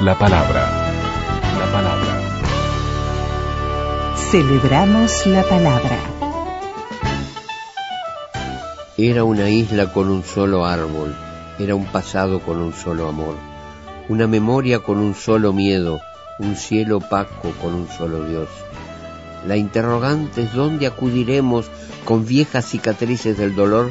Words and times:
La 0.00 0.18
palabra. 0.18 0.62
La 1.58 1.70
palabra. 1.70 2.20
Celebramos 4.30 5.26
la 5.26 5.42
palabra. 5.42 5.98
Era 8.96 9.24
una 9.24 9.50
isla 9.50 9.92
con 9.92 10.08
un 10.08 10.24
solo 10.24 10.64
árbol, 10.64 11.14
era 11.58 11.74
un 11.74 11.84
pasado 11.84 12.40
con 12.40 12.56
un 12.62 12.72
solo 12.72 13.10
amor, 13.10 13.34
una 14.08 14.26
memoria 14.26 14.78
con 14.78 14.96
un 14.96 15.14
solo 15.14 15.52
miedo, 15.52 16.00
un 16.38 16.56
cielo 16.56 16.96
opaco 16.96 17.50
con 17.60 17.74
un 17.74 17.86
solo 17.86 18.24
Dios. 18.24 18.48
La 19.46 19.58
interrogante 19.58 20.44
es 20.44 20.54
dónde 20.54 20.86
acudiremos 20.86 21.66
con 22.06 22.24
viejas 22.24 22.64
cicatrices 22.64 23.36
del 23.36 23.54
dolor, 23.54 23.90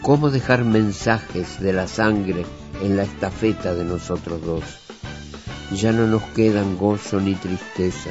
cómo 0.00 0.30
dejar 0.30 0.64
mensajes 0.64 1.58
de 1.58 1.72
la 1.72 1.88
sangre 1.88 2.46
en 2.80 2.96
la 2.96 3.02
estafeta 3.02 3.74
de 3.74 3.82
nosotros 3.82 4.40
dos. 4.46 4.83
Ya 5.72 5.92
no 5.92 6.06
nos 6.06 6.22
quedan 6.34 6.76
gozo 6.76 7.20
ni 7.20 7.34
tristeza 7.34 8.10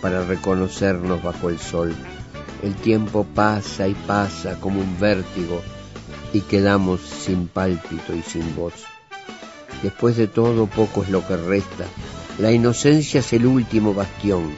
para 0.00 0.24
reconocernos 0.24 1.22
bajo 1.22 1.50
el 1.50 1.58
sol. 1.58 1.94
El 2.62 2.74
tiempo 2.74 3.24
pasa 3.34 3.88
y 3.88 3.94
pasa 3.94 4.58
como 4.60 4.80
un 4.80 4.98
vértigo 4.98 5.60
y 6.32 6.40
quedamos 6.40 7.00
sin 7.00 7.48
pálpito 7.48 8.14
y 8.14 8.22
sin 8.22 8.56
voz. 8.56 8.84
Después 9.82 10.16
de 10.16 10.26
todo, 10.26 10.66
poco 10.66 11.02
es 11.02 11.10
lo 11.10 11.26
que 11.26 11.36
resta. 11.36 11.84
La 12.38 12.52
inocencia 12.52 13.20
es 13.20 13.32
el 13.32 13.46
último 13.46 13.94
bastión 13.94 14.54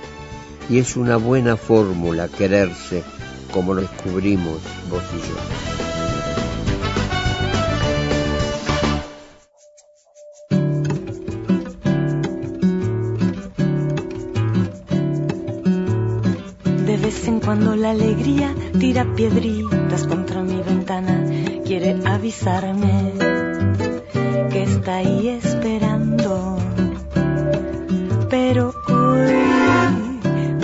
y 0.70 0.78
es 0.78 0.97
una 0.97 1.16
buena 1.16 1.56
fórmula 1.56 2.28
quererse 2.28 3.03
como 3.53 3.75
lo 3.75 3.83
descubrimos 3.83 4.58
vos 4.91 5.03
y 5.14 5.19
yo. 5.19 5.86
Cuando 17.47 17.77
la 17.77 17.92
alegría 17.92 18.52
tira 18.77 19.05
piedritas 19.14 20.08
contra 20.08 20.42
mi 20.42 20.61
ventana, 20.62 21.25
quiere 21.64 21.97
avisarme 22.05 23.12
que 24.50 24.64
está 24.64 24.97
ahí 24.97 25.28
esperando. 25.28 26.58
Pero 28.28 28.75
hoy 28.88 29.33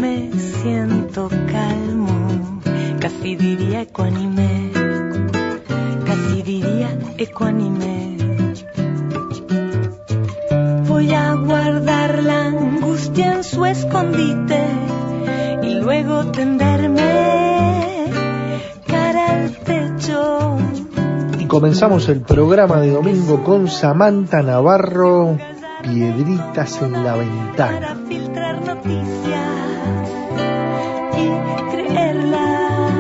me 0.00 0.32
siento 0.32 1.28
calmo, 1.52 2.60
casi 2.98 3.36
diría 3.36 3.82
ecuánime, 3.82 4.72
casi 6.04 6.42
diría 6.42 6.98
ecuánime. 7.16 8.16
Voy 10.88 11.14
a 11.14 11.34
guardar 11.34 12.24
la 12.24 12.46
angustia 12.46 13.34
en 13.34 13.44
su 13.44 13.64
escondite 13.66 14.60
y 15.62 15.74
luego 15.74 16.32
tenderme 16.32 16.71
comenzamos 21.52 22.08
el 22.08 22.22
programa 22.22 22.80
de 22.80 22.92
domingo 22.92 23.44
con 23.44 23.68
Samantha 23.68 24.40
Navarro, 24.40 25.36
Piedritas 25.82 26.80
en 26.80 27.04
la 27.04 27.14
ventana. 27.14 27.78
Para 27.78 27.94
filtrar 28.08 28.64
noticias 28.64 30.08
y 31.14 31.70
creerlas. 31.70 32.92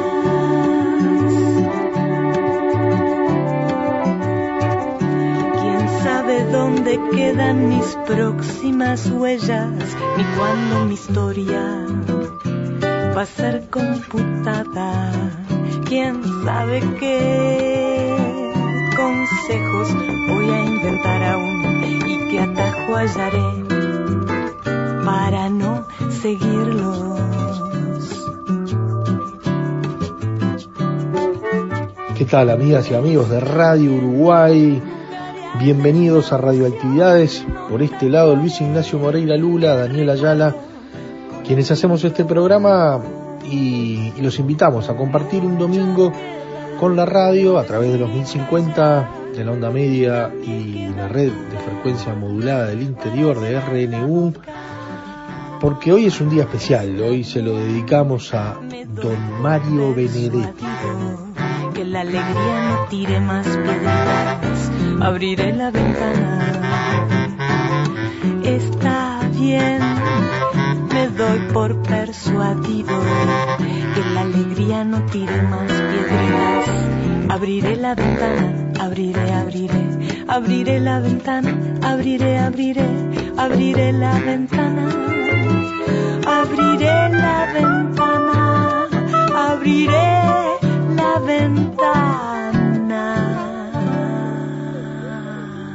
¿Quién 5.62 5.88
sabe 6.04 6.44
dónde 6.52 7.00
quedan 7.14 7.70
mis 7.70 7.96
próximas 8.06 9.10
huellas? 9.10 9.72
Ni 10.18 10.24
cuándo 10.36 10.84
mi 10.84 10.92
historia 10.92 11.86
va 13.16 13.22
a 13.22 13.26
ser 13.26 13.70
computada. 13.70 15.10
¿Quién 15.88 16.22
sabe 16.44 16.82
qué 17.00 17.91
voy 19.48 20.50
a 20.50 20.64
inventar 20.64 21.22
aún 21.24 21.82
y 22.06 22.30
qué 22.30 22.40
atajo 22.40 22.94
hallaré 22.94 23.64
para 25.04 25.48
no 25.48 25.86
seguirlos? 26.10 27.18
¿Qué 32.16 32.24
tal 32.24 32.50
amigas 32.50 32.88
y 32.90 32.94
amigos 32.94 33.30
de 33.30 33.40
Radio 33.40 33.94
Uruguay? 33.94 34.80
Bienvenidos 35.58 36.32
a 36.32 36.38
Radioactividades. 36.38 37.44
Por 37.68 37.82
este 37.82 38.08
lado 38.08 38.36
Luis 38.36 38.60
Ignacio 38.60 38.98
Moreira 39.00 39.36
Lula, 39.36 39.74
Daniel 39.74 40.10
Ayala 40.10 40.54
quienes 41.44 41.68
hacemos 41.72 42.04
este 42.04 42.24
programa 42.24 43.02
y, 43.50 44.12
los 44.22 44.38
invitamos 44.38 44.88
a 44.88 44.94
compartir 44.94 45.42
un 45.42 45.58
domingo 45.58 46.12
con 46.78 46.94
la 46.94 47.04
radio 47.04 47.58
a 47.58 47.64
través 47.64 47.90
de 47.90 47.98
los 47.98 48.08
1050 48.08 49.21
de 49.36 49.44
la 49.44 49.52
onda 49.52 49.70
media 49.70 50.32
y 50.44 50.88
la 50.88 51.08
red 51.08 51.30
de 51.32 51.58
frecuencia 51.58 52.14
modulada 52.14 52.66
del 52.66 52.82
interior 52.82 53.40
de 53.40 53.60
RNU, 53.60 54.32
porque 55.60 55.92
hoy 55.92 56.06
es 56.06 56.20
un 56.20 56.30
día 56.30 56.42
especial, 56.42 57.00
hoy 57.00 57.24
se 57.24 57.42
lo 57.42 57.56
dedicamos 57.56 58.34
a 58.34 58.58
don 58.94 59.42
Mario 59.42 59.94
Benedetti. 59.94 60.64
Que 61.74 61.84
la 61.84 62.00
alegría 62.00 62.68
no 62.68 62.86
tire 62.90 63.20
más 63.20 63.46
piedras, 63.46 64.70
abriré 65.00 65.52
la 65.52 65.70
ventana. 65.70 66.38
Está 68.44 69.20
bien 69.38 69.92
doy 71.16 71.40
por 71.52 71.82
persuadido 71.82 73.00
que 73.94 74.04
la 74.14 74.20
alegría 74.22 74.84
no 74.84 75.04
tire 75.06 75.42
más 75.42 75.70
piedras. 75.70 76.68
Abriré 77.28 77.76
la 77.76 77.94
ventana, 77.94 78.71
abriré, 78.82 79.32
abriré, 79.32 79.82
abriré 80.26 80.80
la 80.80 80.98
ventana, 80.98 81.52
abriré, 81.82 82.38
abriré, 82.38 82.88
abriré 83.36 83.92
la 83.92 84.18
ventana, 84.18 84.88
abriré 86.26 86.94
la 87.24 87.38
ventana, 87.54 88.88
abriré 89.50 90.10
la 90.96 91.18
ventana. 91.20 93.04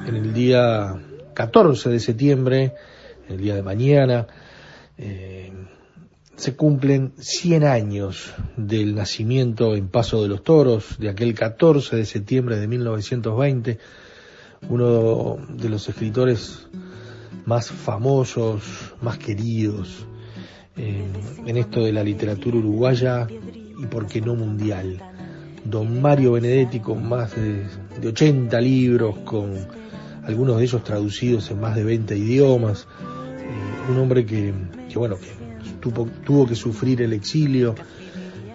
En 0.05 0.15
el 0.15 0.33
día 0.33 0.95
14 1.33 1.89
de 1.89 1.99
septiembre, 2.01 2.73
el 3.29 3.37
día 3.37 3.55
de 3.55 3.63
mañana, 3.63 4.27
eh, 4.97 5.36
se 6.37 6.55
cumplen 6.55 7.13
100 7.17 7.63
años 7.63 8.33
del 8.55 8.95
nacimiento 8.95 9.75
en 9.75 9.89
Paso 9.89 10.21
de 10.21 10.29
los 10.29 10.43
Toros, 10.43 10.97
de 10.99 11.09
aquel 11.09 11.33
14 11.33 11.95
de 11.95 12.05
septiembre 12.05 12.57
de 12.57 12.67
1920, 12.67 13.79
uno 14.69 15.39
de 15.49 15.69
los 15.69 15.89
escritores 15.89 16.67
más 17.45 17.71
famosos, 17.71 18.61
más 19.01 19.17
queridos 19.17 20.05
eh, 20.75 21.07
en 21.45 21.57
esto 21.57 21.83
de 21.83 21.91
la 21.91 22.03
literatura 22.03 22.57
uruguaya 22.57 23.27
y 23.29 23.85
por 23.87 24.05
qué 24.05 24.21
no 24.21 24.35
mundial. 24.35 25.01
Don 25.65 26.01
Mario 26.01 26.33
Benedetti 26.33 26.79
con 26.79 27.09
más 27.09 27.35
de, 27.35 27.65
de 27.99 28.07
80 28.09 28.61
libros, 28.61 29.17
con 29.25 29.53
algunos 30.23 30.57
de 30.57 30.63
ellos 30.63 30.83
traducidos 30.83 31.49
en 31.49 31.59
más 31.59 31.75
de 31.75 31.83
20 31.83 32.15
idiomas, 32.15 32.87
un 33.89 33.97
hombre 33.97 34.25
que, 34.25 34.53
bueno, 34.93 35.17
que 35.17 35.46
tuvo, 35.79 36.47
que 36.47 36.55
sufrir 36.55 37.01
el 37.01 37.13
exilio 37.13 37.75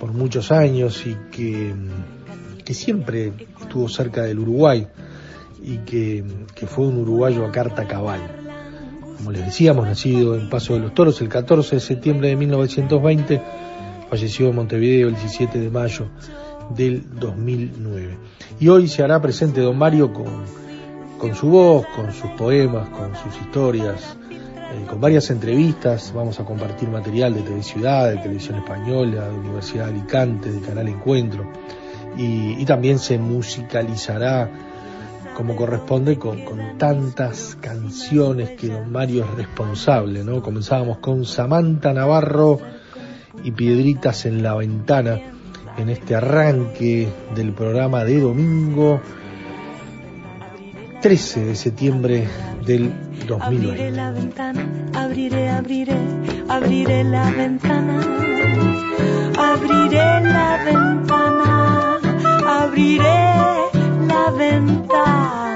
por 0.00 0.12
muchos 0.12 0.50
años 0.52 1.06
y 1.06 1.16
que, 1.30 1.74
que 2.64 2.74
siempre 2.74 3.32
estuvo 3.60 3.88
cerca 3.88 4.22
del 4.22 4.38
Uruguay 4.38 4.86
y 5.62 5.78
que, 5.78 6.24
que 6.54 6.66
fue 6.66 6.86
un 6.86 6.98
uruguayo 6.98 7.46
a 7.46 7.52
carta 7.52 7.86
cabal. 7.86 8.20
Como 9.16 9.30
les 9.30 9.44
decíamos, 9.44 9.86
nacido 9.86 10.34
en 10.34 10.48
Paso 10.48 10.74
de 10.74 10.80
los 10.80 10.94
Toros 10.94 11.20
el 11.20 11.28
14 11.28 11.76
de 11.76 11.80
septiembre 11.80 12.28
de 12.28 12.36
1920, 12.36 13.42
falleció 14.10 14.48
en 14.48 14.56
Montevideo 14.56 15.08
el 15.08 15.14
17 15.14 15.60
de 15.60 15.70
mayo 15.70 16.08
del 16.76 17.04
2009. 17.18 18.18
Y 18.58 18.68
hoy 18.68 18.88
se 18.88 19.02
hará 19.02 19.20
presente 19.20 19.60
don 19.60 19.78
Mario 19.78 20.12
con, 20.12 20.44
con 21.18 21.34
su 21.34 21.48
voz, 21.48 21.86
con 21.94 22.12
sus 22.12 22.30
poemas, 22.32 22.88
con 22.90 23.14
sus 23.14 23.40
historias, 23.40 24.16
eh, 24.72 24.86
con 24.88 25.00
varias 25.00 25.30
entrevistas. 25.30 26.12
Vamos 26.14 26.40
a 26.40 26.44
compartir 26.44 26.88
material 26.88 27.34
de 27.34 27.42
TV 27.42 27.62
Ciudad, 27.62 28.08
de 28.08 28.16
Televisión 28.16 28.56
Española, 28.56 29.28
de 29.28 29.34
Universidad 29.34 29.86
de 29.86 29.90
Alicante, 29.90 30.50
de 30.50 30.60
Canal 30.60 30.88
Encuentro. 30.88 31.50
Y, 32.16 32.64
también 32.64 32.98
se 32.98 33.18
musicalizará 33.18 34.50
como 35.34 35.56
corresponde 35.56 36.18
con, 36.18 36.42
tantas 36.78 37.56
canciones 37.60 38.50
que 38.50 38.68
don 38.68 38.90
Mario 38.90 39.24
es 39.24 39.36
responsable, 39.36 40.24
¿no? 40.24 40.42
Comenzábamos 40.42 40.98
con 40.98 41.24
Samantha 41.24 41.92
Navarro 41.92 42.58
y 43.44 43.50
Piedritas 43.50 44.26
en 44.26 44.42
la 44.42 44.54
Ventana 44.54 45.20
en 45.76 45.88
este 45.88 46.14
arranque 46.14 47.08
del 47.34 47.52
programa 47.52 48.04
de 48.04 48.20
domingo 48.20 49.00
13 51.02 51.46
de 51.46 51.56
septiembre 51.56 52.28
del 52.64 52.92
2020. 53.26 53.44
Abriré 53.44 53.90
la 53.90 54.12
ventana, 54.12 54.64
abriré, 54.94 55.48
abriré, 55.50 55.96
abriré 56.48 57.02
la 57.02 57.28
ventana, 57.32 58.00
abriré 59.36 60.20
la 60.20 60.64
ventana, 60.64 61.98
abriré 62.46 63.18
la 64.06 64.30
ventana. 64.30 65.51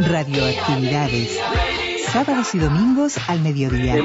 Radioactividades. 0.00 1.38
Sábados 2.06 2.54
y 2.54 2.60
domingos 2.60 3.18
al 3.28 3.40
mediodía. 3.40 3.96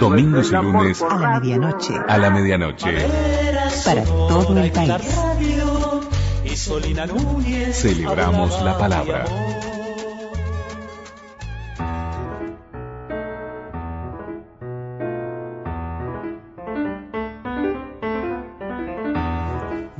Domingos 0.00 0.50
y 0.50 0.54
lunes 0.54 1.02
a 1.02 1.18
la 1.18 1.40
medianoche. 1.40 1.92
A 2.08 2.16
la 2.16 2.30
medianoche. 2.30 3.06
Para 3.84 4.02
todo 4.04 4.58
el 4.58 4.72
país. 4.72 4.94
Celebramos 7.74 8.62
la 8.62 8.78
palabra. 8.78 9.26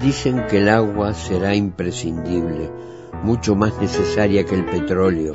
Dicen 0.03 0.49
que 0.49 0.59
el 0.59 0.69
agua 0.69 1.15
será 1.15 1.55
imprescindible, 1.55 2.69
mucho 3.23 3.55
más 3.55 3.81
necesaria 3.81 4.45
que 4.45 4.57
el 4.57 4.65
petróleo. 4.65 5.33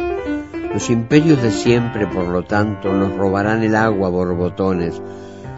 Los 0.74 0.90
imperios 0.90 1.42
de 1.42 1.52
siempre, 1.52 2.06
por 2.06 2.28
lo 2.28 2.44
tanto, 2.44 2.92
nos 2.92 3.16
robarán 3.16 3.64
el 3.64 3.78
agua 3.78 4.10
borbotones. 4.10 5.02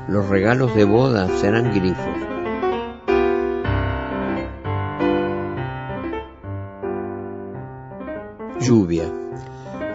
Los 0.07 0.29
regalos 0.29 0.75
de 0.75 0.83
boda 0.83 1.27
serán 1.39 1.73
grifos. 1.73 2.05
Lluvia. 8.61 9.05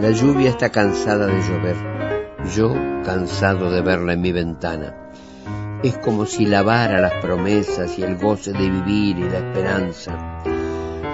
La 0.00 0.10
lluvia 0.10 0.50
está 0.50 0.70
cansada 0.70 1.28
de 1.28 1.40
llover. 1.40 1.76
Yo 2.52 2.74
cansado 3.04 3.70
de 3.70 3.80
verla 3.80 4.14
en 4.14 4.20
mi 4.20 4.32
ventana 4.32 5.03
es 5.84 5.98
como 5.98 6.24
si 6.24 6.46
lavara 6.46 6.98
las 6.98 7.12
promesas 7.20 7.98
y 7.98 8.02
el 8.02 8.16
goce 8.16 8.52
de 8.52 8.70
vivir 8.70 9.18
y 9.18 9.28
la 9.28 9.36
esperanza. 9.36 10.42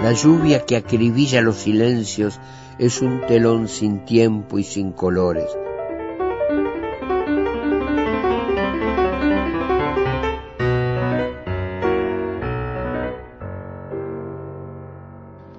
La 0.01 0.13
lluvia 0.13 0.65
que 0.65 0.77
acribilla 0.77 1.41
los 1.41 1.57
silencios 1.57 2.39
es 2.79 3.01
un 3.01 3.19
telón 3.27 3.67
sin 3.67 4.05
tiempo 4.05 4.59
y 4.59 4.63
sin 4.63 4.93
colores. 4.93 5.45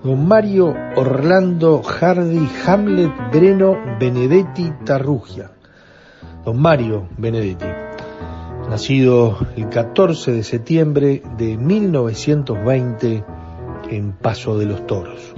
Don 0.02 0.26
Mario 0.26 0.74
Orlando 0.96 1.82
Hardy 1.82 2.48
Hamlet 2.66 3.12
Breno 3.30 3.76
Benedetti 4.00 4.72
Tarrugia. 4.86 5.50
Don 6.46 6.58
Mario 6.58 7.08
Benedetti 7.18 7.71
nacido 8.72 9.36
el 9.54 9.68
14 9.68 10.32
de 10.32 10.42
septiembre 10.42 11.22
de 11.36 11.58
1920 11.58 13.22
en 13.90 14.12
Paso 14.12 14.56
de 14.56 14.64
los 14.64 14.86
Toros. 14.86 15.34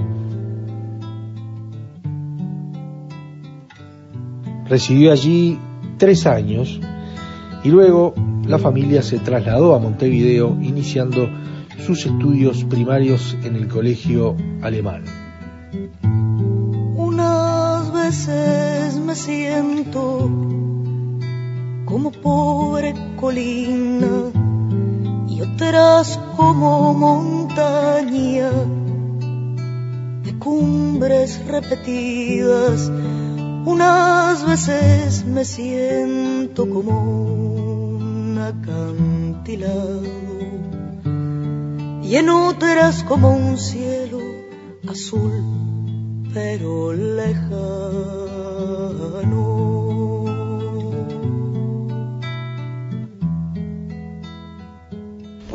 Residió 4.69 5.11
allí 5.11 5.59
tres 5.99 6.27
años 6.27 6.79
y 7.65 7.71
luego 7.71 8.15
la 8.47 8.61
familia 8.61 9.03
se 9.03 9.19
trasladó 9.19 9.75
a 9.75 9.81
Montevideo 9.81 10.57
iniciando 10.63 11.29
sus 11.85 12.07
estudios 12.07 12.63
primarios 12.63 13.37
en 13.43 13.57
el 13.57 13.67
colegio 13.67 14.37
alemán. 14.63 15.03
Unas 16.95 17.93
veces 17.93 18.97
me 19.01 19.17
siento 19.17 20.54
como 21.95 22.11
pobre 22.11 22.93
colina 23.21 24.33
y 25.29 25.41
otras 25.43 26.19
como 26.37 26.93
montaña 26.93 28.51
de 30.25 30.37
cumbres 30.41 31.41
repetidas. 31.47 32.91
Unas 33.65 34.45
veces 34.45 35.25
me 35.25 35.45
siento 35.45 36.69
como 36.69 37.01
un 37.01 38.39
acantilado 38.41 40.03
y 42.03 42.17
en 42.17 42.29
otras 42.29 43.05
como 43.05 43.31
un 43.31 43.57
cielo 43.57 44.19
azul 44.89 45.45
pero 46.35 46.93
lejano. 46.93 48.35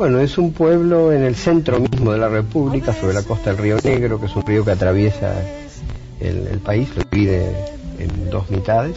Bueno, 0.00 0.18
es 0.20 0.38
un 0.38 0.54
pueblo 0.54 1.12
en 1.12 1.22
el 1.22 1.36
centro 1.36 1.78
mismo 1.78 2.12
de 2.12 2.16
la 2.16 2.30
República, 2.30 2.94
sobre 2.94 3.12
la 3.12 3.22
costa 3.22 3.50
del 3.50 3.58
Río 3.58 3.76
Negro, 3.84 4.18
que 4.18 4.24
es 4.24 4.34
un 4.34 4.46
río 4.46 4.64
que 4.64 4.70
atraviesa 4.70 5.34
el, 6.20 6.58
país, 6.60 6.88
lo 6.96 7.02
divide 7.02 7.54
en 7.98 8.30
dos 8.30 8.50
mitades. 8.50 8.96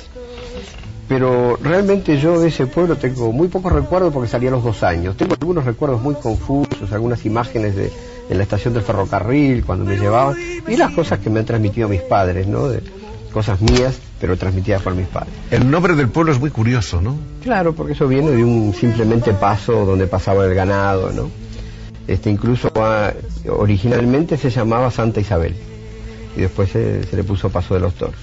Pero 1.10 1.60
realmente 1.62 2.17
yo 2.17 2.39
de 2.39 2.48
ese 2.48 2.67
pueblo 2.67 2.95
tengo 2.95 3.33
muy 3.33 3.50
pocos 3.50 3.74
recuerdos 3.74 4.13
porque 4.13 4.29
salí 4.29 4.48
a 4.48 4.51
los 4.51 4.63
dos 4.63 4.81
años. 4.81 5.17
Tengo 5.17 5.36
algunos 5.38 5.65
recuerdos 5.65 6.01
muy 6.01 6.15
confusos, 6.15 6.89
algunas 6.93 7.25
imágenes 7.25 7.75
de, 7.75 7.91
la 8.29 8.43
estación 8.43 8.74
del 8.74 8.83
ferrocarril 8.83 9.65
cuando 9.65 9.83
me 9.83 9.98
llevaban 9.98 10.38
y 10.65 10.77
las 10.77 10.93
cosas 10.93 11.19
que 11.19 11.29
me 11.29 11.41
han 11.41 11.45
transmitido 11.45 11.89
mis 11.89 12.01
padres, 12.01 12.48
¿no? 12.48 12.69
De, 12.69 12.81
cosas 13.33 13.60
mías, 13.60 14.00
pero 14.24 14.38
transmitidas 14.38 14.82
por 14.82 14.96
mis 14.96 15.08
padres. 15.08 15.34
El 15.51 15.70
nombre 15.70 15.96
del 15.96 16.08
pueblo 16.08 16.32
es 16.32 16.39
muy 16.39 16.50
curioso, 16.50 17.01
¿no? 17.01 17.18
Claro, 17.44 17.75
porque 17.75 17.92
eso 17.92 18.08
viene 18.08 18.32
de 18.32 18.42
un 18.42 18.74
simplemente 18.74 19.34
paso 19.34 19.84
donde 19.84 20.08
pasaba 20.08 20.46
el 20.46 20.56
ganado, 20.56 21.12
¿no? 21.12 21.30
Este, 22.08 22.30
incluso 22.30 22.72
ah, 22.77 23.12
originalmente 23.50 24.38
se 24.38 24.50
llamaba 24.50 24.92
Santa 24.92 25.20
Isabel 25.20 25.53
y 26.38 26.39
después 26.39 26.70
se, 26.70 27.01
le 27.12 27.24
puso 27.25 27.50
Paso 27.50 27.74
de 27.74 27.82
los 27.82 27.96
Toros. 27.96 28.15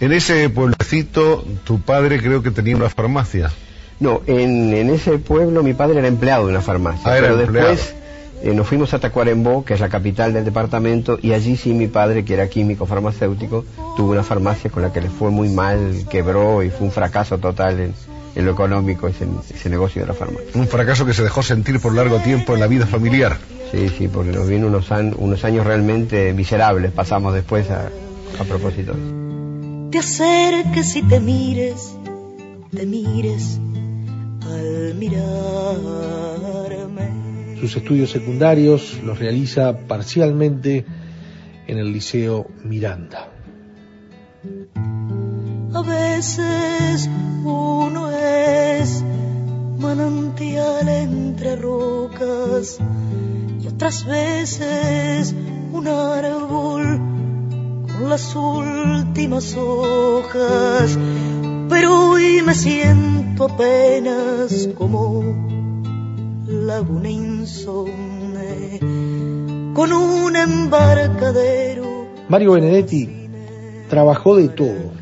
En 0.00 0.12
ese 0.12 0.48
pueblecito, 0.48 1.44
tu 1.64 1.82
padre 1.82 2.22
creo 2.22 2.42
que 2.42 2.50
tenía 2.50 2.74
una 2.74 2.88
farmacia. 2.88 3.50
No, 4.00 4.22
en, 4.26 4.72
ese 4.88 5.18
pueblo 5.18 5.62
mi 5.62 5.74
padre 5.74 5.98
era 5.98 6.08
empleado 6.08 6.46
de 6.46 6.52
una 6.52 6.62
farmacia. 6.62 7.12
Ah, 7.12 7.18
pero 7.20 7.36
después 7.36 7.94
eh, 8.42 8.52
nos 8.54 8.66
fuimos 8.66 8.92
a 8.92 8.98
Tacuarembó, 8.98 9.64
que 9.64 9.74
es 9.74 9.80
la 9.80 9.88
capital 9.88 10.32
del 10.32 10.44
departamento, 10.44 11.16
y 11.22 11.32
allí 11.32 11.56
sí 11.56 11.72
mi 11.72 11.86
padre, 11.86 12.24
que 12.24 12.34
era 12.34 12.48
químico 12.48 12.86
farmacéutico, 12.86 13.64
tuvo 13.96 14.10
una 14.12 14.24
farmacia 14.24 14.68
con 14.68 14.82
la 14.82 14.92
que 14.92 15.00
le 15.00 15.08
fue 15.10 15.30
muy 15.30 15.48
mal, 15.48 16.06
quebró 16.10 16.62
y 16.64 16.70
fue 16.70 16.86
un 16.86 16.92
fracaso 16.92 17.38
total 17.38 17.78
en, 17.80 17.94
lo 18.44 18.50
económico 18.50 19.06
ese, 19.06 19.26
ese, 19.54 19.70
negocio 19.70 20.02
de 20.02 20.08
la 20.08 20.14
farmacia. 20.14 20.48
Un 20.54 20.66
fracaso 20.66 21.06
que 21.06 21.14
se 21.14 21.22
dejó 21.22 21.42
sentir 21.42 21.78
por 21.78 21.94
largo 21.94 22.18
tiempo 22.18 22.54
en 22.54 22.60
la 22.60 22.66
vida 22.66 22.86
familiar. 22.86 23.38
Sí, 23.70 23.88
sí, 23.90 24.08
porque 24.08 24.32
nos 24.32 24.48
vino 24.48 24.66
unos, 24.66 24.90
unos 24.90 25.44
años 25.44 25.64
realmente 25.64 26.32
miserables, 26.32 26.90
pasamos 26.90 27.34
después 27.34 27.70
a, 27.70 27.90
a 28.40 28.44
propósito. 28.44 28.94
Te 29.90 29.98
acerques 29.98 30.96
y 30.96 31.02
te 31.02 31.20
mires, 31.20 31.94
te 32.74 32.86
mires 32.86 33.60
al 34.42 34.94
mirarme 34.94 35.12
sus 37.62 37.76
estudios 37.76 38.10
secundarios 38.10 38.98
los 39.04 39.20
realiza 39.20 39.86
parcialmente 39.86 40.84
en 41.68 41.78
el 41.78 41.92
Liceo 41.92 42.48
Miranda. 42.64 43.28
A 45.72 45.82
veces 45.82 47.08
uno 47.44 48.10
es 48.10 49.04
manantial 49.78 50.88
entre 50.88 51.54
rocas 51.54 52.80
y 53.62 53.68
otras 53.68 54.06
veces 54.06 55.32
un 55.72 55.86
árbol 55.86 57.00
las 58.08 58.34
últimas 58.34 59.56
hojas, 59.56 60.98
pero 61.68 62.10
hoy 62.10 62.42
me 62.44 62.56
siento 62.56 63.44
apenas 63.44 64.68
como 64.76 65.51
laguna 66.52 67.08
insomne 67.08 68.78
con 69.74 69.92
un 69.92 70.36
embarcadero. 70.36 72.06
Mario 72.28 72.52
Benedetti 72.52 73.08
trabajó 73.88 74.36
de 74.36 74.48
todo. 74.48 74.92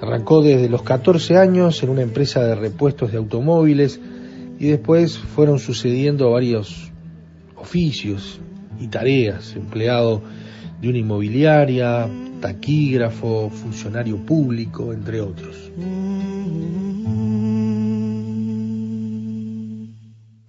Arrancó 0.00 0.42
desde 0.42 0.68
los 0.68 0.82
14 0.82 1.36
años 1.36 1.82
en 1.82 1.90
una 1.90 2.02
empresa 2.02 2.42
de 2.42 2.54
repuestos 2.54 3.12
de 3.12 3.18
automóviles 3.18 4.00
y 4.58 4.66
después 4.68 5.18
fueron 5.18 5.58
sucediendo 5.58 6.30
varios 6.30 6.90
oficios 7.56 8.40
y 8.80 8.88
tareas, 8.88 9.54
empleado 9.54 10.22
de 10.80 10.88
una 10.88 10.98
inmobiliaria, 10.98 12.08
taquígrafo, 12.40 13.50
funcionario 13.50 14.16
público, 14.16 14.92
entre 14.92 15.20
otros. 15.20 15.70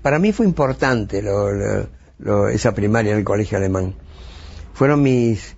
Para 0.02 0.18
mí 0.18 0.32
fue 0.32 0.46
importante 0.46 1.24
esa 2.54 2.74
primaria 2.74 3.12
en 3.12 3.20
el 3.20 3.24
colegio 3.24 3.58
alemán. 3.58 3.96
Fueron 4.74 5.04
mis, 5.04 5.56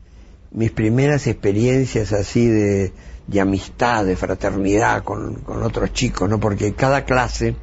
mis 0.51 0.71
primeras 0.71 1.27
experiencias 1.27 2.11
así 2.11 2.47
de, 2.47 2.91
amistad, 3.39 4.05
de 4.05 4.15
fraternidad 4.15 5.03
con, 5.03 5.35
con, 5.35 5.63
otros 5.63 5.93
chicos, 5.93 6.29
¿no? 6.29 6.39
Porque 6.39 6.73
cada 6.73 7.05
clase 7.05 7.55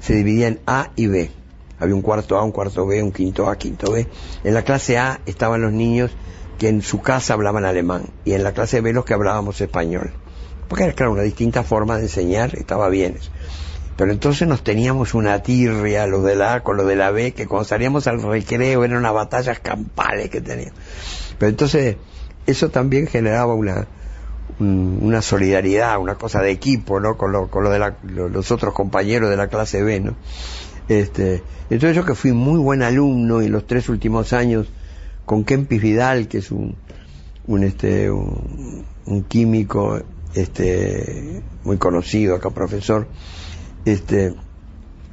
se 0.00 0.14
dividía 0.14 0.48
en 0.48 0.60
A 0.66 0.90
y 0.96 1.06
B. 1.06 1.30
Había 1.78 1.94
un 1.94 2.02
cuarto 2.02 2.38
A, 2.38 2.44
un 2.44 2.52
cuarto 2.52 2.86
B, 2.86 3.02
un 3.02 3.12
quinto 3.12 3.50
A, 3.50 3.56
quinto 3.58 3.92
B. 3.92 4.06
En 4.42 4.54
la 4.54 4.62
clase 4.62 4.96
A 4.96 5.20
estaban 5.26 5.60
los 5.60 5.72
niños 5.72 6.10
que 6.58 6.68
en 6.68 6.80
su 6.80 7.02
casa 7.02 7.34
hablaban 7.34 7.66
alemán 7.66 8.04
y 8.24 8.32
en 8.32 8.42
la 8.42 8.52
clase 8.52 8.80
B 8.80 8.94
los 8.94 9.04
que 9.04 9.12
hablábamos 9.12 9.60
español. 9.60 10.12
Porque 10.68 10.84
era, 10.84 10.94
claro, 10.94 11.12
una 11.12 11.22
distinta 11.22 11.62
forma 11.62 11.96
de 11.96 12.04
enseñar, 12.04 12.54
estaba 12.56 12.88
bien. 12.88 13.18
Pero 13.96 14.12
entonces 14.12 14.46
nos 14.46 14.62
teníamos 14.62 15.14
una 15.14 15.42
tirria, 15.42 16.06
los 16.06 16.22
de 16.24 16.36
la 16.36 16.54
A 16.54 16.62
con 16.62 16.76
los 16.76 16.86
de 16.86 16.96
la 16.96 17.10
B, 17.10 17.32
que 17.32 17.46
cuando 17.46 17.64
salíamos 17.64 18.06
al 18.06 18.22
recreo 18.22 18.84
eran 18.84 18.98
unas 18.98 19.14
batallas 19.14 19.58
campales 19.60 20.28
que 20.28 20.40
teníamos. 20.40 20.78
Pero 21.38 21.50
entonces 21.50 21.96
eso 22.46 22.68
también 22.68 23.06
generaba 23.06 23.54
una, 23.54 23.86
una 24.58 25.22
solidaridad, 25.22 25.98
una 25.98 26.16
cosa 26.16 26.40
de 26.42 26.50
equipo, 26.50 27.00
¿no? 27.00 27.16
Con, 27.16 27.32
lo, 27.32 27.48
con 27.48 27.64
lo 27.64 27.70
de 27.70 27.92
los 28.04 28.50
otros 28.50 28.74
compañeros 28.74 29.30
de 29.30 29.36
la 29.36 29.48
clase 29.48 29.82
B, 29.82 30.00
¿no? 30.00 30.14
Este, 30.88 31.42
entonces 31.68 31.96
yo 31.96 32.04
que 32.04 32.14
fui 32.14 32.32
muy 32.32 32.58
buen 32.60 32.82
alumno 32.82 33.42
y 33.42 33.48
los 33.48 33.66
tres 33.66 33.88
últimos 33.88 34.32
años 34.32 34.68
con 35.24 35.44
Kempis 35.44 35.82
Vidal, 35.82 36.28
que 36.28 36.38
es 36.38 36.52
un, 36.52 36.76
un, 37.46 37.64
este, 37.64 38.10
un, 38.10 39.24
químico 39.28 40.00
este, 40.34 41.42
muy 41.64 41.76
conocido 41.78 42.36
acá, 42.36 42.50
profesor, 42.50 43.08
este, 43.86 44.34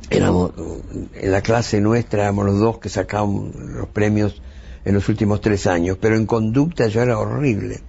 éramos, 0.09 0.51
en 1.13 1.31
la 1.31 1.41
clase 1.41 1.79
nuestra 1.79 2.23
éramos 2.23 2.45
los 2.45 2.59
dos 2.59 2.79
que 2.79 2.89
sacábamos 2.89 3.55
los 3.55 3.87
premios 3.87 4.41
en 4.83 4.95
los 4.95 5.07
últimos 5.09 5.41
tres 5.41 5.67
años, 5.67 5.97
pero 6.01 6.15
en 6.15 6.25
conducta 6.25 6.87
yo 6.87 7.01
era 7.01 7.17
horrible. 7.17 7.81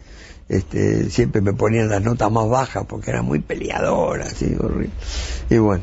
Este, 0.49 1.09
siempre 1.09 1.41
me 1.41 1.55
ponían 1.55 1.89
las 1.89 2.03
notas 2.03 2.31
más 2.31 2.49
bajas 2.49 2.85
porque 2.87 3.11
era 3.11 3.23
muy 3.23 3.39
peleadora, 3.39 4.27
así, 4.27 4.55
horrible. 4.59 4.91
Y 5.49 5.57
bueno. 5.57 5.83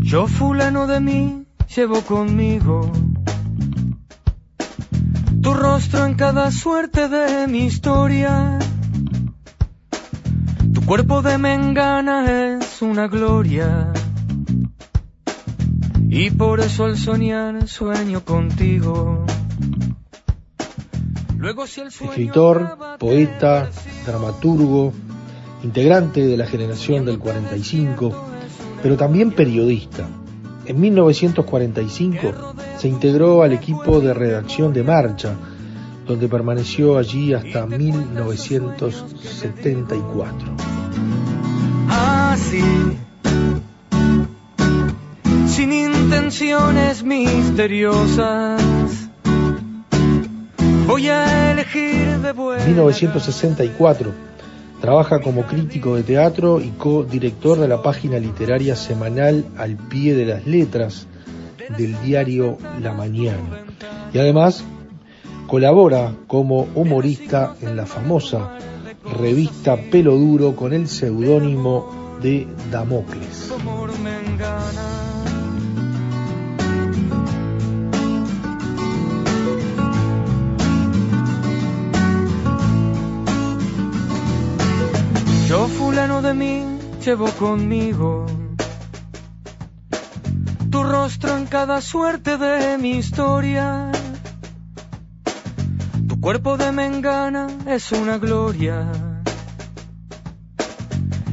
Yo 0.00 0.26
fulano 0.26 0.86
de 0.86 1.00
mí 1.00 1.46
llevo 1.74 2.00
conmigo 2.02 2.92
tu 5.44 5.52
rostro 5.52 6.06
en 6.06 6.14
cada 6.14 6.50
suerte 6.50 7.08
de 7.10 7.46
mi 7.46 7.66
historia. 7.66 8.58
Tu 10.72 10.80
cuerpo 10.86 11.20
de 11.20 11.36
mengana 11.36 12.56
es 12.56 12.80
una 12.80 13.08
gloria. 13.08 13.92
Y 16.08 16.30
por 16.30 16.60
eso 16.60 16.86
al 16.86 16.96
soñar 16.96 17.68
sueño 17.68 18.24
contigo. 18.24 19.26
Luego 21.36 21.66
si 21.66 21.82
el 21.82 21.88
Escritor, 21.88 22.96
poeta, 22.98 23.68
dramaturgo, 24.06 24.94
integrante 25.62 26.26
de 26.26 26.38
la 26.38 26.46
generación 26.46 27.04
del 27.04 27.18
45 27.18 28.34
pero 28.82 28.96
también 28.98 29.30
periodista. 29.30 30.06
En 30.66 30.78
1945 30.78 32.54
se 32.78 32.88
integró 32.88 33.42
al 33.42 33.52
equipo 33.52 34.00
de 34.00 34.14
redacción 34.14 34.72
de 34.72 34.82
Marcha, 34.82 35.34
donde 36.06 36.26
permaneció 36.28 36.96
allí 36.98 37.34
hasta 37.34 37.66
1974. 37.66 40.48
Así, 41.88 42.62
sin 45.46 45.72
intenciones 45.72 47.02
misteriosas, 47.02 48.62
voy 50.86 51.08
a 51.08 51.52
elegir 51.52 52.18
de 52.18 52.32
vuelta. 52.32 52.66
1964 52.66 54.34
Trabaja 54.84 55.20
como 55.20 55.44
crítico 55.44 55.96
de 55.96 56.02
teatro 56.02 56.60
y 56.60 56.68
co-director 56.76 57.58
de 57.58 57.68
la 57.68 57.80
página 57.80 58.18
literaria 58.18 58.76
semanal 58.76 59.46
Al 59.56 59.78
pie 59.78 60.14
de 60.14 60.26
las 60.26 60.46
letras 60.46 61.06
del 61.76 62.00
diario 62.02 62.58
La 62.80 62.92
Mañana. 62.92 63.64
Y 64.12 64.18
además 64.18 64.64
colabora 65.46 66.14
como 66.26 66.68
humorista 66.74 67.56
en 67.60 67.76
la 67.76 67.86
famosa 67.86 68.58
revista 69.18 69.76
Pelo 69.76 70.16
Duro 70.16 70.56
con 70.56 70.72
el 70.72 70.88
seudónimo 70.88 72.16
de 72.20 72.46
Damocles. 72.70 73.52
Yo 85.48 85.68
fulano 85.68 86.22
de 86.22 86.34
mí 86.34 86.64
llevo 87.04 87.26
conmigo 87.38 88.26
rostro 90.88 91.36
en 91.36 91.46
cada 91.46 91.80
suerte 91.80 92.36
de 92.36 92.78
mi 92.78 92.92
historia. 92.98 93.90
Tu 96.08 96.20
cuerpo 96.20 96.56
de 96.56 96.72
mengana 96.72 97.46
es 97.66 97.92
una 97.92 98.18
gloria. 98.18 98.90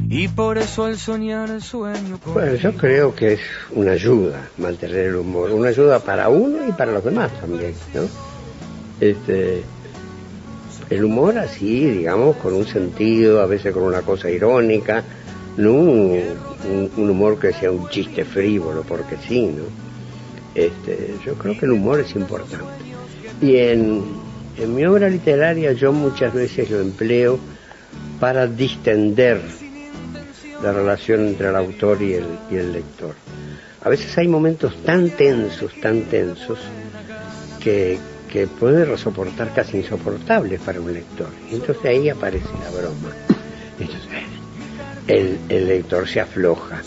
Y 0.08 0.28
por 0.28 0.58
eso 0.58 0.84
al 0.84 0.98
soñar 0.98 1.62
sueño 1.62 2.18
con 2.22 2.34
Bueno, 2.34 2.54
yo 2.56 2.72
creo 2.74 3.14
que 3.14 3.34
es 3.34 3.40
una 3.70 3.92
ayuda 3.92 4.48
mantener 4.58 5.06
el 5.06 5.16
humor, 5.16 5.50
una 5.50 5.70
ayuda 5.70 6.00
para 6.00 6.28
uno 6.28 6.68
y 6.68 6.72
para 6.72 6.92
los 6.92 7.02
demás 7.02 7.32
también, 7.40 7.74
¿no? 7.94 8.02
Este, 9.00 9.62
el 10.90 11.04
humor 11.04 11.38
así, 11.38 11.86
digamos, 11.86 12.36
con 12.36 12.52
un 12.52 12.66
sentido, 12.66 13.40
a 13.40 13.46
veces 13.46 13.72
con 13.72 13.84
una 13.84 14.02
cosa 14.02 14.30
irónica, 14.30 15.02
no 15.56 15.72
un, 16.68 17.10
humor 17.10 17.38
que 17.38 17.52
sea 17.52 17.70
un 17.70 17.88
chiste 17.88 18.24
frívolo, 18.24 18.82
porque 18.82 19.16
sí, 19.26 19.46
¿no? 19.46 19.64
Este, 20.54 21.14
yo 21.24 21.34
creo 21.34 21.58
que 21.58 21.64
el 21.66 21.72
humor 21.72 22.00
es 22.00 22.14
importante. 22.14 22.66
Y 23.40 23.56
en, 23.56 24.02
mi 24.68 24.84
obra 24.84 25.08
literaria 25.08 25.72
yo 25.72 25.92
muchas 25.92 26.32
veces 26.34 26.70
lo 26.70 26.80
empleo 26.80 27.38
para 28.20 28.46
distender 28.46 29.40
la 30.62 30.72
relación 30.72 31.26
entre 31.26 31.48
el 31.48 31.56
autor 31.56 32.02
y 32.02 32.14
el, 32.14 32.72
lector. 32.72 33.14
A 33.82 33.88
veces 33.88 34.16
hay 34.18 34.28
momentos 34.28 34.76
tan 34.84 35.10
tensos, 35.10 35.72
tan 35.80 36.02
tensos, 36.02 36.58
que, 37.60 37.98
que 38.30 38.46
puede 38.46 38.96
soportar 38.96 39.52
casi 39.54 39.78
insoportables 39.78 40.60
para 40.60 40.80
un 40.80 40.92
lector. 40.92 41.28
Entonces 41.50 41.84
ahí 41.84 42.08
aparece 42.08 42.46
la 42.62 42.70
broma. 42.70 43.10
Entonces, 43.80 44.41
el, 45.06 45.38
lector 45.48 46.08
se 46.08 46.20
afloja, 46.20 46.82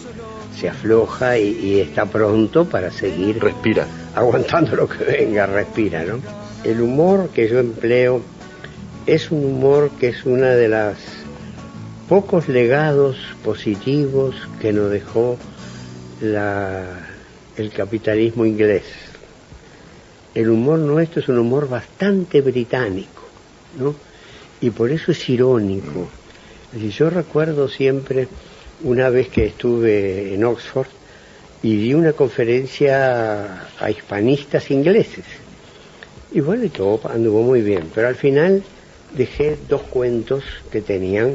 se 0.57 0.69
afloja 0.69 1.37
y, 1.37 1.79
está 1.79 2.05
pronto 2.05 2.65
para 2.65 2.91
seguir. 2.91 3.39
Respira. 3.39 3.87
Aguantando 4.15 4.75
lo 4.75 4.87
que 4.87 5.03
venga, 5.03 5.45
respira, 5.45 6.03
¿no? 6.03 6.19
El 6.63 6.81
humor 6.81 7.29
que 7.29 7.47
yo 7.47 7.59
empleo 7.59 8.21
es 9.05 9.29
un 9.31 9.45
humor 9.45 9.91
que 9.99 10.09
es 10.09 10.25
una 10.25 10.49
de 10.49 10.67
las 10.67 10.97
pocos 12.09 12.47
legados 12.47 13.17
positivos 13.43 14.35
que 14.61 14.71
nos 14.71 14.89
dejó 14.89 15.37
la, 16.21 16.83
el 17.57 17.71
capitalismo 17.71 18.45
inglés 18.45 18.83
el 20.35 20.49
humor 20.49 20.79
nuestro 20.79 21.21
es 21.21 21.29
un 21.29 21.39
humor 21.39 21.69
bastante 21.69 22.41
británico, 22.41 23.23
¿no? 23.79 23.95
Y 24.59 24.69
por 24.69 24.91
eso 24.91 25.13
es 25.13 25.29
irónico. 25.29 26.09
Yo 26.73 27.09
recuerdo 27.09 27.67
siempre 27.67 28.27
una 28.83 29.09
vez 29.09 29.29
que 29.29 29.45
estuve 29.45 30.33
en 30.33 30.43
Oxford 30.43 30.87
y 31.63 31.75
di 31.77 31.93
una 31.93 32.13
conferencia 32.13 33.67
a 33.79 33.89
hispanistas 33.89 34.69
ingleses. 34.71 35.25
Y 36.31 36.41
bueno, 36.41 36.65
y 36.65 36.69
todo 36.69 36.99
anduvo 37.09 37.41
muy 37.43 37.61
bien, 37.61 37.89
pero 37.93 38.07
al 38.07 38.15
final 38.15 38.63
dejé 39.15 39.57
dos 39.69 39.81
cuentos 39.83 40.43
que 40.71 40.81
tenían 40.81 41.31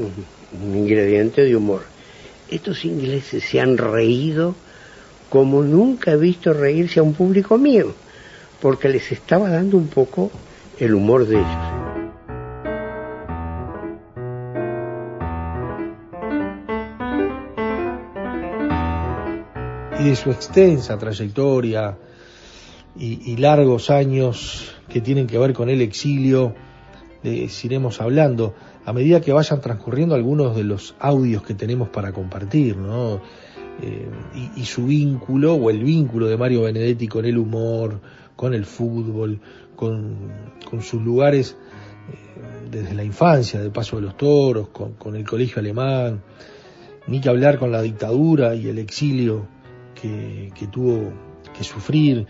un 0.62 0.76
ingrediente 0.76 1.42
de 1.42 1.56
humor. 1.56 1.82
Estos 2.50 2.84
ingleses 2.84 3.44
se 3.44 3.60
han 3.60 3.78
reído 3.78 4.54
como 5.30 5.62
nunca 5.62 6.12
he 6.12 6.16
visto 6.16 6.52
reírse 6.52 7.00
a 7.00 7.04
un 7.04 7.14
público 7.14 7.56
mío, 7.56 7.94
porque 8.60 8.88
les 8.88 9.10
estaba 9.12 9.48
dando 9.48 9.76
un 9.76 9.88
poco 9.88 10.30
el 10.78 10.94
humor 10.94 11.26
de 11.26 11.36
ellos. 11.36 11.79
Y 20.00 20.04
de 20.04 20.16
su 20.16 20.30
extensa 20.30 20.96
trayectoria 20.96 21.98
y, 22.98 23.36
largos 23.36 23.90
años 23.90 24.74
que 24.88 25.02
tienen 25.02 25.26
que 25.26 25.36
ver 25.36 25.52
con 25.52 25.68
el 25.68 25.82
exilio, 25.82 26.54
les 27.22 27.62
iremos 27.66 28.00
hablando 28.00 28.54
a 28.86 28.94
medida 28.94 29.20
que 29.20 29.34
vayan 29.34 29.60
transcurriendo 29.60 30.14
algunos 30.14 30.56
de 30.56 30.64
los 30.64 30.94
audios 31.00 31.42
que 31.42 31.52
tenemos 31.52 31.90
para 31.90 32.12
compartir, 32.12 32.78
¿no? 32.78 33.20
Eh, 33.82 34.08
y, 34.56 34.64
su 34.64 34.86
vínculo 34.86 35.54
o 35.56 35.68
el 35.68 35.84
vínculo 35.84 36.28
de 36.28 36.38
Mario 36.38 36.62
Benedetti 36.62 37.06
con 37.06 37.26
el 37.26 37.36
humor, 37.36 38.00
con 38.36 38.54
el 38.54 38.64
fútbol, 38.64 39.38
con, 39.76 40.16
sus 40.80 41.02
lugares 41.02 41.58
eh, 42.10 42.68
desde 42.70 42.94
la 42.94 43.04
infancia, 43.04 43.60
del 43.60 43.70
Paso 43.70 43.96
de 43.96 44.02
los 44.02 44.16
Toros, 44.16 44.68
con, 44.68 45.14
el 45.14 45.28
colegio 45.28 45.58
alemán, 45.58 46.22
ni 47.06 47.20
que 47.20 47.28
hablar 47.28 47.58
con 47.58 47.70
la 47.70 47.82
dictadura 47.82 48.54
y 48.54 48.66
el 48.66 48.78
exilio 48.78 49.59
que, 50.00 50.66
tuvo 50.70 51.12
que 51.56 51.64
sufrir. 51.64 52.26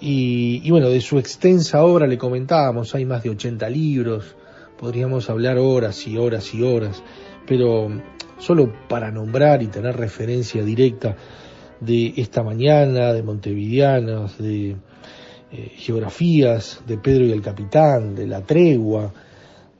Y, 0.00 0.60
y, 0.64 0.70
bueno, 0.70 0.88
de 0.88 1.00
su 1.00 1.18
extensa 1.18 1.84
obra 1.84 2.06
le 2.06 2.18
comentábamos, 2.18 2.94
hay 2.94 3.04
más 3.04 3.22
de 3.22 3.30
80 3.30 3.68
libros, 3.70 4.36
podríamos 4.78 5.30
hablar 5.30 5.58
horas 5.58 6.06
y 6.06 6.16
horas 6.16 6.52
y 6.54 6.62
horas, 6.62 7.02
pero 7.46 7.88
solo 8.38 8.72
para 8.88 9.10
nombrar 9.10 9.62
y 9.62 9.68
tener 9.68 9.96
referencia 9.96 10.64
directa 10.64 11.16
de 11.80 12.14
esta 12.16 12.42
mañana, 12.42 13.12
de 13.12 13.22
Montevideanos, 13.22 14.38
de 14.38 14.76
eh, 15.50 15.72
geografías, 15.76 16.80
de 16.86 16.96
Pedro 16.98 17.26
y 17.26 17.32
el 17.32 17.42
Capitán, 17.42 18.14
de 18.14 18.26
la 18.26 18.40
tregua, 18.40 19.12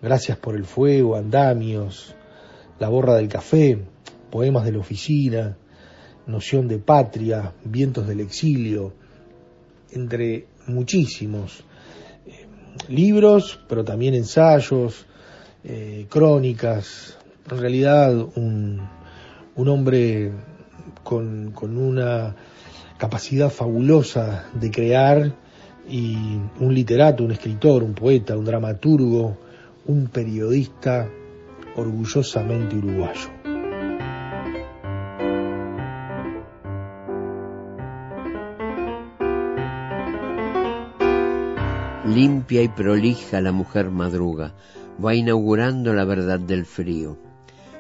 gracias 0.01 0.37
por 0.37 0.57
el 0.57 0.65
fuego, 0.65 1.17
andamios, 1.17 2.15
la 2.79 2.89
borra 2.89 3.15
del 3.15 3.29
café, 3.29 3.79
poemas 4.31 4.65
de 4.65 4.73
la 4.73 4.79
oficina, 4.79 5.57
noción 6.27 6.69
de 6.69 6.79
patria, 6.79 7.53
vientos 7.65 8.07
del 8.07 8.21
exilio, 8.21 8.93
entre 9.93 10.47
muchísimos 10.67 11.65
eh, 12.27 12.47
libros, 12.89 13.61
pero 13.69 13.85
también 13.85 14.15
ensayos, 14.15 15.07
eh, 15.65 16.07
crónicas, 16.09 17.17
en 17.51 17.59
realidad 17.59 18.15
un, 18.37 18.81
un 19.57 19.69
hombre 19.69 20.33
con, 21.03 21.53
con, 21.53 21.77
una 21.77 22.35
capacidad 22.99 23.51
fabulosa 23.51 24.47
de 24.55 24.71
crear 24.71 25.35
y 25.89 26.17
un 26.61 26.75
literato, 26.75 27.25
un 27.25 27.33
escritor, 27.33 27.83
un 27.83 27.95
poeta, 27.95 28.37
un 28.37 28.45
dramaturgo, 28.45 29.37
un 29.87 30.07
periodista 30.07 31.09
orgullosamente 31.77 32.77
uruguayo. 32.77 33.52
Y 42.53 42.69
prolija 42.69 43.41
la 43.41 43.51
mujer 43.51 43.91
madruga, 43.91 44.53
va 45.03 45.15
inaugurando 45.15 45.95
la 45.95 46.05
verdad 46.05 46.39
del 46.39 46.67
frío. 46.67 47.17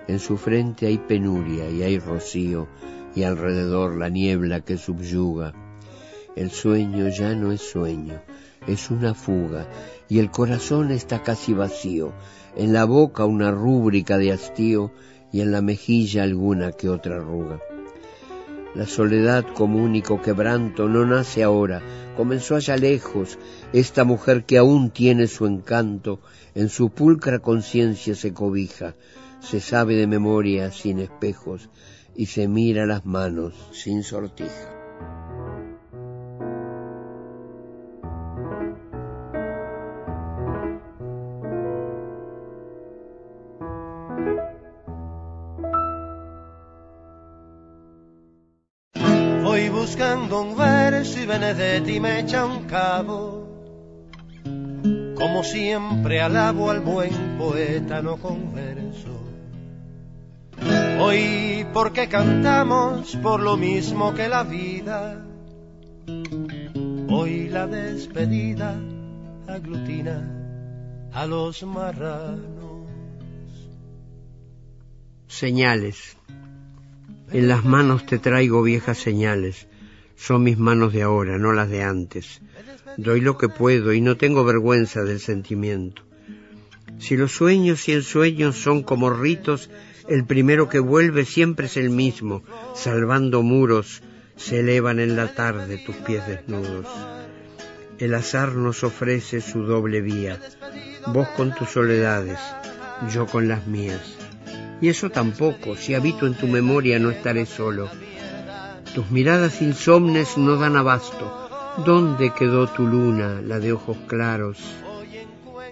En 0.08 0.18
su 0.18 0.38
frente 0.38 0.87
hay 0.87 0.96
penuria 0.96 1.68
y 1.68 1.82
hay 1.82 1.98
rocío 1.98 2.68
y 3.14 3.24
alrededor 3.24 3.98
la 3.98 4.08
niebla 4.08 4.62
que 4.62 4.78
subyuga. 4.78 5.52
El 6.37 6.50
sueño 6.50 7.08
ya 7.08 7.35
no 7.35 7.52
es 7.52 7.61
sueño, 7.61 8.22
es 8.66 8.90
una 8.90 9.12
fuga 9.12 9.68
y 10.08 10.20
el 10.20 10.30
corazón 10.30 10.90
está 10.90 11.22
casi 11.22 11.52
vacío, 11.52 12.14
en 12.56 12.72
la 12.72 12.87
boca 12.87 13.26
una 13.26 13.50
rúbrica 13.50 14.16
de 14.16 14.32
hastío 14.32 14.90
y 15.32 15.42
en 15.42 15.52
la 15.52 15.61
mejilla 15.61 16.22
alguna 16.22 16.72
que 16.72 16.88
otra 16.88 17.16
arruga. 17.16 17.61
La 18.74 18.87
soledad 18.87 19.46
como 19.54 19.82
único 19.82 20.22
quebranto 20.22 20.88
no 20.88 21.04
nace 21.04 21.42
ahora, 21.42 21.82
comenzó 22.16 22.56
allá 22.56 22.76
lejos, 22.76 23.38
esta 23.74 24.04
mujer 24.04 24.44
que 24.44 24.56
aún 24.56 24.90
tiene 24.90 25.26
su 25.26 25.46
encanto, 25.46 26.20
en 26.54 26.70
su 26.70 26.88
pulcra 26.88 27.40
conciencia 27.40 28.14
se 28.14 28.32
cobija, 28.32 28.94
se 29.40 29.61
sabe 29.61 29.96
de 29.96 30.06
memoria 30.06 30.72
sin 30.72 31.00
espejos 31.00 31.68
y 32.16 32.26
se 32.26 32.48
mira 32.48 32.87
las 32.87 33.04
manos 33.04 33.54
sin 33.72 34.02
sortija. 34.02 34.81
Benedetti 51.26 52.00
me 52.00 52.20
echa 52.20 52.44
un 52.44 52.64
cabo. 52.64 53.48
Como 55.16 55.44
siempre 55.44 56.20
alabo 56.20 56.70
al 56.70 56.80
buen 56.80 57.38
poeta, 57.38 58.02
no 58.02 58.16
converso. 58.16 59.08
Hoy 61.00 61.66
porque 61.72 62.08
cantamos 62.08 63.16
por 63.16 63.40
lo 63.40 63.56
mismo 63.56 64.14
que 64.14 64.28
la 64.28 64.42
vida. 64.42 65.24
Hoy 67.08 67.48
la 67.48 67.66
despedida 67.66 68.76
aglutina 69.48 70.22
a 71.12 71.26
los 71.26 71.62
marranos. 71.62 72.87
Señales. 75.28 76.16
En 77.30 77.48
las 77.48 77.64
manos 77.64 78.04
te 78.06 78.18
traigo 78.18 78.62
viejas 78.62 78.98
señales. 78.98 79.66
Son 80.16 80.42
mis 80.42 80.59
manos 80.59 80.92
de 80.92 81.03
ahora, 81.03 81.38
no 81.38 81.53
las 81.53 81.68
de 81.68 81.83
antes. 81.83 82.40
Doy 82.96 83.20
lo 83.20 83.38
que 83.38 83.48
puedo 83.48 83.92
y 83.92 84.01
no 84.01 84.16
tengo 84.16 84.44
vergüenza 84.44 85.03
del 85.03 85.20
sentimiento. 85.20 86.03
Si 86.98 87.16
los 87.16 87.33
sueños 87.33 87.88
y 87.88 87.92
ensueños 87.92 88.57
son 88.57 88.83
como 88.83 89.11
ritos, 89.11 89.70
el 90.09 90.25
primero 90.25 90.68
que 90.68 90.79
vuelve 90.79 91.25
siempre 91.25 91.66
es 91.66 91.77
el 91.77 91.90
mismo, 91.90 92.42
salvando 92.75 93.42
muros, 93.42 94.03
se 94.37 94.61
elevan 94.61 95.01
en 95.01 95.16
la 95.16 95.35
tarde 95.35 95.83
tus 95.85 95.96
pies 95.96 96.27
desnudos. 96.27 96.87
El 97.98 98.14
azar 98.14 98.55
nos 98.55 98.83
ofrece 98.85 99.40
su 99.40 99.62
doble 99.62 100.01
vía, 100.01 100.40
vos 101.09 101.29
con 101.37 101.55
tus 101.55 101.70
soledades, 101.70 102.38
yo 103.12 103.27
con 103.27 103.48
las 103.48 103.66
mías. 103.66 104.16
Y 104.81 104.88
eso 104.88 105.11
tampoco, 105.11 105.77
si 105.77 105.94
habito 105.94 106.27
en 106.27 106.35
tu 106.35 106.48
memoria 106.48 106.98
no 106.98 107.11
estaré 107.11 107.46
solo. 107.46 107.88
Tus 108.94 109.11
miradas 109.11 109.62
insomnes 109.62 110.37
no 110.37 110.57
dan 110.57 110.76
abasto. 110.76 111.48
¿Dónde 111.87 112.35
quedó 112.35 112.66
tu 112.66 112.87
luna, 112.87 113.40
la 113.40 113.59
de 113.59 113.72
ojos 113.72 113.96
claros? 114.07 114.59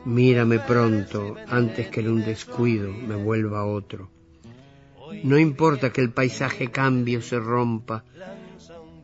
Mírame 0.07 0.59
pronto, 0.59 1.37
antes 1.49 1.89
que 1.89 2.01
en 2.01 2.09
un 2.09 2.25
descuido 2.25 2.91
me 2.91 3.17
vuelva 3.17 3.67
otro. 3.67 4.11
No 5.23 5.39
importa 5.39 5.93
que 5.93 6.01
el 6.01 6.11
paisaje 6.11 6.71
cambie 6.71 7.19
o 7.19 7.23
se 7.23 7.39
rompa, 7.39 8.05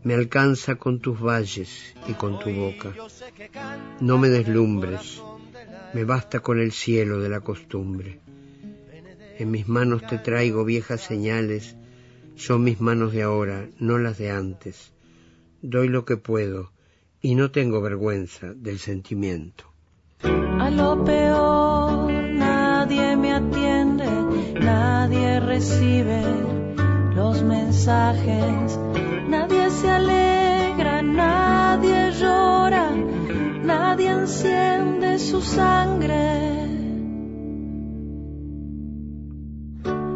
me 0.02 0.14
alcanza 0.14 0.76
con 0.76 1.00
tus 1.00 1.20
valles 1.20 1.94
y 2.08 2.14
con 2.14 2.38
tu 2.38 2.50
boca. 2.50 2.94
No 4.00 4.16
me 4.16 4.28
deslumbres, 4.28 5.20
me 5.92 6.04
basta 6.04 6.40
con 6.40 6.58
el 6.58 6.72
cielo 6.72 7.20
de 7.20 7.28
la 7.28 7.40
costumbre. 7.40 8.20
En 9.38 9.50
mis 9.50 9.68
manos 9.68 10.06
te 10.06 10.16
traigo 10.16 10.64
viejas 10.64 11.02
señales, 11.02 11.76
son 12.36 12.64
mis 12.64 12.80
manos 12.80 13.12
de 13.12 13.22
ahora, 13.22 13.68
no 13.78 13.98
las 13.98 14.18
de 14.18 14.30
antes. 14.30 14.92
Doy 15.62 15.88
lo 15.88 16.04
que 16.04 16.16
puedo 16.16 16.70
y 17.20 17.34
no 17.34 17.50
tengo 17.50 17.80
vergüenza 17.80 18.52
del 18.54 18.78
sentimiento. 18.78 19.64
A 20.22 20.70
lo 20.70 21.02
peor 21.04 22.12
nadie 22.12 23.16
me 23.16 23.32
atiende, 23.32 24.08
nadie 24.60 25.40
recibe 25.40 26.22
los 27.14 27.42
mensajes, 27.42 28.78
nadie 29.28 29.70
se 29.70 29.90
alegra, 29.90 31.02
nadie 31.02 32.12
llora, 32.12 32.90
nadie 33.62 34.10
enciende 34.10 35.18
su 35.18 35.40
sangre. 35.40 36.66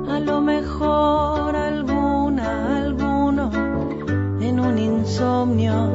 A 0.08 0.20
lo 0.20 0.40
mejor 0.40 1.56
insomnio 5.10 5.90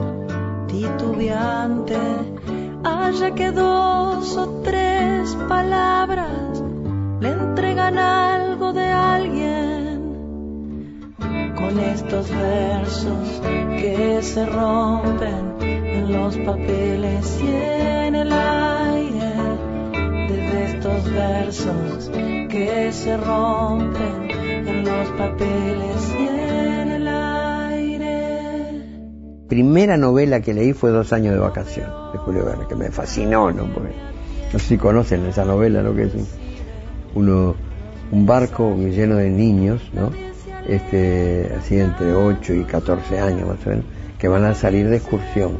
titubeante, 0.67 1.97
haya 2.83 3.31
que 3.33 3.49
dos 3.51 4.35
o 4.35 4.61
tres 4.61 5.37
palabras 5.47 6.61
le 7.21 7.29
entregan 7.29 7.97
algo 7.97 8.73
de 8.73 8.87
alguien. 8.87 9.85
Con 11.55 11.79
estos 11.79 12.29
versos 12.29 13.41
que 13.79 14.19
se 14.21 14.45
rompen 14.45 15.55
en 15.61 16.11
los 16.11 16.37
papeles 16.39 17.39
y 17.41 17.55
en 17.55 18.15
el 18.15 18.33
aire, 18.33 19.33
desde 20.27 20.65
estos 20.71 21.03
versos 21.09 22.11
que 22.49 22.91
se 22.91 23.15
rompen 23.15 24.29
en 24.67 24.83
los 24.83 25.07
papeles 25.11 26.15
y 26.19 26.27
en 26.27 26.44
primera 29.47 29.97
novela 29.97 30.41
que 30.41 30.53
leí 30.53 30.73
fue 30.73 30.91
Dos 30.91 31.13
años 31.13 31.33
de 31.33 31.39
vacación 31.39 31.89
de 32.11 32.17
Julio 32.19 32.45
Verne 32.45 32.65
que 32.67 32.75
me 32.75 32.91
fascinó 32.91 33.51
no 33.51 33.65
porque 33.73 33.93
no 34.51 34.59
sé 34.59 34.65
si 34.67 34.77
conocen 34.77 35.25
esa 35.25 35.45
novela 35.45 35.81
lo 35.81 35.95
que 35.95 36.03
es 36.03 36.13
uno 37.13 37.55
un 38.11 38.25
barco 38.25 38.75
lleno 38.75 39.15
de 39.15 39.29
niños 39.29 39.81
no 39.93 40.11
este, 40.67 41.53
así 41.57 41.79
entre 41.79 42.13
8 42.13 42.53
y 42.53 42.63
14 42.63 43.19
años 43.19 43.47
más 43.47 43.65
o 43.65 43.69
menos, 43.69 43.85
que 44.17 44.27
van 44.27 44.45
a 44.45 44.53
salir 44.53 44.89
de 44.89 44.97
excursión. 44.97 45.57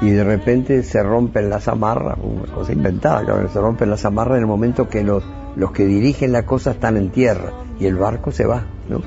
Y 0.00 0.10
de 0.10 0.22
repente 0.22 0.82
se 0.82 1.02
rompen 1.02 1.50
las 1.50 1.66
amarras, 1.66 2.18
una 2.22 2.52
cosa 2.52 2.72
inventada, 2.72 3.24
claro, 3.24 3.48
se 3.48 3.60
rompen 3.60 3.90
las 3.90 4.04
amarras 4.04 4.36
en 4.36 4.42
el 4.42 4.46
momento 4.46 4.88
que 4.88 5.02
los, 5.02 5.24
los 5.56 5.72
que 5.72 5.86
dirigen 5.86 6.32
la 6.32 6.46
cosa 6.46 6.72
están 6.72 6.96
en 6.96 7.10
tierra 7.10 7.52
y 7.80 7.86
el 7.86 7.96
barco 7.96 8.30
se 8.30 8.46
va, 8.46 8.64
¿no? 8.88 9.02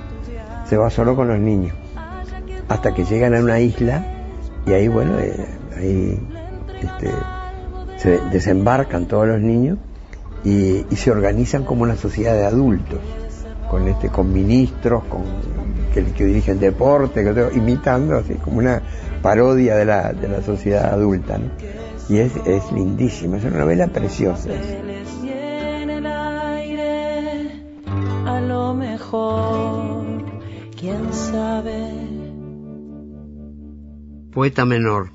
Se 0.65 0.75
va 0.75 0.89
solo 0.89 1.15
con 1.15 1.29
los 1.29 1.39
niños. 1.39 1.75
Hasta 2.71 2.93
que 2.93 3.03
llegan 3.03 3.35
a 3.35 3.41
una 3.41 3.59
isla 3.59 4.05
y 4.65 4.71
ahí, 4.71 4.87
bueno, 4.87 5.19
eh, 5.19 5.45
ahí 5.75 6.17
este, 6.81 7.11
se 7.97 8.17
desembarcan 8.31 9.07
todos 9.07 9.27
los 9.27 9.41
niños 9.41 9.77
y, 10.45 10.85
se 10.95 11.11
organizan 11.11 11.65
como 11.65 11.83
una 11.83 11.97
sociedad 11.97 12.33
de 12.33 12.45
adultos 12.45 12.99
con 13.69 13.89
este 13.89 14.07
con 14.07 14.31
ministros 14.31 15.03
con 15.09 15.23
que, 15.93 16.05
que 16.13 16.25
dirigen 16.25 16.61
deporte 16.61 17.25
imitando 17.53 18.17
así 18.17 18.35
como 18.35 18.59
una 18.59 18.81
parodia 19.21 19.75
de 19.75 19.85
la, 19.85 20.13
de 20.13 20.29
la 20.29 20.41
sociedad 20.41 20.93
adulta 20.93 21.37
¿no? 21.37 21.51
y 22.07 22.19
es, 22.19 22.31
es 22.45 22.71
lindísima 22.71 23.37
es 23.37 23.43
una 23.43 23.59
novela 23.59 23.87
preciosa 23.87 24.49
a 28.25 28.41
lo 28.41 28.73
mejor 28.73 30.05
quién 30.79 31.13
sabe 31.13 32.20
poeta 34.31 34.63
menor 34.65 35.11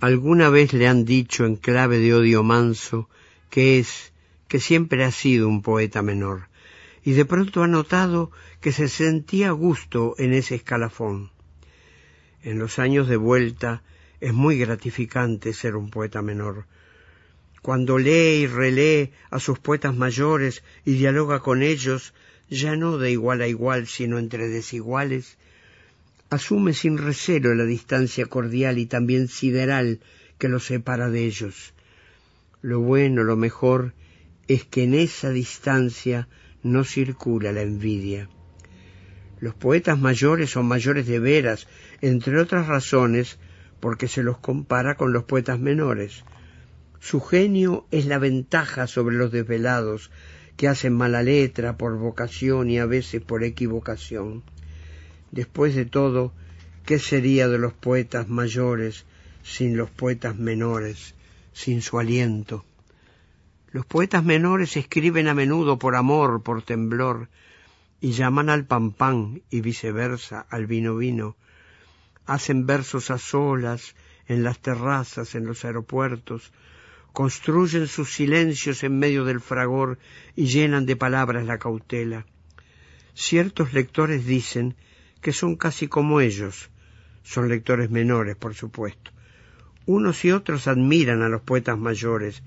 alguna 0.00 0.50
vez 0.50 0.72
le 0.72 0.86
han 0.86 1.04
dicho 1.04 1.44
en 1.44 1.56
clave 1.56 1.98
de 1.98 2.14
odio 2.14 2.44
manso 2.44 3.08
que 3.50 3.80
es 3.80 4.12
que 4.46 4.60
siempre 4.60 5.04
ha 5.04 5.10
sido 5.10 5.48
un 5.48 5.62
poeta 5.62 6.00
menor 6.00 6.48
y 7.04 7.12
de 7.12 7.24
pronto 7.24 7.62
ha 7.62 7.66
notado 7.66 8.30
que 8.60 8.70
se 8.70 8.88
sentía 8.88 9.48
a 9.48 9.52
gusto 9.52 10.14
en 10.18 10.32
ese 10.32 10.54
escalafón. 10.54 11.32
En 12.42 12.60
los 12.60 12.78
años 12.78 13.08
de 13.08 13.16
vuelta 13.16 13.82
es 14.20 14.32
muy 14.32 14.58
gratificante 14.58 15.52
ser 15.52 15.74
un 15.74 15.90
poeta 15.90 16.22
menor. 16.22 16.66
Cuando 17.60 17.98
lee 17.98 18.42
y 18.42 18.46
relee 18.46 19.12
a 19.30 19.40
sus 19.40 19.58
poetas 19.58 19.96
mayores 19.96 20.62
y 20.84 20.92
dialoga 20.92 21.40
con 21.40 21.62
ellos, 21.62 22.14
ya 22.48 22.76
no 22.76 22.98
de 22.98 23.10
igual 23.10 23.40
a 23.40 23.48
igual, 23.48 23.86
sino 23.88 24.18
entre 24.18 24.48
desiguales, 24.48 25.38
asume 26.32 26.72
sin 26.72 26.96
recelo 26.96 27.54
la 27.54 27.66
distancia 27.66 28.24
cordial 28.24 28.78
y 28.78 28.86
también 28.86 29.28
sideral 29.28 30.00
que 30.38 30.48
los 30.48 30.64
separa 30.64 31.10
de 31.10 31.26
ellos. 31.26 31.74
Lo 32.62 32.80
bueno, 32.80 33.22
lo 33.22 33.36
mejor, 33.36 33.92
es 34.48 34.64
que 34.64 34.84
en 34.84 34.94
esa 34.94 35.28
distancia 35.28 36.28
no 36.62 36.84
circula 36.84 37.52
la 37.52 37.60
envidia. 37.60 38.30
Los 39.40 39.54
poetas 39.54 39.98
mayores 40.00 40.48
son 40.48 40.64
mayores 40.64 41.06
de 41.06 41.18
veras, 41.18 41.68
entre 42.00 42.40
otras 42.40 42.66
razones, 42.66 43.38
porque 43.78 44.08
se 44.08 44.22
los 44.22 44.38
compara 44.38 44.94
con 44.94 45.12
los 45.12 45.24
poetas 45.24 45.60
menores. 45.60 46.24
Su 46.98 47.20
genio 47.20 47.86
es 47.90 48.06
la 48.06 48.18
ventaja 48.18 48.86
sobre 48.86 49.16
los 49.16 49.32
desvelados, 49.32 50.10
que 50.56 50.68
hacen 50.68 50.94
mala 50.94 51.22
letra 51.22 51.76
por 51.76 51.98
vocación 51.98 52.70
y 52.70 52.78
a 52.78 52.86
veces 52.86 53.20
por 53.20 53.44
equivocación. 53.44 54.44
Después 55.32 55.74
de 55.74 55.86
todo, 55.86 56.32
¿qué 56.84 56.98
sería 56.98 57.48
de 57.48 57.58
los 57.58 57.72
poetas 57.72 58.28
mayores 58.28 59.06
sin 59.42 59.78
los 59.78 59.90
poetas 59.90 60.36
menores, 60.36 61.14
sin 61.54 61.80
su 61.80 61.98
aliento? 61.98 62.66
Los 63.70 63.86
poetas 63.86 64.22
menores 64.22 64.76
escriben 64.76 65.28
a 65.28 65.34
menudo 65.34 65.78
por 65.78 65.96
amor, 65.96 66.42
por 66.42 66.62
temblor, 66.62 67.30
y 67.98 68.12
llaman 68.12 68.50
al 68.50 68.66
pan 68.66 68.92
pan 68.92 69.42
y 69.48 69.62
viceversa, 69.62 70.46
al 70.50 70.66
vino 70.66 70.96
vino. 70.96 71.36
Hacen 72.26 72.66
versos 72.66 73.10
a 73.10 73.16
solas, 73.16 73.94
en 74.26 74.42
las 74.42 74.58
terrazas, 74.58 75.34
en 75.34 75.46
los 75.46 75.64
aeropuertos, 75.64 76.52
construyen 77.14 77.88
sus 77.88 78.12
silencios 78.12 78.82
en 78.84 78.98
medio 78.98 79.24
del 79.24 79.40
fragor 79.40 79.98
y 80.36 80.46
llenan 80.46 80.84
de 80.84 80.96
palabras 80.96 81.46
la 81.46 81.58
cautela. 81.58 82.26
Ciertos 83.14 83.72
lectores 83.72 84.26
dicen 84.26 84.76
que 85.22 85.32
son 85.32 85.56
casi 85.56 85.88
como 85.88 86.20
ellos, 86.20 86.68
son 87.22 87.48
lectores 87.48 87.90
menores, 87.90 88.36
por 88.36 88.54
supuesto. 88.54 89.10
Unos 89.86 90.24
y 90.24 90.32
otros 90.32 90.66
admiran 90.66 91.22
a 91.22 91.28
los 91.28 91.42
poetas 91.42 91.78
mayores, 91.78 92.42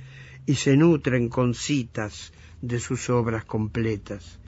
y 0.46 0.56
se 0.56 0.78
nutren 0.78 1.30
con 1.30 1.56
citas 1.56 2.32
de 2.62 2.80
sus 2.80 3.10
obras 3.10 3.46
completas. 3.46 4.40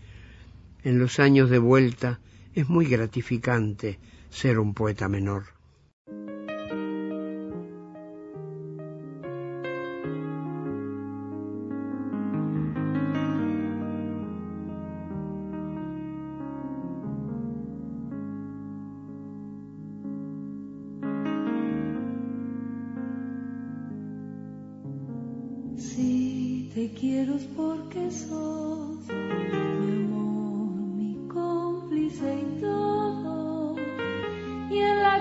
En 0.84 1.00
los 1.00 1.20
años 1.20 1.50
de 1.50 1.58
vuelta 1.58 2.20
es 2.54 2.70
muy 2.70 2.86
gratificante 2.86 3.98
ser 4.30 4.60
un 4.60 4.74
poeta 4.74 5.08
menor. 5.08 5.46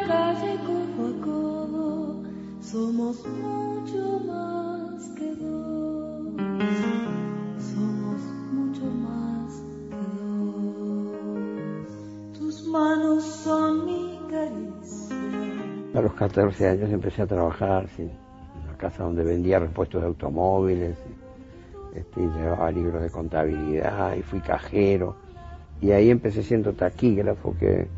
Calle 0.06 0.56
codo 0.66 1.06
a 1.08 1.12
codo 1.24 2.22
somos 2.60 3.24
mucho 3.26 4.20
más 4.26 5.08
que 5.16 5.34
dos. 5.34 6.76
Somos 7.58 8.20
mucho 8.52 8.84
más 9.04 9.62
que 9.90 10.02
dos. 10.20 11.88
Tus 12.38 12.56
manos 12.68 13.24
son 13.24 13.84
mi 13.86 14.20
caricia. 14.30 15.16
A 15.94 16.00
los 16.00 16.12
14 16.14 16.68
años 16.68 16.90
empecé 16.90 17.22
a 17.22 17.26
trabajar 17.26 17.88
sí, 17.96 18.02
en 18.02 18.10
una 18.68 18.76
casa 18.76 19.02
donde 19.04 19.24
vendía 19.24 19.58
repuestos 19.58 20.02
de 20.02 20.08
automóviles, 20.08 20.96
este, 21.94 22.20
y 22.20 22.26
llevaba 22.26 22.70
libros 22.70 23.02
de 23.02 23.10
contabilidad 23.10 24.14
y 24.14 24.22
fui 24.22 24.40
cajero. 24.40 25.16
Y 25.80 25.90
ahí 25.92 26.10
empecé 26.10 26.42
siendo 26.42 26.72
taquígrafo, 26.74 27.54
que, 27.58 27.88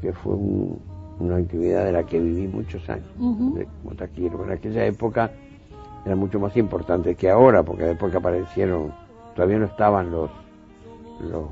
que 0.00 0.12
fue 0.12 0.34
un- 0.34 0.93
una 1.20 1.36
actividad 1.36 1.84
de 1.84 1.92
la 1.92 2.02
que 2.04 2.18
viví 2.18 2.46
muchos 2.48 2.88
años 2.88 3.06
de- 3.54 3.66
como 3.82 3.94
taquígrafo. 3.96 4.44
En 4.44 4.50
aquella 4.52 4.84
época 4.86 5.30
era 6.04 6.16
mucho 6.16 6.38
más 6.40 6.56
importante 6.56 7.14
que 7.14 7.30
ahora, 7.30 7.62
porque 7.62 7.84
después 7.84 8.10
que 8.12 8.18
aparecieron, 8.18 8.92
todavía 9.34 9.58
no 9.58 9.66
estaban 9.66 10.10
los, 10.10 10.30
los 11.20 11.44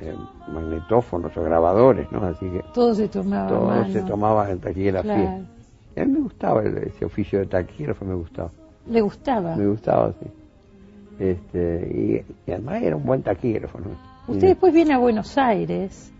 eh, 0.00 0.14
magnetófonos 0.52 1.36
o 1.36 1.42
grabadores, 1.42 2.10
¿no? 2.10 2.22
Así 2.24 2.46
que 2.48 2.64
Todo 2.72 2.94
se 2.94 3.08
tomaba 3.08 3.48
todo 3.48 3.66
mano. 3.66 3.92
se 3.92 4.02
tomaba 4.02 4.50
en 4.50 4.58
taquigrafía. 4.60 5.14
Claro. 5.14 5.44
A 5.96 6.04
mí 6.04 6.12
me 6.12 6.20
gustaba 6.20 6.62
ese 6.64 7.04
oficio 7.04 7.40
de 7.40 7.46
taquígrafo, 7.46 8.04
me 8.04 8.14
gustaba. 8.14 8.50
Le 8.88 9.00
gustaba. 9.02 9.56
Me 9.56 9.66
gustaba, 9.66 10.12
sí. 10.20 10.26
Este, 11.18 12.24
y, 12.46 12.50
y 12.50 12.52
además 12.52 12.82
era 12.82 12.96
un 12.96 13.04
buen 13.04 13.22
taquígrafo, 13.22 13.78
¿no? 13.78 13.86
Usted 14.32 14.46
Y- 14.46 14.50
después 14.50 14.72
viene 14.72 14.94
a 14.94 14.98
Buenos 14.98 15.36
Aires. 15.36 16.12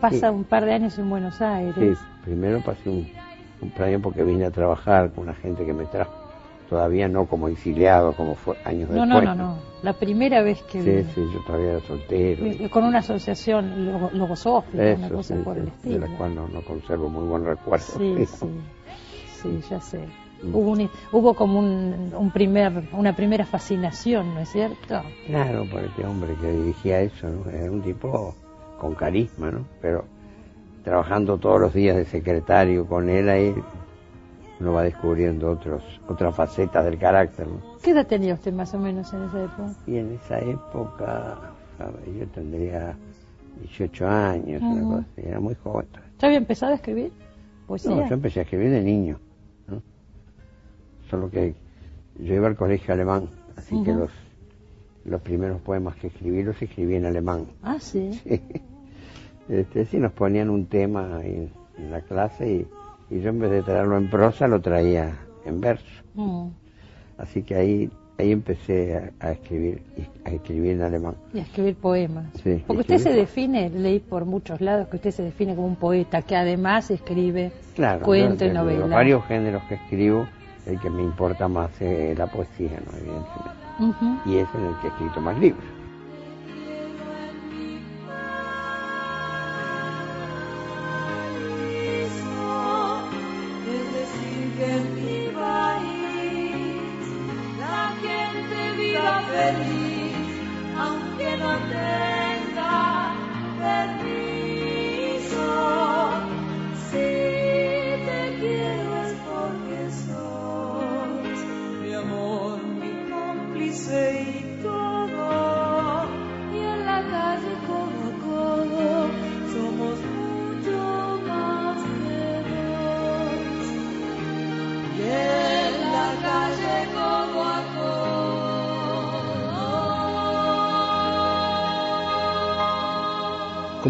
Pasa 0.00 0.28
Sí. 0.28 0.34
un 0.34 0.44
par 0.44 0.64
de 0.64 0.72
años 0.74 0.98
en 0.98 1.08
Buenos 1.08 1.36
Sí, 1.36 1.44
Aires. 1.44 1.98
primero 2.22 2.60
pasé 2.62 2.88
un, 2.90 3.06
un 3.62 4.00
porque 4.02 4.22
vine 4.22 4.44
a 4.44 4.50
trabajar 4.50 5.10
con 5.12 5.24
una 5.24 5.34
gente 5.34 5.64
que 5.64 5.72
me 5.72 5.86
trajo, 5.86 6.12
todavía 6.68 7.08
no 7.08 7.26
como 7.26 7.48
exiliado, 7.48 8.12
como 8.12 8.34
fue 8.34 8.56
años 8.64 8.90
No, 8.90 9.06
después. 9.06 9.24
no, 9.24 9.34
no, 9.34 9.42
no. 9.54 9.56
La 9.82 9.94
primera 9.94 10.42
vez 10.42 10.62
que 10.64 10.82
Sí, 10.82 10.90
vino. 10.90 11.10
sí, 11.14 11.32
yo 11.32 11.40
todavía 11.46 11.70
era 11.72 11.80
soltero. 11.80 12.70
Con 12.70 12.84
una 12.84 12.98
asociación 12.98 13.86
logo- 13.86 14.10
logosófica, 14.12 14.94
una 14.96 15.08
cosa 15.08 15.36
sí, 15.36 15.42
por 15.42 15.54
sí, 15.54 15.60
el 15.60 15.64
de 15.66 15.70
estilo. 15.72 16.06
la 16.06 16.16
cual 16.18 16.34
no, 16.34 16.48
no 16.48 16.60
conservo 16.62 17.08
muy 17.08 17.26
buen 17.26 17.44
recuerdo. 17.44 17.84
Sí, 17.98 18.26
sí. 18.26 18.46
Sí, 19.42 19.60
ya 19.70 19.80
sé. 19.80 20.00
Hubo, 20.42 20.72
un- 20.72 20.90
hubo 21.12 21.34
como 21.34 21.58
un, 21.58 22.12
un 22.14 22.30
primer, 22.30 22.82
una 22.92 23.16
primera 23.16 23.46
fascinación, 23.46 24.34
¿no 24.34 24.40
es 24.40 24.50
cierto? 24.50 25.00
Claro, 25.26 25.64
por 25.70 25.82
este 25.82 26.04
hombre 26.04 26.34
que 26.40 26.52
dirigía 26.52 27.00
eso, 27.00 27.28
¿no? 27.28 27.48
Era 27.50 27.70
un 27.70 27.80
tipo 27.80 28.34
con 28.80 28.94
carisma, 28.94 29.50
¿no? 29.50 29.66
Pero 29.80 30.04
trabajando 30.84 31.38
todos 31.38 31.60
los 31.60 31.74
días 31.74 31.96
de 31.96 32.04
secretario 32.04 32.86
con 32.86 33.08
él 33.08 33.28
ahí, 33.28 33.54
uno 34.60 34.72
va 34.72 34.84
descubriendo 34.84 35.50
otros, 35.50 35.82
otras 36.08 36.34
facetas 36.34 36.84
del 36.84 36.98
carácter, 36.98 37.46
¿no? 37.48 37.60
¿Qué 37.82 37.90
edad 37.90 38.06
tenía 38.06 38.34
usted 38.34 38.52
más 38.52 38.72
o 38.74 38.78
menos 38.78 39.12
en 39.12 39.24
esa 39.24 39.44
época? 39.44 39.74
Y 39.86 39.96
en 39.96 40.12
esa 40.12 40.38
época, 40.38 41.38
yo 42.18 42.26
tendría 42.28 42.96
18 43.62 44.08
años, 44.08 44.62
una 44.62 44.82
cosa 44.82 45.06
era 45.16 45.40
muy 45.40 45.54
joven. 45.56 45.86
¿Ya 46.18 46.28
había 46.28 46.38
empezado 46.38 46.72
a 46.72 46.76
escribir? 46.76 47.12
No, 47.68 47.76
yo 48.08 48.14
empecé 48.14 48.40
a 48.40 48.42
escribir 48.44 48.70
de 48.70 48.80
niño, 48.80 49.18
¿no? 49.66 49.82
Solo 51.10 51.28
que 51.28 51.54
yo 52.20 52.34
iba 52.34 52.46
al 52.46 52.56
colegio 52.56 52.94
alemán, 52.94 53.28
así 53.56 53.82
que 53.82 53.92
los, 53.92 54.10
los 55.04 55.20
primeros 55.20 55.60
poemas 55.62 55.96
que 55.96 56.06
escribí 56.06 56.44
los 56.44 56.60
escribí 56.62 56.94
en 56.94 57.06
alemán. 57.06 57.46
Ah, 57.62 57.78
sí. 57.80 58.20
Este, 59.48 59.84
sí, 59.84 59.98
nos 59.98 60.12
ponían 60.12 60.50
un 60.50 60.66
tema 60.66 61.18
ahí 61.18 61.50
en 61.78 61.90
la 61.90 62.00
clase 62.00 62.66
y, 63.10 63.14
y 63.14 63.20
yo 63.20 63.30
en 63.30 63.38
vez 63.38 63.50
de 63.50 63.62
traerlo 63.62 63.96
en 63.96 64.10
prosa 64.10 64.48
lo 64.48 64.60
traía 64.60 65.16
en 65.44 65.60
verso. 65.60 65.84
Mm. 66.14 66.48
Así 67.18 67.42
que 67.42 67.54
ahí, 67.54 67.90
ahí 68.18 68.32
empecé 68.32 69.12
a, 69.20 69.26
a 69.28 69.32
escribir, 69.32 69.82
a 70.24 70.30
escribir 70.30 70.72
en 70.72 70.82
alemán. 70.82 71.14
Y 71.32 71.38
a 71.38 71.42
escribir 71.42 71.76
poemas. 71.76 72.26
Sí, 72.42 72.62
Porque 72.66 72.80
usted 72.80 72.98
se 72.98 73.12
define, 73.12 73.70
leí 73.70 74.00
por 74.00 74.24
muchos 74.24 74.60
lados, 74.60 74.88
que 74.88 74.96
usted 74.96 75.10
se 75.12 75.22
define 75.22 75.54
como 75.54 75.68
un 75.68 75.76
poeta 75.76 76.22
que 76.22 76.34
además 76.36 76.90
escribe 76.90 77.52
Claro, 77.74 78.04
cuento 78.04 78.44
y 78.44 78.50
novela. 78.50 78.86
varios 78.86 79.24
géneros 79.26 79.62
que 79.68 79.74
escribo, 79.76 80.26
el 80.66 80.80
que 80.80 80.90
me 80.90 81.02
importa 81.02 81.46
más 81.46 81.70
es 81.80 82.18
la 82.18 82.26
poesía, 82.26 82.80
¿no? 82.84 82.98
Evidentemente. 82.98 83.56
Y 84.26 84.38
es 84.38 84.48
en 84.54 84.64
el 84.66 84.74
que 84.80 84.86
he 84.88 84.90
escrito 84.90 85.20
más 85.20 85.38
libros. 85.38 85.64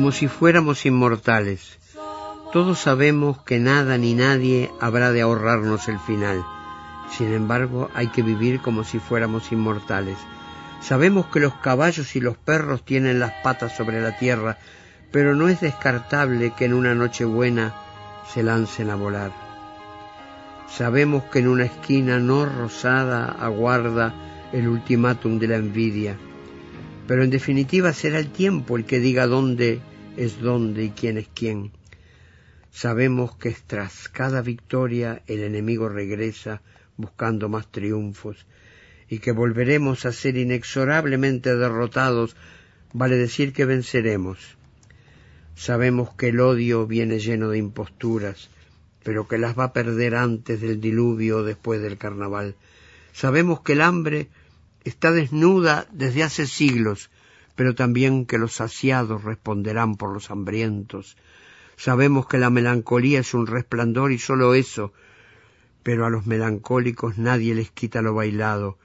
Como 0.07 0.13
si 0.13 0.29
fuéramos 0.29 0.87
inmortales. 0.87 1.81
Todos 2.53 2.79
sabemos 2.79 3.43
que 3.43 3.59
nada 3.59 3.99
ni 3.99 4.15
nadie 4.15 4.71
habrá 4.81 5.11
de 5.11 5.23
ahorrarnos 5.23 5.89
el 5.89 5.99
final. 5.99 6.47
Sin 7.11 7.33
embargo, 7.33 7.91
hay 7.93 8.07
que 8.07 8.23
vivir 8.23 8.61
como 8.61 8.85
si 8.85 9.01
fuéramos 9.01 9.51
inmortales. 9.51 10.17
Sabemos 10.81 11.27
que 11.27 11.41
los 11.41 11.55
caballos 11.55 12.15
y 12.15 12.21
los 12.21 12.37
perros 12.37 12.85
tienen 12.85 13.19
las 13.19 13.33
patas 13.43 13.77
sobre 13.77 14.01
la 14.01 14.17
tierra, 14.17 14.59
pero 15.11 15.35
no 15.35 15.49
es 15.49 15.61
descartable 15.61 16.53
que 16.57 16.67
en 16.67 16.75
una 16.75 16.95
noche 16.95 17.25
buena 17.25 17.75
se 18.33 18.45
lancen 18.45 18.91
a 18.91 18.95
volar. 18.95 19.33
Sabemos 20.69 21.25
que 21.25 21.41
en 21.41 21.49
una 21.49 21.65
esquina 21.65 22.21
no 22.21 22.47
rosada 22.47 23.27
aguarda 23.27 24.15
el 24.53 24.69
ultimátum 24.69 25.41
de 25.41 25.49
la 25.49 25.57
envidia, 25.57 26.17
pero 27.09 27.25
en 27.25 27.31
definitiva 27.31 27.93
será 27.93 28.21
el 28.21 28.31
tiempo 28.31 28.77
el 28.77 28.85
que 28.85 29.01
diga 29.01 29.27
dónde 29.27 29.81
es 30.17 30.41
dónde 30.41 30.85
y 30.85 30.91
quién 30.91 31.19
es 31.19 31.29
quién. 31.35 31.73
Sabemos 32.71 33.37
que 33.37 33.57
tras 33.67 34.09
cada 34.09 34.43
victoria 34.43 35.23
el 35.27 35.43
enemigo 35.43 35.89
regresa 35.89 36.63
buscando 36.97 37.49
más 37.49 37.71
triunfos 37.71 38.47
y 39.09 39.19
que 39.19 39.33
volveremos 39.33 40.05
a 40.05 40.13
ser 40.13 40.37
inexorablemente 40.37 41.57
derrotados, 41.57 42.37
vale 42.93 43.17
decir 43.17 43.53
que 43.53 43.65
venceremos. 43.65 44.39
Sabemos 45.55 46.15
que 46.15 46.29
el 46.29 46.41
odio 46.41 46.87
viene 46.87 47.19
lleno 47.19 47.49
de 47.49 47.59
imposturas, 47.59 48.51
pero 49.03 49.29
que 49.29 49.39
las 49.39 49.59
va 49.59 49.65
a 49.65 49.73
perder 49.73 50.15
antes 50.17 50.61
del 50.61 50.81
diluvio 50.81 51.39
o 51.39 51.43
después 51.43 51.81
del 51.81 51.97
carnaval. 51.97 52.57
Sabemos 53.13 53.61
que 53.61 53.73
el 53.73 53.81
hambre 53.81 54.29
está 54.85 55.13
desnuda 55.13 55.87
desde 55.93 56.23
hace 56.23 56.47
siglos, 56.47 57.11
pero 57.57 57.75
también 57.75 58.27
que 58.27 58.39
los 58.39 58.53
saciados 58.53 59.25
responderán 59.25 59.97
por 59.97 60.13
los 60.13 60.31
hambrientos. 60.31 61.17
Sabemos 61.77 62.27
que 62.27 62.39
la 62.39 62.51
melancolía 62.51 63.21
es 63.21 63.35
un 63.35 63.47
resplandor 63.47 64.13
y 64.13 64.19
sólo 64.19 64.55
eso, 64.55 64.93
pero 65.83 66.07
a 66.07 66.11
los 66.11 66.27
melancólicos 66.27 67.19
nadie 67.19 67.55
les 67.55 67.71
quita 67.71 68.03
lo 68.03 68.15
bailado. 68.15 68.79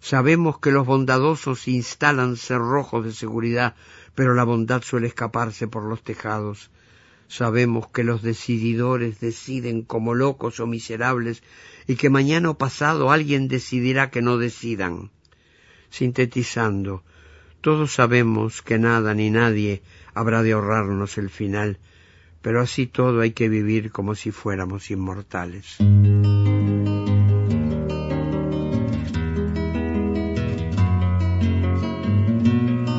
Sabemos 0.00 0.58
que 0.58 0.70
los 0.70 0.86
bondadosos 0.86 1.68
instalan 1.68 2.36
cerrojos 2.36 3.04
de 3.04 3.12
seguridad, 3.12 3.74
pero 4.14 4.34
la 4.34 4.44
bondad 4.44 4.82
suele 4.82 5.08
escaparse 5.08 5.68
por 5.68 5.84
los 5.84 6.02
tejados. 6.02 6.70
Sabemos 7.28 7.88
que 7.88 8.04
los 8.04 8.22
decididores 8.22 9.20
deciden 9.20 9.82
como 9.82 10.14
locos 10.14 10.60
o 10.60 10.66
miserables 10.66 11.42
y 11.86 11.96
que 11.96 12.08
mañana 12.08 12.50
o 12.50 12.58
pasado 12.58 13.10
alguien 13.10 13.48
decidirá 13.48 14.10
que 14.10 14.22
no 14.22 14.38
decidan. 14.38 15.10
Sintetizando, 15.90 17.02
todos 17.66 17.94
sabemos 17.94 18.62
que 18.62 18.78
nada 18.78 19.12
ni 19.12 19.28
nadie 19.28 19.82
habrá 20.14 20.44
de 20.44 20.52
ahorrarnos 20.52 21.18
el 21.18 21.30
final, 21.30 21.78
pero 22.40 22.60
así 22.60 22.86
todo 22.86 23.22
hay 23.22 23.32
que 23.32 23.48
vivir 23.48 23.90
como 23.90 24.14
si 24.14 24.30
fuéramos 24.30 24.88
inmortales. 24.92 25.78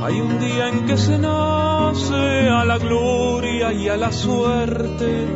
Hay 0.03 0.19
un 0.19 0.37
día 0.37 0.67
en 0.67 0.85
que 0.85 0.97
se 0.97 1.17
nace 1.17 2.49
a 2.49 2.65
la 2.65 2.77
gloria 2.77 3.71
y 3.71 3.87
a 3.87 3.95
la 3.95 4.11
suerte, 4.11 5.27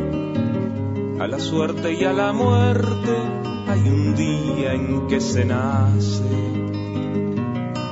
a 1.20 1.26
la 1.26 1.38
suerte 1.38 1.94
y 1.94 2.04
a 2.04 2.12
la 2.12 2.34
muerte. 2.34 3.16
Hay 3.66 3.80
un 3.80 4.14
día 4.14 4.74
en 4.74 5.06
que 5.06 5.22
se 5.22 5.46
nace 5.46 6.81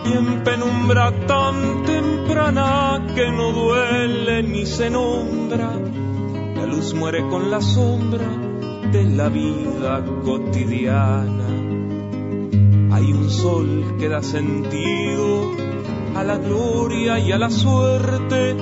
y 0.05 0.13
en 0.13 0.43
penumbra 0.45 1.13
tan 1.27 1.85
temprana 1.85 3.07
que 3.15 3.31
no 3.31 3.53
duele 3.53 4.43
ni 4.43 4.67
se 4.67 4.91
nombra. 4.91 5.73
La 6.57 6.67
luz 6.67 6.95
muere 6.95 7.27
con 7.29 7.51
la 7.51 7.61
sombra 7.61 8.27
de 8.93 9.05
la 9.05 9.29
vida 9.29 10.05
cotidiana. 10.25 11.49
Hay 12.93 13.13
un 13.13 13.31
sol 13.31 13.97
que 13.99 14.09
da 14.09 14.23
sentido 14.23 15.53
a 16.17 16.25
la 16.25 16.39
gloria 16.39 17.19
y 17.19 17.33
a 17.33 17.39
la 17.39 17.51
suerte, 17.51 18.57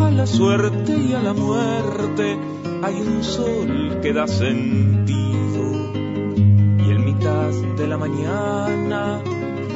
a 0.00 0.10
la 0.10 0.26
suerte 0.26 0.96
y 0.96 1.12
a 1.12 1.20
la 1.20 1.32
muerte. 1.32 2.38
Hay 2.82 2.94
un 2.94 3.22
sol 3.22 3.98
que 4.00 4.12
da 4.12 4.26
sentido 4.26 5.26
y 6.78 6.90
en 6.90 7.04
mitad 7.04 7.50
de 7.50 7.86
la 7.86 7.98
mañana 7.98 9.20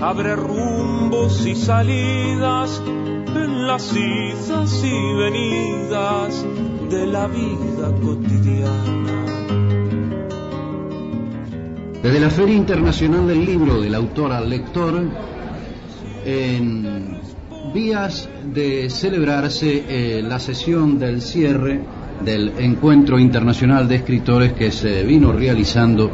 abre 0.02 0.34
rumbos 0.34 1.44
y 1.46 1.54
salidas 1.54 2.82
en 2.86 3.66
las 3.66 3.94
idas 3.94 4.82
y 4.84 5.14
venidas 5.14 6.46
de 6.90 7.06
la 7.06 7.26
vida 7.26 7.94
cotidiana. 8.02 9.26
Desde 12.02 12.20
la 12.20 12.30
Feria 12.30 12.56
Internacional 12.56 13.28
del 13.28 13.44
Libro 13.44 13.80
del 13.80 13.94
autor 13.94 14.32
al 14.32 14.48
lector, 14.48 15.02
en 16.24 17.20
vías 17.74 18.28
de 18.52 18.88
celebrarse 18.88 19.84
eh, 19.86 20.22
la 20.22 20.40
sesión 20.40 20.98
del 20.98 21.20
cierre 21.20 21.80
del 22.24 22.54
Encuentro 22.58 23.18
Internacional 23.18 23.86
de 23.86 23.96
Escritores 23.96 24.54
que 24.54 24.72
se 24.72 25.02
vino 25.04 25.32
realizando 25.32 26.10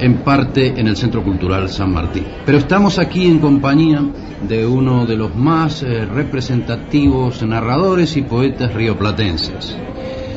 en 0.00 0.18
parte 0.18 0.68
en 0.80 0.88
el 0.88 0.96
Centro 0.96 1.22
Cultural 1.22 1.68
San 1.68 1.92
Martín. 1.92 2.26
Pero 2.44 2.58
estamos 2.58 2.98
aquí 2.98 3.26
en 3.26 3.38
compañía 3.38 4.02
de 4.48 4.66
uno 4.66 5.06
de 5.06 5.16
los 5.16 5.34
más 5.36 5.82
eh, 5.82 6.06
representativos 6.06 7.42
narradores 7.42 8.16
y 8.16 8.22
poetas 8.22 8.72
rioplatenses. 8.72 9.76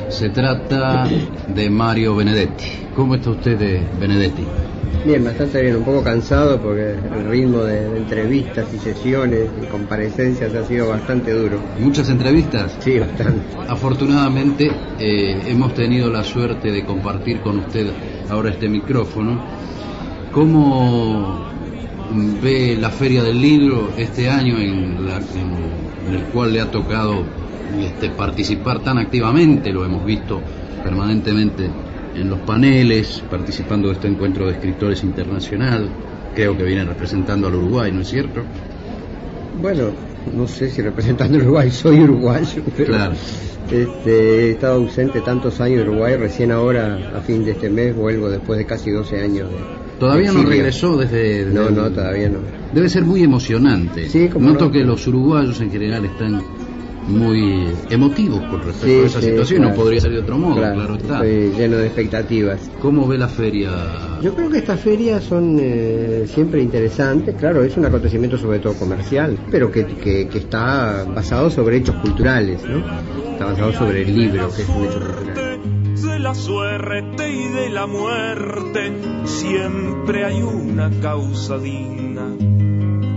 Se 0.09 0.29
trata 0.29 1.07
de 1.47 1.69
Mario 1.69 2.15
Benedetti. 2.15 2.65
¿Cómo 2.95 3.15
está 3.15 3.31
usted, 3.31 3.81
Benedetti? 3.99 4.43
Bien, 5.05 5.21
bastante 5.23 5.61
bien, 5.61 5.75
un 5.75 5.83
poco 5.83 6.01
cansado 6.01 6.61
porque 6.61 6.91
el 6.91 7.25
ritmo 7.29 7.63
de, 7.63 7.89
de 7.89 7.97
entrevistas 7.97 8.65
y 8.73 8.77
sesiones 8.79 9.49
y 9.61 9.65
comparecencias 9.65 10.53
ha 10.55 10.63
sido 10.63 10.87
bastante 10.89 11.31
duro. 11.33 11.59
¿Muchas 11.77 12.07
entrevistas? 12.09 12.77
Sí, 12.79 12.99
bastante. 12.99 13.41
Afortunadamente 13.67 14.71
eh, 14.99 15.43
hemos 15.47 15.73
tenido 15.73 16.09
la 16.09 16.23
suerte 16.23 16.71
de 16.71 16.85
compartir 16.85 17.41
con 17.41 17.57
usted 17.57 17.87
ahora 18.29 18.51
este 18.51 18.69
micrófono. 18.69 19.41
¿Cómo 20.31 21.37
ve 22.41 22.77
la 22.79 22.89
Feria 22.89 23.23
del 23.23 23.41
Libro 23.41 23.89
este 23.97 24.29
año 24.29 24.57
en, 24.57 25.05
la- 25.05 25.17
en- 25.17 26.07
en 26.07 26.13
el 26.13 26.23
cual 26.31 26.53
le 26.53 26.61
ha 26.61 26.71
tocado 26.71 27.25
este, 27.77 28.09
participar 28.09 28.81
tan 28.83 28.97
activamente? 28.99 29.73
Lo 29.73 29.83
hemos 29.85 30.05
visto 30.05 30.41
permanentemente 30.81 31.69
en 32.15 32.29
los 32.29 32.39
paneles, 32.39 33.23
participando 33.29 33.87
de 33.89 33.95
este 33.95 34.07
encuentro 34.07 34.45
de 34.47 34.53
escritores 34.53 35.03
internacional. 35.03 35.89
Creo 36.35 36.57
que 36.57 36.63
viene 36.63 36.83
representando 36.85 37.47
al 37.47 37.55
Uruguay, 37.55 37.91
¿no 37.91 38.01
es 38.01 38.09
cierto? 38.09 38.41
Bueno, 39.61 39.91
no 40.35 40.47
sé 40.47 40.69
si 40.69 40.81
representando 40.81 41.37
a 41.37 41.41
Uruguay 41.41 41.69
soy 41.71 41.99
uruguayo, 42.01 42.61
pero 42.75 42.93
Claro. 42.93 43.13
este, 43.71 44.47
he 44.47 44.51
estado 44.51 44.75
ausente 44.75 45.21
tantos 45.21 45.59
años 45.61 45.83
de 45.83 45.89
Uruguay, 45.89 46.15
recién 46.17 46.51
ahora, 46.51 47.11
a 47.15 47.21
fin 47.21 47.45
de 47.45 47.51
este 47.51 47.69
mes, 47.69 47.95
vuelvo 47.95 48.29
después 48.29 48.57
de 48.57 48.65
casi 48.65 48.91
12 48.91 49.21
años 49.21 49.49
de 49.49 49.57
Todavía 49.99 50.31
no 50.33 50.43
regresó 50.43 50.97
desde... 50.97 51.45
No, 51.45 51.61
desde- 51.61 51.75
no, 51.75 51.89
todavía 51.91 52.27
no. 52.27 52.39
Debe 52.73 52.89
ser 52.89 53.03
muy 53.03 53.23
emocionante. 53.23 54.09
Sí, 54.09 54.27
Noto 54.37 54.65
no. 54.65 54.71
que 54.71 54.83
los 54.83 55.05
uruguayos 55.07 55.61
en 55.61 55.71
general 55.71 56.03
están 56.03 56.41
muy 57.07 57.67
emotivos 57.89 58.41
con 58.49 58.61
respecto 58.63 58.85
Sí, 58.87 58.93
a 59.01 59.05
esa 59.05 59.19
sí, 59.21 59.29
situación. 59.29 59.59
claro. 59.61 59.75
No 59.75 59.81
podría 59.83 60.01
ser 60.01 60.11
de 60.11 60.19
otro 60.19 60.37
modo, 60.37 60.55
claro, 60.55 60.75
Claro, 60.75 60.95
está. 60.95 61.25
estoy 61.25 61.51
lleno 61.59 61.77
de 61.77 61.85
expectativas. 61.87 62.71
¿Cómo 62.81 63.07
ve 63.07 63.17
la 63.17 63.27
feria? 63.27 63.71
Yo 64.21 64.33
creo 64.35 64.49
que 64.49 64.59
estas 64.59 64.79
ferias 64.79 65.23
son 65.23 65.57
eh, 65.59 66.25
siempre 66.27 66.61
interesantes, 66.61 67.35
claro, 67.35 67.63
es 67.63 67.75
un 67.77 67.85
acontecimiento 67.85 68.37
sobre 68.37 68.59
todo 68.59 68.73
comercial, 68.73 69.37
pero 69.51 69.69
que, 69.71 69.85
que, 69.85 70.27
que 70.27 70.37
está 70.37 71.03
basado 71.13 71.49
sobre 71.49 71.77
hechos 71.77 71.95
culturales, 71.97 72.61
¿no? 72.63 72.77
Está 73.33 73.45
basado 73.45 73.73
sobre 73.73 74.03
el 74.03 74.15
libro, 74.15 74.49
que 74.55 74.61
es 74.61 74.69
un 74.69 74.85
hecho 74.85 74.99
cultural. 74.99 75.59
de 76.01 76.19
la 76.19 76.33
suerte 76.35 77.29
y 77.31 77.47
de 77.49 77.69
la 77.69 77.85
muerte 77.87 78.93
siempre 79.25 80.25
hay 80.25 80.41
una 80.41 80.89
causa 81.01 81.57
digna. 81.57 82.27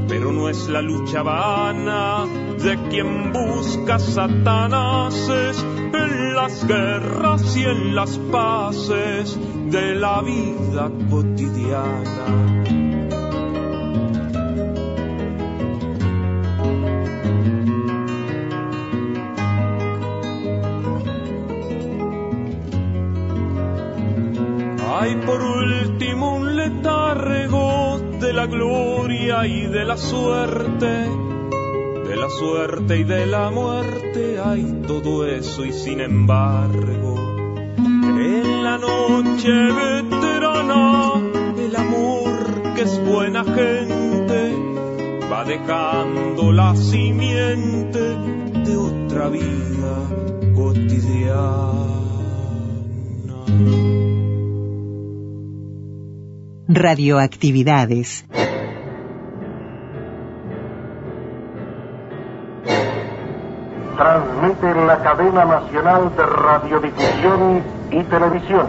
Pero 0.09 0.33
no 0.33 0.49
es 0.49 0.69
la 0.69 0.83
lucha 0.83 1.23
vana 1.23 2.25
de 2.63 2.79
quien 2.89 3.33
busca 3.33 3.99
satanases 3.99 5.65
en 5.93 6.35
las 6.35 6.67
guerras 6.67 7.57
y 7.57 7.65
en 7.65 7.95
las 7.95 8.19
paces 8.19 9.39
de 9.71 9.95
la 9.95 10.23
vida 10.23 10.91
cotidiana. 11.11 12.86
Hay 24.99 25.15
por 25.17 25.43
último 25.43 26.37
un 26.37 26.57
letargo 26.57 28.01
de 28.19 28.33
la 28.33 28.47
gloria 28.47 29.47
y 29.47 29.67
de 29.67 29.85
la 29.85 29.99
suerte, 29.99 30.87
de 32.09 32.17
la 32.17 32.31
suerte 32.31 33.01
y 33.01 33.05
de 33.05 33.27
la 33.27 33.51
muerte 33.51 34.39
hay 34.43 34.81
todo 34.87 35.27
eso 35.27 35.67
y 35.67 35.73
sin 35.75 36.01
embargo, 36.01 37.15
en 37.77 38.65
la 38.65 38.79
noche 38.79 39.51
veterana 39.51 41.13
el 41.59 41.77
amor 41.77 42.73
que 42.75 42.81
es 42.81 42.99
buena 43.05 43.45
gente 43.45 44.55
va 45.31 45.45
dejando 45.45 46.53
la 46.53 46.75
simiente 46.75 48.17
de 48.65 48.77
otra 48.79 49.29
vida 49.29 49.95
cotidiana. 50.55 52.06
Radioactividades. 56.79 58.27
Transmite 63.97 64.75
la 64.87 64.99
cadena 65.03 65.47
nacional 65.47 66.15
de 66.15 66.27
radiodifusión 66.27 67.63
y 67.91 68.03
televisión. 68.03 68.67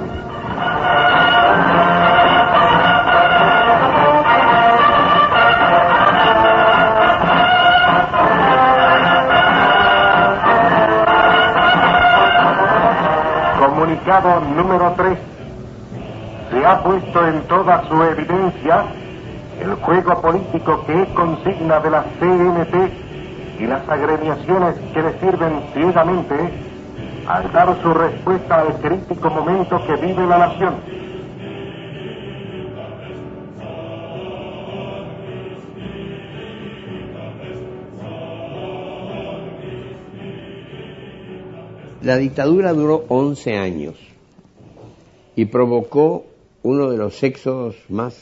Comunicado 13.60 14.40
número 14.56 14.94
3. 14.96 15.37
Ha 16.68 16.84
puesto 16.84 17.26
en 17.26 17.44
toda 17.44 17.88
su 17.88 18.04
evidencia 18.04 18.88
el 19.62 19.76
juego 19.76 20.22
político 20.22 20.84
que 20.86 21.02
es 21.02 21.08
consigna 21.12 21.80
de 21.80 21.90
la 21.90 22.04
CNT 22.20 23.62
y 23.62 23.68
las 23.68 23.88
agremiaciones 23.88 24.76
que 24.94 25.02
le 25.02 25.18
sirven 25.18 25.62
ciegamente 25.74 26.36
al 27.26 27.50
dar 27.54 27.74
su 27.82 27.94
respuesta 27.94 28.60
al 28.60 28.82
crítico 28.82 29.30
momento 29.30 29.82
que 29.88 29.96
vive 29.96 30.28
la 30.28 30.40
nación. 30.40 30.76
La 42.02 42.18
dictadura 42.18 42.74
duró 42.74 43.06
11 43.08 43.58
años 43.58 43.96
y 45.34 45.46
provocó 45.46 46.26
uno 46.64 46.90
de 46.90 46.98
los 46.98 47.22
éxodos 47.24 47.76
más 47.90 48.16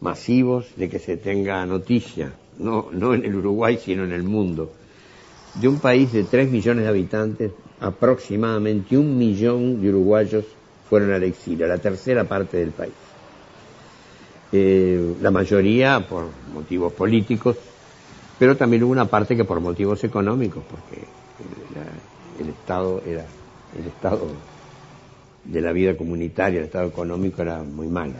masivos 0.00 0.66
de 0.76 0.88
que 0.88 0.98
se 0.98 1.16
tenga 1.16 1.64
noticia, 1.66 2.32
no, 2.58 2.88
no 2.92 3.14
en 3.14 3.24
el 3.24 3.34
Uruguay, 3.34 3.78
sino 3.82 4.04
en 4.04 4.12
el 4.12 4.22
mundo. 4.22 4.72
De 5.54 5.68
un 5.68 5.78
país 5.78 6.12
de 6.12 6.24
3 6.24 6.50
millones 6.50 6.84
de 6.84 6.88
habitantes, 6.88 7.52
aproximadamente 7.80 8.96
un 8.96 9.16
millón 9.18 9.80
de 9.80 9.88
uruguayos 9.88 10.44
fueron 10.88 11.12
al 11.12 11.22
exilio, 11.22 11.66
la 11.66 11.78
tercera 11.78 12.24
parte 12.24 12.58
del 12.58 12.70
país. 12.70 12.92
Eh, 14.52 15.14
la 15.20 15.30
mayoría 15.30 16.06
por 16.08 16.26
motivos 16.52 16.92
políticos, 16.92 17.56
pero 18.38 18.56
también 18.56 18.82
hubo 18.82 18.92
una 18.92 19.06
parte 19.06 19.36
que 19.36 19.44
por 19.44 19.60
motivos 19.60 20.02
económicos, 20.04 20.62
porque 20.68 21.04
el 22.40 22.48
Estado 22.48 23.02
era 23.06 23.24
el 23.78 23.86
Estado 23.86 24.26
de 25.44 25.60
la 25.60 25.72
vida 25.72 25.96
comunitaria, 25.96 26.58
el 26.60 26.66
Estado 26.66 26.88
económico 26.88 27.42
era 27.42 27.62
muy 27.62 27.88
malo. 27.88 28.14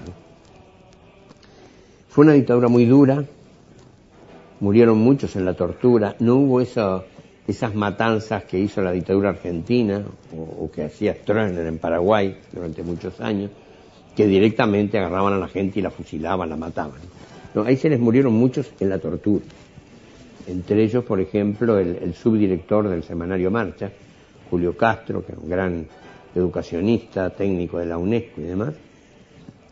Fue 2.08 2.24
una 2.24 2.32
dictadura 2.34 2.68
muy 2.68 2.86
dura, 2.86 3.24
murieron 4.60 4.98
muchos 4.98 5.36
en 5.36 5.44
la 5.44 5.54
tortura, 5.54 6.16
no 6.18 6.36
hubo 6.36 6.60
esa- 6.60 7.02
esas 7.46 7.74
matanzas 7.74 8.44
que 8.44 8.58
hizo 8.58 8.82
la 8.82 8.92
dictadura 8.92 9.30
argentina 9.30 10.02
o, 10.36 10.64
o 10.64 10.70
que 10.70 10.84
hacía 10.84 11.14
Stroessner 11.14 11.66
en 11.66 11.78
Paraguay 11.78 12.36
durante 12.52 12.82
muchos 12.82 13.20
años, 13.20 13.50
que 14.16 14.26
directamente 14.26 14.98
agarraban 14.98 15.34
a 15.34 15.38
la 15.38 15.48
gente 15.48 15.78
y 15.78 15.82
la 15.82 15.90
fusilaban, 15.90 16.48
la 16.50 16.56
mataban. 16.56 17.00
No, 17.54 17.62
ahí 17.64 17.76
se 17.76 17.88
les 17.88 17.98
murieron 18.00 18.32
muchos 18.34 18.70
en 18.80 18.88
la 18.88 18.98
tortura. 18.98 19.44
Entre 20.46 20.82
ellos, 20.82 21.04
por 21.04 21.20
ejemplo, 21.20 21.78
el, 21.78 21.96
el 22.02 22.14
subdirector 22.14 22.88
del 22.88 23.02
semanario 23.04 23.50
Marcha, 23.50 23.90
Julio 24.50 24.76
Castro, 24.76 25.24
que 25.24 25.32
era 25.32 25.40
un 25.40 25.48
gran 25.48 25.86
educacionista, 26.34 27.30
técnico 27.30 27.78
de 27.78 27.86
la 27.86 27.98
UNESCO 27.98 28.40
y 28.40 28.44
demás. 28.44 28.74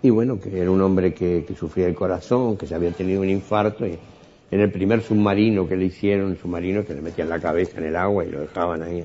Y 0.02 0.10
bueno, 0.10 0.40
que 0.40 0.60
era 0.60 0.70
un 0.70 0.80
hombre 0.80 1.12
que, 1.12 1.44
sufría 1.58 1.86
el 1.86 1.94
corazón, 1.94 2.56
que 2.56 2.66
se 2.66 2.74
había 2.74 2.92
tenido 2.92 3.20
un 3.20 3.28
infarto 3.28 3.86
y 3.86 3.98
en 4.50 4.60
el 4.60 4.70
primer 4.70 5.02
submarino 5.02 5.68
que 5.68 5.76
le 5.76 5.86
hicieron, 5.86 6.30
el 6.32 6.38
submarino 6.38 6.84
que 6.84 6.94
le 6.94 7.02
metían 7.02 7.28
la 7.28 7.40
cabeza 7.40 7.78
en 7.78 7.86
el 7.86 7.96
agua 7.96 8.24
y 8.24 8.30
lo 8.30 8.40
dejaban 8.40 8.82
ahí. 8.82 9.04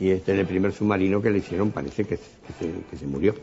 Y 0.00 0.10
este 0.10 0.32
en 0.32 0.40
el 0.40 0.46
primer 0.46 0.72
submarino 0.72 1.22
que 1.22 1.30
le 1.30 1.38
hicieron 1.38 1.70
parece 1.70 2.04
que, 2.04 2.18
que 2.18 2.96
se, 2.96 3.06
murió. 3.06 3.34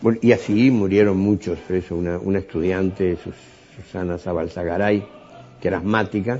Bueno, 0.00 0.18
y 0.22 0.32
así 0.32 0.70
murieron 0.70 1.16
muchos 1.18 1.58
presos. 1.60 1.98
Una, 1.98 2.18
una 2.18 2.38
estudiante, 2.38 3.16
Sus- 3.16 3.34
Susana 3.76 4.18
Zabalzagaray, 4.18 5.02
que 5.60 5.68
era 5.68 5.78
asmática, 5.78 6.38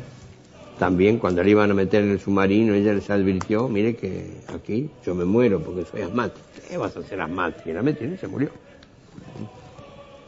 también 0.82 1.18
cuando 1.18 1.44
le 1.44 1.50
iban 1.50 1.70
a 1.70 1.74
meter 1.74 2.02
en 2.02 2.10
el 2.10 2.18
submarino, 2.18 2.74
ella 2.74 2.92
les 2.92 3.08
advirtió, 3.08 3.68
mire 3.68 3.94
que 3.94 4.26
aquí 4.52 4.90
yo 5.06 5.14
me 5.14 5.24
muero 5.24 5.62
porque 5.62 5.84
soy 5.84 6.02
asmática. 6.02 6.44
¿Qué 6.68 6.76
vas 6.76 6.96
a 6.96 6.98
hacer 6.98 7.20
asmática? 7.20 7.70
Y 7.70 7.72
la 7.72 7.82
metieron 7.82 8.16
y 8.16 8.18
se 8.18 8.26
murió. 8.26 8.48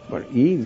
Bueno, 0.09 0.27
y 0.33 0.65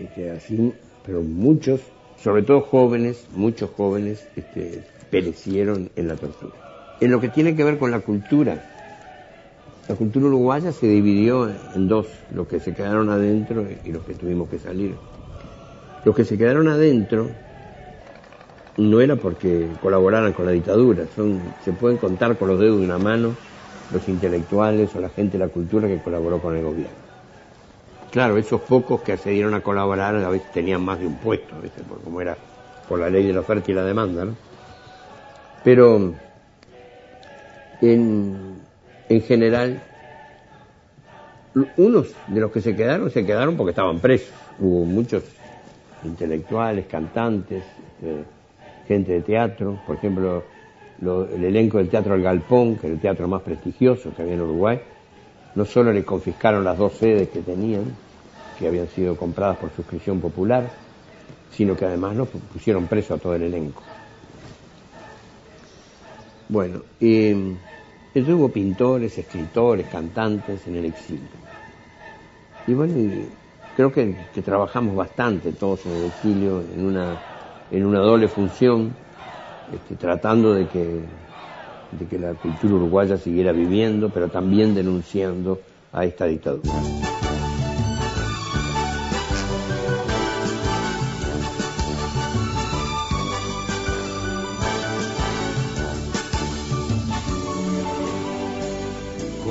este, 0.00 0.32
así, 0.32 0.72
pero 1.06 1.22
muchos, 1.22 1.80
sobre 2.20 2.42
todo 2.42 2.60
jóvenes, 2.60 3.28
muchos 3.36 3.70
jóvenes, 3.70 4.26
este, 4.34 4.82
perecieron 5.12 5.90
en 5.94 6.08
la 6.08 6.16
tortura. 6.16 6.96
En 7.00 7.12
lo 7.12 7.20
que 7.20 7.28
tiene 7.28 7.54
que 7.54 7.62
ver 7.62 7.78
con 7.78 7.92
la 7.92 8.00
cultura, 8.00 8.68
la 9.88 9.94
cultura 9.94 10.26
uruguaya 10.26 10.72
se 10.72 10.88
dividió 10.88 11.48
en 11.48 11.86
dos, 11.86 12.08
los 12.34 12.48
que 12.48 12.58
se 12.58 12.74
quedaron 12.74 13.10
adentro 13.10 13.64
y 13.84 13.92
los 13.92 14.02
que 14.02 14.14
tuvimos 14.14 14.48
que 14.48 14.58
salir. 14.58 14.96
Los 16.04 16.16
que 16.16 16.24
se 16.24 16.36
quedaron 16.36 16.66
adentro 16.66 17.30
no 18.78 19.00
era 19.00 19.16
porque 19.16 19.66
colaboraran 19.82 20.32
con 20.32 20.46
la 20.46 20.52
dictadura, 20.52 21.04
son, 21.14 21.40
se 21.64 21.72
pueden 21.72 21.98
contar 21.98 22.36
con 22.38 22.48
los 22.48 22.60
dedos 22.60 22.78
de 22.78 22.84
una 22.84 22.98
mano 22.98 23.34
los 23.92 24.08
intelectuales 24.08 24.94
o 24.94 25.00
la 25.00 25.08
gente 25.08 25.36
de 25.36 25.44
la 25.44 25.50
cultura 25.50 25.88
que 25.88 25.98
colaboró 25.98 26.38
con 26.38 26.56
el 26.56 26.62
gobierno. 26.62 27.08
Claro, 28.12 28.38
esos 28.38 28.60
pocos 28.62 29.02
que 29.02 29.12
accedieron 29.12 29.52
a 29.54 29.60
colaborar 29.60 30.14
a 30.16 30.30
veces 30.30 30.50
tenían 30.52 30.82
más 30.82 30.98
de 31.00 31.06
un 31.06 31.16
puesto, 31.16 31.54
como 32.04 32.20
era 32.20 32.36
por 32.88 33.00
la 33.00 33.10
ley 33.10 33.26
de 33.26 33.32
la 33.32 33.40
oferta 33.40 33.70
y 33.70 33.74
la 33.74 33.84
demanda, 33.84 34.24
¿no? 34.24 34.34
Pero 35.64 36.14
en, 37.82 38.60
en 39.08 39.20
general, 39.22 39.80
unos 41.76 42.14
de 42.28 42.40
los 42.40 42.52
que 42.52 42.60
se 42.60 42.76
quedaron, 42.76 43.10
se 43.10 43.26
quedaron 43.26 43.56
porque 43.56 43.70
estaban 43.70 43.98
presos. 43.98 44.32
Hubo 44.60 44.84
muchos 44.84 45.24
intelectuales, 46.04 46.86
cantantes, 46.86 47.62
eh, 48.02 48.22
gente 48.88 49.12
de 49.12 49.22
teatro, 49.22 49.82
por 49.84 49.96
ejemplo, 49.96 50.50
lo- 50.98 51.28
el 51.28 51.44
elenco 51.44 51.78
del 51.78 51.90
Teatro 51.90 52.14
El 52.16 52.22
Galpón, 52.22 52.76
que 52.78 52.86
era 52.88 52.94
el 52.94 53.00
teatro 53.00 53.28
más 53.28 53.42
prestigioso 53.42 54.12
que 54.14 54.22
había 54.22 54.34
en 54.34 54.42
Uruguay, 54.42 54.80
no 55.54 55.64
solo 55.66 55.92
le 55.92 56.04
confiscaron 56.04 56.64
las 56.64 56.78
dos 56.78 56.94
sedes 56.98 57.30
que 57.30 57.42
tenían, 57.42 57.98
que 58.54 58.68
habían 58.68 58.88
sido 58.88 59.16
compradas 59.16 59.58
por 59.58 59.72
suscripción 59.72 60.20
popular, 60.20 60.64
sino 61.48 61.76
que 61.76 61.86
además 61.86 62.16
nos 62.16 62.30
pusieron 62.30 62.88
preso 62.88 63.14
a 63.14 63.18
todo 63.20 63.34
el 63.36 63.44
elenco. 63.44 63.84
Bueno, 66.48 66.84
y 66.98 67.28
entonces 67.28 68.34
hubo 68.34 68.52
pintores, 68.52 69.16
escritores, 69.18 69.88
cantantes 69.88 70.66
en 70.66 70.74
el 70.76 70.84
exilio. 70.86 71.40
Y 72.66 72.74
bueno, 72.74 72.94
creo 73.72 73.90
que 73.92 74.42
trabajamos 74.42 74.94
bastante 74.94 75.52
todos 75.54 75.86
en 75.86 75.92
el 75.92 76.04
exilio, 76.04 76.62
en 76.62 76.84
una, 76.84 77.24
en 77.70 77.84
una 77.84 78.00
doble 78.00 78.28
función, 78.28 78.92
este, 79.72 79.96
tratando 79.96 80.54
de 80.54 80.66
que, 80.68 81.00
de 81.92 82.06
que 82.08 82.18
la 82.18 82.34
cultura 82.34 82.74
uruguaya 82.74 83.16
siguiera 83.16 83.52
viviendo, 83.52 84.10
pero 84.10 84.28
también 84.28 84.74
denunciando 84.74 85.60
a 85.92 86.04
esta 86.04 86.26
dictadura. 86.26 86.72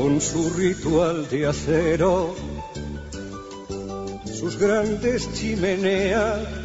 con 0.07 0.22
su 0.22 0.49
ritual 0.51 1.28
de 1.28 1.47
acero, 1.47 2.36
sus 4.26 4.57
grandes 4.57 5.34
chimeneas, 5.34 6.57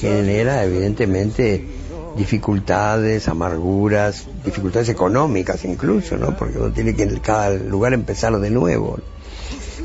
genera 0.00 0.64
evidentemente 0.64 1.66
dificultades, 2.16 3.28
amarguras, 3.28 4.26
dificultades 4.44 4.88
económicas 4.88 5.64
incluso, 5.64 6.16
¿no? 6.16 6.36
Porque 6.36 6.58
uno 6.58 6.72
tiene 6.72 6.94
que 6.94 7.04
en 7.04 7.18
cada 7.20 7.50
lugar 7.50 7.92
empezar 7.92 8.38
de 8.38 8.50
nuevo. 8.50 8.98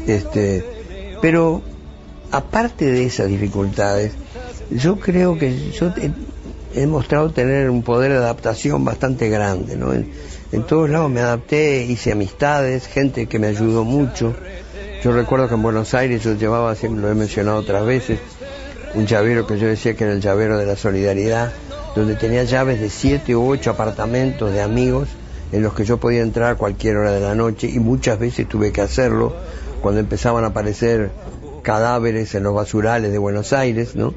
Este, 0.08 0.66
pero 1.22 1.62
aparte 2.32 2.86
de 2.86 3.06
esas 3.06 3.28
dificultades, 3.28 4.14
yo 4.70 5.00
creo 5.00 5.38
que 5.38 5.72
yo 5.72 5.92
he, 6.74 6.88
mostrado 6.88 7.32
tener 7.32 7.70
un 7.70 7.84
poder 7.84 8.12
de 8.12 8.18
adaptación 8.18 8.84
bastante 8.84 9.30
grande, 9.30 9.76
¿no? 9.76 9.94
En, 9.94 10.12
en 10.52 10.64
todos 10.64 10.90
lados 10.90 11.10
me 11.10 11.22
adapté, 11.22 11.84
hice 11.84 12.12
amistades, 12.12 12.88
gente 12.88 13.28
que 13.28 13.40
me 13.40 13.48
ayudó 13.48 13.84
mucho. 13.84 14.36
Yo 15.04 15.12
recuerdo 15.12 15.48
que 15.48 15.54
en 15.54 15.62
Buenos 15.62 15.94
Aires 15.94 16.24
yo 16.24 16.34
llevaba, 16.34 16.76
siempre 16.76 17.02
lo 17.02 17.12
he 17.12 17.16
mencionado 17.16 17.58
otras 17.58 17.86
veces, 17.86 18.20
un 18.96 19.06
llavero 19.06 19.46
que 19.46 19.60
yo 19.60 19.68
decía 19.68 19.96
que 19.96 20.06
era 20.06 20.14
el 20.14 20.22
llavero 20.22 20.58
de 20.58 20.66
la 20.66 20.76
solidaridad, 20.76 21.52
donde 21.96 22.16
tenía 22.16 22.44
llaves 22.44 22.80
de 22.80 22.90
siete 22.90 23.36
u 23.36 23.50
ocho 23.50 23.72
apartamentos 23.72 24.52
de 24.54 24.62
amigos 24.62 25.10
en 25.52 25.62
los 25.62 25.74
que 25.74 25.86
yo 25.86 25.98
podía 25.98 26.22
entrar 26.22 26.54
a 26.54 26.56
cualquier 26.56 26.98
hora 26.98 27.12
de 27.12 27.20
la 27.20 27.36
noche 27.36 27.70
y 27.72 27.80
muchas 27.80 28.20
veces 28.20 28.48
tuve 28.48 28.72
que 28.72 28.82
hacerlo 28.82 29.36
cuando 29.82 30.00
empezaban 30.00 30.44
a 30.44 30.48
aparecer 30.48 31.12
cadáveres 31.62 32.36
en 32.36 32.44
los 32.44 32.56
basurales 32.56 33.12
de 33.12 33.18
Buenos 33.18 33.54
Aires, 33.54 33.96
¿no? 33.96 34.14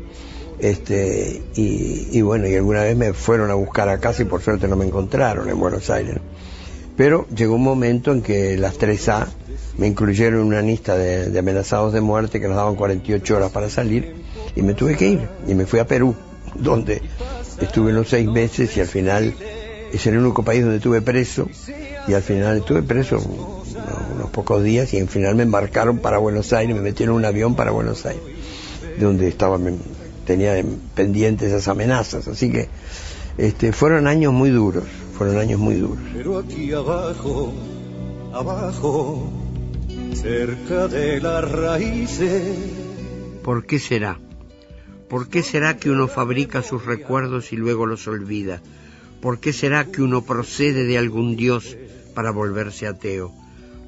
Este, 0.58 1.42
y, 1.54 2.08
y 2.10 2.22
bueno, 2.22 2.48
y 2.48 2.54
alguna 2.54 2.82
vez 2.82 2.96
me 2.96 3.12
fueron 3.12 3.50
a 3.50 3.54
buscar 3.54 3.88
a 3.88 3.98
casa 3.98 4.22
y 4.22 4.24
por 4.24 4.42
suerte 4.42 4.66
no 4.68 4.76
me 4.76 4.86
encontraron 4.86 5.48
en 5.48 5.58
Buenos 5.58 5.90
Aires. 5.90 6.16
Pero 6.96 7.26
llegó 7.28 7.54
un 7.54 7.62
momento 7.62 8.12
en 8.12 8.22
que 8.22 8.56
las 8.56 8.78
3A 8.78 9.26
me 9.76 9.86
incluyeron 9.86 10.40
en 10.40 10.46
una 10.46 10.62
lista 10.62 10.96
de, 10.96 11.30
de 11.30 11.38
amenazados 11.38 11.92
de 11.92 12.00
muerte 12.00 12.40
que 12.40 12.48
nos 12.48 12.56
daban 12.56 12.74
48 12.74 13.36
horas 13.36 13.52
para 13.52 13.70
salir 13.70 14.27
y 14.56 14.62
me 14.62 14.74
tuve 14.74 14.96
que 14.96 15.08
ir 15.08 15.28
y 15.46 15.54
me 15.54 15.66
fui 15.66 15.78
a 15.78 15.86
Perú, 15.86 16.14
donde 16.54 17.02
estuve 17.60 17.92
unos 17.92 18.08
seis 18.08 18.26
meses 18.28 18.76
y 18.76 18.80
al 18.80 18.86
final 18.86 19.34
es 19.92 20.06
el 20.06 20.18
único 20.18 20.42
país 20.44 20.62
donde 20.62 20.76
estuve 20.76 21.00
preso 21.02 21.48
y 22.06 22.12
al 22.14 22.22
final 22.22 22.58
estuve 22.58 22.82
preso 22.82 23.16
unos, 23.18 23.76
unos 24.14 24.30
pocos 24.30 24.62
días 24.62 24.92
y 24.94 25.00
al 25.00 25.08
final 25.08 25.34
me 25.34 25.42
embarcaron 25.44 25.98
para 25.98 26.18
Buenos 26.18 26.52
Aires, 26.52 26.74
me 26.74 26.82
metieron 26.82 27.14
en 27.16 27.18
un 27.20 27.24
avión 27.24 27.54
para 27.54 27.70
Buenos 27.70 28.04
Aires, 28.06 28.22
donde 28.98 29.28
estaba 29.28 29.58
me- 29.58 29.76
tenía 30.26 30.62
pendientes 30.94 31.48
esas 31.48 31.68
amenazas, 31.68 32.28
así 32.28 32.50
que 32.50 32.68
este, 33.38 33.72
fueron 33.72 34.06
años 34.06 34.32
muy 34.32 34.50
duros, 34.50 34.84
fueron 35.16 35.38
años 35.38 35.58
muy 35.60 35.74
duros. 35.76 35.98
Pero 36.14 36.38
aquí 36.38 36.72
abajo, 36.72 37.52
abajo, 38.32 39.30
cerca 40.14 40.88
de 40.88 41.20
las 41.20 41.50
raíces, 41.50 42.42
¿Por 43.42 43.64
qué 43.64 43.78
será? 43.78 44.18
¿Por 45.08 45.28
qué 45.28 45.42
será 45.42 45.76
que 45.78 45.90
uno 45.90 46.06
fabrica 46.06 46.62
sus 46.62 46.84
recuerdos 46.84 47.52
y 47.52 47.56
luego 47.56 47.86
los 47.86 48.06
olvida? 48.08 48.60
¿Por 49.22 49.40
qué 49.40 49.52
será 49.52 49.86
que 49.86 50.02
uno 50.02 50.22
procede 50.22 50.84
de 50.84 50.98
algún 50.98 51.34
dios 51.34 51.76
para 52.14 52.30
volverse 52.30 52.86
ateo? 52.86 53.32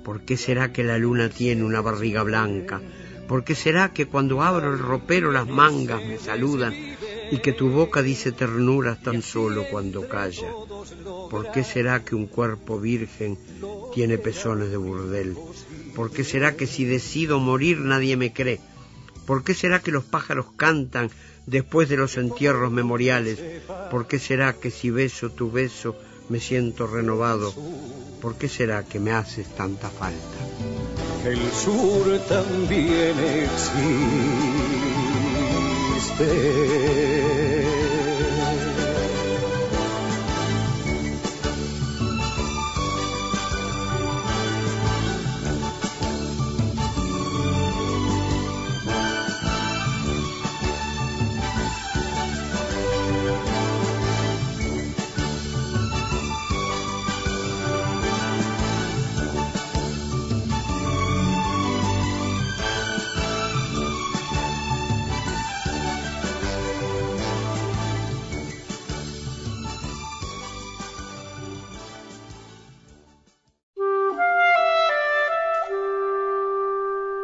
¿Por 0.02 0.22
qué 0.22 0.36
será 0.36 0.72
que 0.72 0.82
la 0.82 0.96
luna 0.96 1.28
tiene 1.28 1.62
una 1.62 1.82
barriga 1.82 2.22
blanca? 2.22 2.80
¿Por 3.28 3.44
qué 3.44 3.54
será 3.54 3.92
que 3.92 4.06
cuando 4.06 4.42
abro 4.42 4.72
el 4.72 4.78
ropero 4.78 5.30
las 5.30 5.46
mangas 5.46 6.04
me 6.04 6.18
saludan 6.18 6.74
y 7.30 7.38
que 7.38 7.52
tu 7.52 7.70
boca 7.70 8.02
dice 8.02 8.32
ternuras 8.32 9.02
tan 9.02 9.22
solo 9.22 9.66
cuando 9.70 10.08
calla? 10.08 10.48
¿Por 11.30 11.52
qué 11.52 11.62
será 11.62 12.02
que 12.02 12.14
un 12.14 12.26
cuerpo 12.26 12.80
virgen 12.80 13.38
tiene 13.94 14.18
pezones 14.18 14.70
de 14.70 14.78
burdel? 14.78 15.36
¿Por 15.94 16.10
qué 16.10 16.24
será 16.24 16.56
que 16.56 16.66
si 16.66 16.84
decido 16.84 17.38
morir 17.38 17.78
nadie 17.78 18.16
me 18.16 18.32
cree? 18.32 18.58
¿Por 19.30 19.44
qué 19.44 19.54
será 19.54 19.78
que 19.78 19.92
los 19.92 20.02
pájaros 20.02 20.46
cantan 20.56 21.08
después 21.46 21.88
de 21.88 21.96
los 21.96 22.16
entierros 22.16 22.72
memoriales? 22.72 23.38
¿Por 23.88 24.08
qué 24.08 24.18
será 24.18 24.54
que 24.54 24.72
si 24.72 24.90
beso 24.90 25.30
tu 25.30 25.52
beso 25.52 25.94
me 26.28 26.40
siento 26.40 26.88
renovado? 26.88 27.54
¿Por 28.20 28.34
qué 28.34 28.48
será 28.48 28.82
que 28.82 28.98
me 28.98 29.12
haces 29.12 29.46
tanta 29.54 29.88
falta? 29.88 30.18
el 31.24 31.38
sur 31.52 32.18
también 32.28 33.14
existe. 33.20 33.90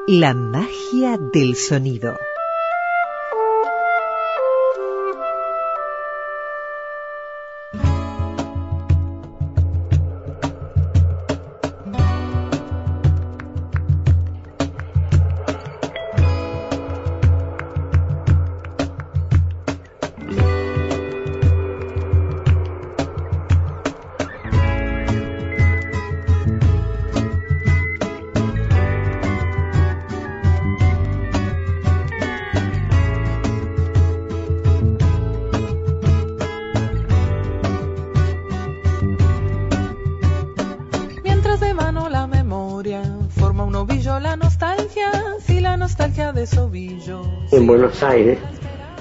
La 0.09 0.35
magia 0.35 1.19
del 1.19 1.57
sonido. 1.57 2.17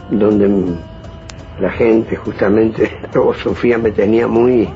Donde 0.10 0.50
la 1.60 1.70
gente 1.72 2.16
justamente, 2.16 3.00
luego 3.14 3.34
Sofía 3.34 3.78
me 3.78 3.92
tenía 3.92 4.28
muy, 4.28 4.70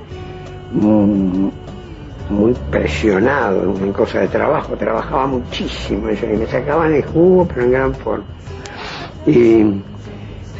muy, 0.71 1.51
muy 2.29 2.53
presionado 2.69 3.75
en 3.75 3.91
cosas 3.91 4.21
de 4.21 4.27
trabajo, 4.27 4.75
trabajaba 4.75 5.27
muchísimo, 5.27 6.09
y 6.09 6.37
me 6.37 6.45
sacaban 6.47 6.93
el 6.93 7.03
jugo, 7.05 7.47
pero 7.47 7.63
en 7.63 7.71
gran 7.71 7.93
forma. 7.95 8.25
Y, 9.25 9.81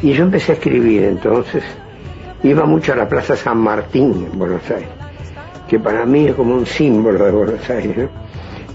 y 0.02 0.12
yo 0.12 0.24
empecé 0.24 0.52
a 0.52 0.54
escribir 0.56 1.04
entonces, 1.04 1.64
iba 2.42 2.64
mucho 2.64 2.92
a 2.92 2.96
la 2.96 3.08
Plaza 3.08 3.36
San 3.36 3.58
Martín 3.58 4.28
en 4.32 4.38
Buenos 4.38 4.68
Aires, 4.70 4.88
que 5.68 5.78
para 5.78 6.04
mí 6.04 6.26
es 6.26 6.34
como 6.34 6.54
un 6.54 6.66
símbolo 6.66 7.24
de 7.24 7.30
Buenos 7.30 7.70
Aires. 7.70 7.96
¿no? 7.96 8.08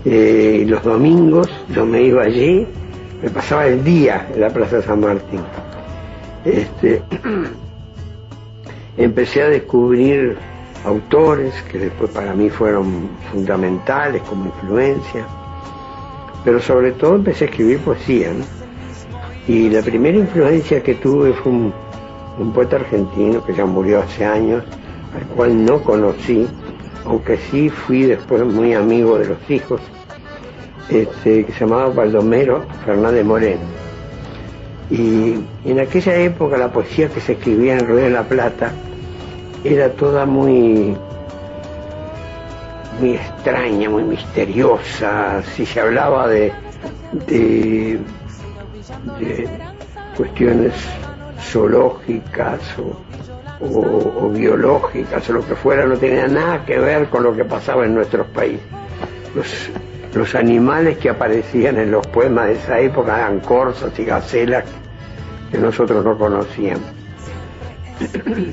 Eh, 0.06 0.64
los 0.68 0.84
domingos 0.84 1.50
yo 1.70 1.84
me 1.84 2.04
iba 2.04 2.22
allí, 2.22 2.68
me 3.24 3.30
pasaba 3.32 3.66
el 3.66 3.84
día 3.84 4.28
en 4.34 4.42
la 4.42 4.50
Plaza 4.50 4.82
San 4.82 5.00
Martín. 5.00 5.42
Este, 6.46 7.02
empecé 8.98 9.42
a 9.42 9.50
descubrir 9.50 10.38
autores 10.86 11.54
que 11.72 11.80
después 11.80 12.12
para 12.12 12.34
mí 12.34 12.50
fueron 12.50 13.10
fundamentales 13.32 14.22
como 14.24 14.46
influencia, 14.46 15.26
pero 16.44 16.60
sobre 16.60 16.92
todo 16.92 17.16
empecé 17.16 17.46
a 17.46 17.48
escribir 17.48 17.80
poesía. 17.80 18.32
Y 19.48 19.70
la 19.70 19.82
primera 19.82 20.18
influencia 20.18 20.82
que 20.82 20.96
tuve 20.96 21.34
fue 21.34 21.52
un, 21.52 21.74
un 22.40 22.54
poeta 22.54 22.78
argentino 22.78 23.44
que 23.44 23.54
ya 23.54 23.66
murió 23.66 24.02
hace 24.02 24.26
años, 24.26 24.64
al 25.16 25.26
cual 25.36 25.66
no 25.66 25.82
conocí, 25.82 26.48
aunque 27.06 27.38
sí 27.38 27.70
fui 27.70 28.04
después 28.04 28.44
muy 28.46 28.74
amigo 28.74 29.18
de 29.18 29.30
los 29.30 29.50
hijos, 29.50 29.82
este, 30.90 31.46
que 31.46 31.52
se 31.52 31.60
llamaba 31.62 31.90
Baldomero 31.90 32.64
Fernández 32.86 33.26
Moreno. 33.26 33.75
Y 34.90 35.36
en 35.66 35.80
aquella 35.80 36.16
época 36.16 36.58
la 36.58 36.72
poesía 36.72 37.10
que 37.10 37.20
se 37.20 37.34
escribía 37.34 37.74
en 37.74 37.88
Río 37.88 37.96
de 37.96 38.10
la 38.10 38.24
Plata 38.24 38.72
era 39.64 39.90
toda 39.90 40.26
muy, 40.26 40.96
muy 43.00 43.16
extraña, 43.16 43.90
muy 43.90 44.04
misteriosa. 44.04 45.42
Si 45.56 45.66
se 45.66 45.80
hablaba 45.80 46.28
de, 46.28 46.52
de, 47.28 48.00
cuestiones 50.16 50.74
zoológicas 51.42 52.62
o, 52.80 54.30
biológicas 54.30 55.28
o 55.30 55.34
lo 55.34 55.48
que 55.48 55.56
fuera, 55.56 55.86
no 55.86 55.98
tenía 55.98 56.28
nada 56.28 56.64
que 56.64 56.78
ver 56.78 57.08
con 57.10 57.24
lo 57.24 57.36
que 57.36 57.44
pasaba 57.44 57.86
en 57.86 57.96
nuestros 57.96 58.28
países. 58.28 58.62
Los 60.16 60.34
animales 60.34 60.98
que 60.98 61.10
aparecían 61.10 61.78
en 61.78 61.92
los 61.92 62.08
poemas 62.08 62.48
de 62.48 62.54
esa 62.54 62.80
época 62.80 63.18
eran 63.18 63.42
corzas 63.42 63.98
y 64.00 64.06
gacelas 64.06 64.64
que 65.52 65.58
nosotros 65.58 66.04
no 66.06 66.18
conocíamos. 66.18 66.90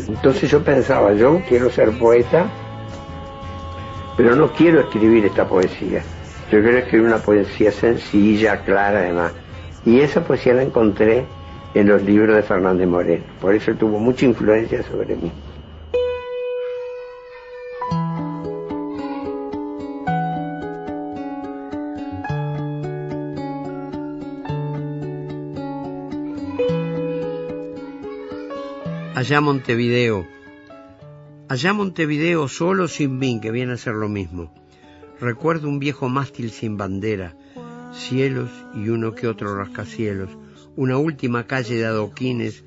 Entonces 0.09 0.51
yo 0.51 0.63
pensaba, 0.63 1.13
yo 1.13 1.41
quiero 1.49 1.71
ser 1.71 1.97
poeta, 1.99 2.47
pero 4.17 4.35
no 4.35 4.53
quiero 4.53 4.81
escribir 4.81 5.25
esta 5.27 5.47
poesía. 5.47 6.03
Yo 6.51 6.61
quiero 6.61 6.79
escribir 6.79 7.07
una 7.07 7.19
poesía 7.19 7.71
sencilla, 7.71 8.63
clara 8.65 8.99
además. 8.99 9.33
Y 9.87 10.01
esa 10.01 10.23
poesía 10.23 10.55
la 10.55 10.63
encontré 10.63 11.25
en 11.75 11.89
los 11.89 12.03
libros 12.03 12.37
de 12.37 12.43
Fernández 12.43 12.89
Moreno. 12.89 13.25
Por 13.41 13.55
eso 13.55 13.73
tuvo 13.75 13.99
mucha 13.99 14.27
influencia 14.27 14.83
sobre 14.83 15.17
mí. 15.17 15.33
Allá 29.23 29.41
Montevideo. 29.41 30.27
Allá 31.49 31.73
Montevideo 31.73 32.49
solo 32.49 32.89
sin 32.89 33.21
mí, 33.21 33.39
que 33.41 33.53
viene 33.53 33.75
a 33.75 33.77
ser 33.77 33.95
lo 33.95 34.09
mismo. 34.09 34.53
Recuerdo 35.21 35.69
un 35.69 35.79
viejo 35.79 36.09
mástil 36.09 36.51
sin 36.51 36.77
bandera, 36.77 37.37
cielos 37.93 38.51
y 38.75 38.89
uno 38.89 39.15
que 39.15 39.29
otro 39.29 39.55
rascacielos, 39.55 40.37
una 40.75 40.99
última 40.99 41.47
calle 41.47 41.77
de 41.77 41.85
adoquines 41.85 42.65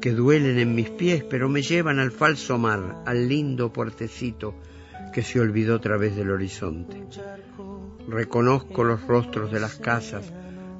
que 0.00 0.12
duelen 0.12 0.60
en 0.60 0.76
mis 0.76 0.90
pies, 0.90 1.24
pero 1.24 1.48
me 1.48 1.62
llevan 1.62 1.98
al 1.98 2.12
falso 2.12 2.56
mar, 2.56 3.02
al 3.04 3.28
lindo 3.28 3.72
puertecito 3.72 4.54
que 5.12 5.22
se 5.22 5.40
olvidó 5.40 5.74
a 5.74 5.80
través 5.80 6.14
del 6.14 6.30
horizonte. 6.30 7.04
Reconozco 8.06 8.84
los 8.84 9.04
rostros 9.08 9.50
de 9.50 9.58
las 9.58 9.74
casas, 9.74 10.32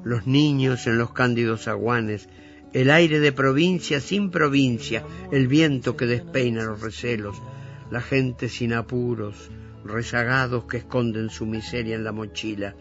los 0.05 0.25
niños 0.25 0.87
en 0.87 0.97
los 0.97 1.11
cándidos 1.11 1.67
aguanes, 1.67 2.29
el 2.75 2.91
aire 2.91 3.21
de 3.21 3.31
provincia 3.31 4.01
sin 4.01 4.31
provincia, 4.31 5.05
el 5.31 5.47
viento 5.47 5.95
que 5.95 6.05
despeina 6.05 6.65
los 6.65 6.81
recelos, 6.81 7.41
la 7.89 8.01
gente 8.01 8.49
sin 8.49 8.73
apuros, 8.73 9.49
rezagados 9.85 10.65
que 10.65 10.75
esconden 10.77 11.29
su 11.29 11.45
miseria 11.45 11.95
en 11.95 12.03
la 12.03 12.11
mochila, 12.11 12.75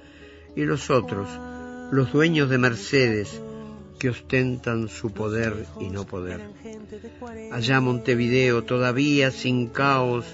y 0.57 0.65
los 0.65 0.91
otros, 0.91 1.29
los 1.93 2.13
dueños 2.13 2.51
de 2.51 2.59
Mercedes, 2.59 3.41
que 4.01 4.09
ostentan 4.09 4.89
su 4.89 5.13
poder 5.13 5.65
y 5.79 5.91
no 5.91 6.05
poder. 6.05 6.41
Allá 7.53 7.81
Montevideo, 7.81 8.65
todavía 8.65 9.31
sin 9.31 9.69
caos, 9.69 10.27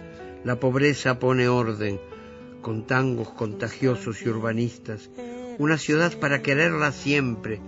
la 0.42 0.58
pobreza 0.58 1.18
pone 1.18 1.48
orden, 1.48 2.00
con 2.62 2.86
tangos 2.86 3.28
contagiosos 3.28 4.22
y 4.22 4.30
urbanistas, 4.30 5.11
una 5.58 5.76
ciudad 5.76 6.18
para 6.18 6.40
quererla 6.40 6.92
siempre, 6.92 7.61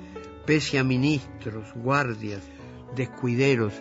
pese 0.47 0.79
a 0.79 0.85
ministros, 0.85 1.73
guardias, 1.75 2.43
descuideros 2.95 3.73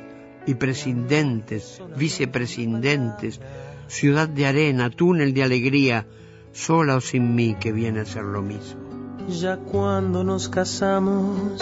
y 0.45 0.55
presidentes, 0.55 1.81
vicepresidentes, 1.97 3.39
ciudad 3.87 4.27
de 4.29 4.45
arena, 4.45 4.89
túnel 4.89 5.33
de 5.33 5.43
alegría, 5.43 6.07
sola 6.51 6.95
o 6.95 7.01
sin 7.01 7.35
mí 7.35 7.55
que 7.59 7.71
viene 7.71 8.01
a 8.01 8.05
ser 8.05 8.23
lo 8.23 8.41
mismo. 8.41 8.81
Ya 9.27 9.57
cuando 9.57 10.23
nos 10.23 10.49
casamos, 10.49 11.61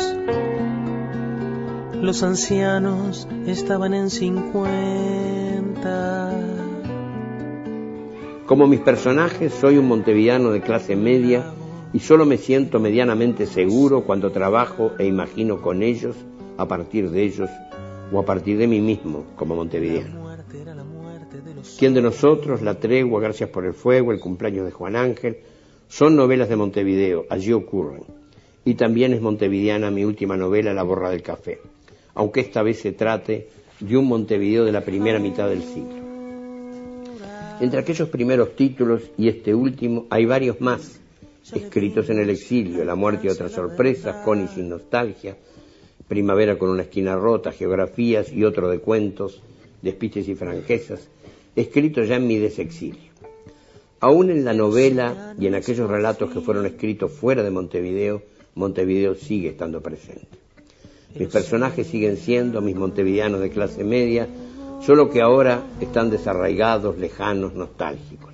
los 2.02 2.24
ancianos 2.24 3.28
estaban 3.46 3.94
en 3.94 4.10
cincuenta. 4.10 5.10
Como 8.46 8.66
mis 8.68 8.80
personajes, 8.80 9.54
soy 9.54 9.78
un 9.78 9.88
montevideano 9.88 10.52
de 10.52 10.62
clase 10.62 10.96
media 10.96 11.54
y 11.94 12.00
solo 12.00 12.26
me 12.26 12.38
siento 12.38 12.80
medianamente 12.80 13.46
seguro 13.46 14.04
cuando 14.04 14.32
trabajo 14.32 14.92
e 15.00 15.06
imagino 15.06 15.62
con 15.62 15.82
ellos, 15.82 16.16
a 16.58 16.68
partir 16.68 17.10
de 17.10 17.24
ellos 17.24 17.50
o 18.12 18.20
a 18.20 18.26
partir 18.26 18.58
de 18.58 18.68
mí 18.68 18.80
mismo 18.82 19.26
como 19.36 19.56
montevideano. 19.56 20.30
¿Quién 21.78 21.94
de 21.94 22.02
nosotros, 22.02 22.62
La 22.62 22.80
Tregua, 22.80 23.22
Gracias 23.22 23.50
por 23.50 23.66
el 23.66 23.74
Fuego, 23.74 24.12
El 24.12 24.20
cumpleaños 24.20 24.66
de 24.66 24.72
Juan 24.72 24.96
Ángel, 24.96 25.38
son 25.88 26.16
novelas 26.16 26.50
de 26.50 26.56
Montevideo, 26.56 27.26
allí 27.30 27.54
ocurren. 27.54 28.04
Y 28.66 28.76
también 28.76 29.14
es 29.14 29.22
montevideana 29.22 29.90
mi 29.90 30.06
última 30.06 30.38
novela, 30.38 30.74
La 30.74 30.84
Borra 30.84 31.10
del 31.10 31.24
Café, 31.24 31.60
aunque 32.14 32.42
esta 32.42 32.62
vez 32.62 32.80
se 32.80 32.92
trate 32.92 33.50
de 33.80 33.98
un 33.98 34.08
Montevideo 34.08 34.66
de 34.66 34.72
la 34.72 34.82
primera 34.82 35.20
mitad 35.20 35.50
del 35.50 35.64
siglo. 35.64 36.00
Entre 37.60 37.80
aquellos 37.80 38.10
primeros 38.10 38.56
títulos 38.56 39.02
y 39.18 39.28
este 39.28 39.56
último 39.56 40.06
hay 40.10 40.26
varios 40.26 40.62
más, 40.62 41.00
escritos 41.54 42.10
en 42.10 42.20
el 42.20 42.30
exilio, 42.30 42.84
La 42.84 42.96
muerte 42.96 43.28
y 43.28 43.30
otras 43.30 43.52
sorpresas, 43.52 44.24
con 44.24 44.44
y 44.44 44.48
sin 44.48 44.70
nostalgia, 44.70 45.38
Primavera 46.08 46.58
con 46.58 46.70
una 46.70 46.84
esquina 46.84 47.16
rota, 47.16 47.52
Geografías 47.52 48.32
y 48.32 48.44
otro 48.44 48.70
de 48.70 48.80
cuentos, 48.80 49.42
Despistes 49.82 50.28
y 50.28 50.36
franquezas, 50.36 51.08
escritos 51.56 52.08
ya 52.08 52.16
en 52.18 52.28
mi 52.28 52.38
desexilio. 52.38 53.10
Aún 54.02 54.30
en 54.30 54.46
la 54.46 54.54
novela 54.54 55.36
y 55.40 55.48
en 55.48 55.56
aquellos 55.56 55.90
relatos 55.90 56.32
que 56.32 56.42
fueron 56.42 56.66
escritos 56.66 57.12
fuera 57.12 57.44
de 57.44 57.52
Montevideo, 57.52 58.24
Montevideo 58.56 59.16
sigue 59.16 59.50
estando 59.50 59.82
presente. 59.82 60.38
Mis 61.16 61.28
personajes 61.28 61.88
siguen 61.88 62.18
siendo 62.18 62.62
mis 62.62 62.76
montevideanos 62.76 63.42
de 63.42 63.50
clase 63.50 63.84
media, 63.84 64.28
solo 64.82 65.10
que 65.10 65.22
ahora 65.22 65.64
están 65.82 66.10
desarraigados, 66.10 66.98
lejanos, 66.98 67.54
nostálgicos. 67.54 68.29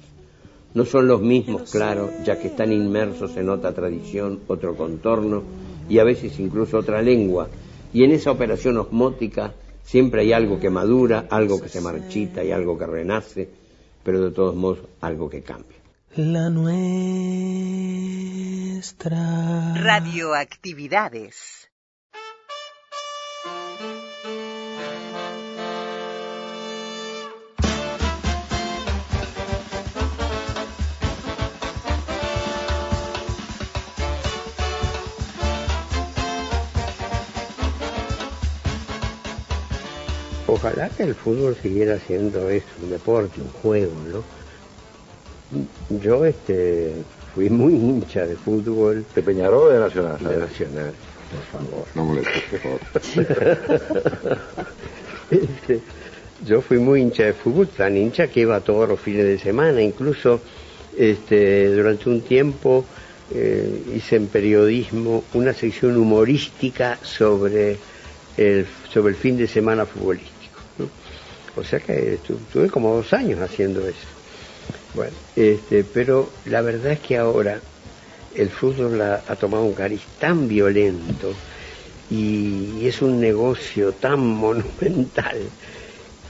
No 0.76 0.86
son 0.86 1.08
los 1.08 1.22
mismos, 1.22 1.72
claro, 1.72 2.12
ya 2.26 2.38
que 2.38 2.50
están 2.50 2.74
inmersos 2.74 3.38
en 3.38 3.50
otra 3.50 3.74
tradición, 3.74 4.42
otro 4.48 4.76
contorno 4.76 5.42
y 5.88 6.00
a 6.00 6.04
veces 6.04 6.38
incluso 6.38 6.78
otra 6.78 7.02
lengua. 7.02 7.48
Y 7.94 8.04
en 8.04 8.12
esa 8.12 8.32
operación 8.32 8.78
osmótica 8.78 9.54
siempre 9.86 10.24
hay 10.24 10.34
algo 10.34 10.60
que 10.60 10.70
madura, 10.70 11.28
algo 11.30 11.62
que 11.62 11.70
se 11.70 11.80
marchita 11.80 12.44
y 12.44 12.52
algo 12.52 12.78
que 12.78 12.88
renace, 12.88 13.48
pero 14.04 14.22
de 14.22 14.32
todos 14.32 14.54
modos 14.54 14.80
algo 15.00 15.30
que 15.30 15.44
cambia. 15.44 15.78
La 16.18 16.50
nuestra. 16.50 16.96
Radioactividades. 19.76 21.65
Ojalá 40.66 40.90
que 40.90 41.04
el 41.04 41.14
fútbol 41.14 41.56
siguiera 41.62 42.00
siendo 42.00 42.50
eso, 42.50 42.66
un 42.82 42.90
deporte, 42.90 43.40
un 43.40 43.50
juego, 43.62 43.94
¿no? 44.12 46.00
Yo 46.00 46.26
este 46.26 46.92
fui 47.36 47.52
muy 47.52 47.76
hincha 47.76 48.26
de 48.26 48.36
fútbol. 48.36 49.06
¿De 49.14 49.22
Peñarol 49.22 49.68
o 49.68 49.70
de 49.70 49.80
Nacional? 49.80 50.18
De 50.18 50.38
Nacional, 50.38 50.92
por 51.32 51.62
favor. 51.62 51.86
No 51.94 52.06
molestes, 52.06 52.44
por 52.50 52.60
favor. 52.62 52.80
Este, 55.30 55.82
yo 56.48 56.62
fui 56.62 56.80
muy 56.80 57.02
hincha 57.02 57.26
de 57.26 57.34
fútbol, 57.34 57.68
tan 57.68 57.96
hincha 57.96 58.28
que 58.28 58.40
iba 58.40 58.60
todos 58.60 58.90
los 58.90 59.00
fines 59.00 59.26
de 59.26 59.38
semana, 59.38 59.84
incluso 59.84 60.42
este, 60.98 61.70
durante 61.70 62.10
un 62.10 62.22
tiempo 62.22 62.86
eh, 63.32 63.84
hice 63.96 64.16
en 64.16 64.26
periodismo 64.30 65.26
una 65.36 65.54
sección 65.54 65.96
humorística 65.96 66.98
sobre 67.04 67.78
el, 68.36 68.66
sobre 68.92 69.14
el 69.14 69.16
fin 69.16 69.38
de 69.38 69.48
semana 69.48 69.86
futbolístico. 69.86 70.35
O 71.56 71.64
sea 71.64 71.80
que 71.80 71.94
estu- 72.22 72.40
estuve 72.48 72.70
como 72.70 72.96
dos 72.96 73.14
años 73.14 73.40
haciendo 73.40 73.88
eso. 73.88 74.08
Bueno, 74.94 75.14
este, 75.36 75.84
pero 75.84 76.30
la 76.46 76.62
verdad 76.62 76.94
es 76.94 77.00
que 77.00 77.18
ahora 77.18 77.62
el 78.36 78.50
fútbol 78.50 79.02
ha, 79.02 79.36
tomado 79.38 79.64
un 79.64 79.74
cariz 79.74 80.02
tan 80.20 80.48
violento 80.48 81.34
y, 82.10 82.86
es 82.86 83.02
un 83.02 83.20
negocio 83.20 83.94
tan 83.94 84.20
monumental 84.46 85.52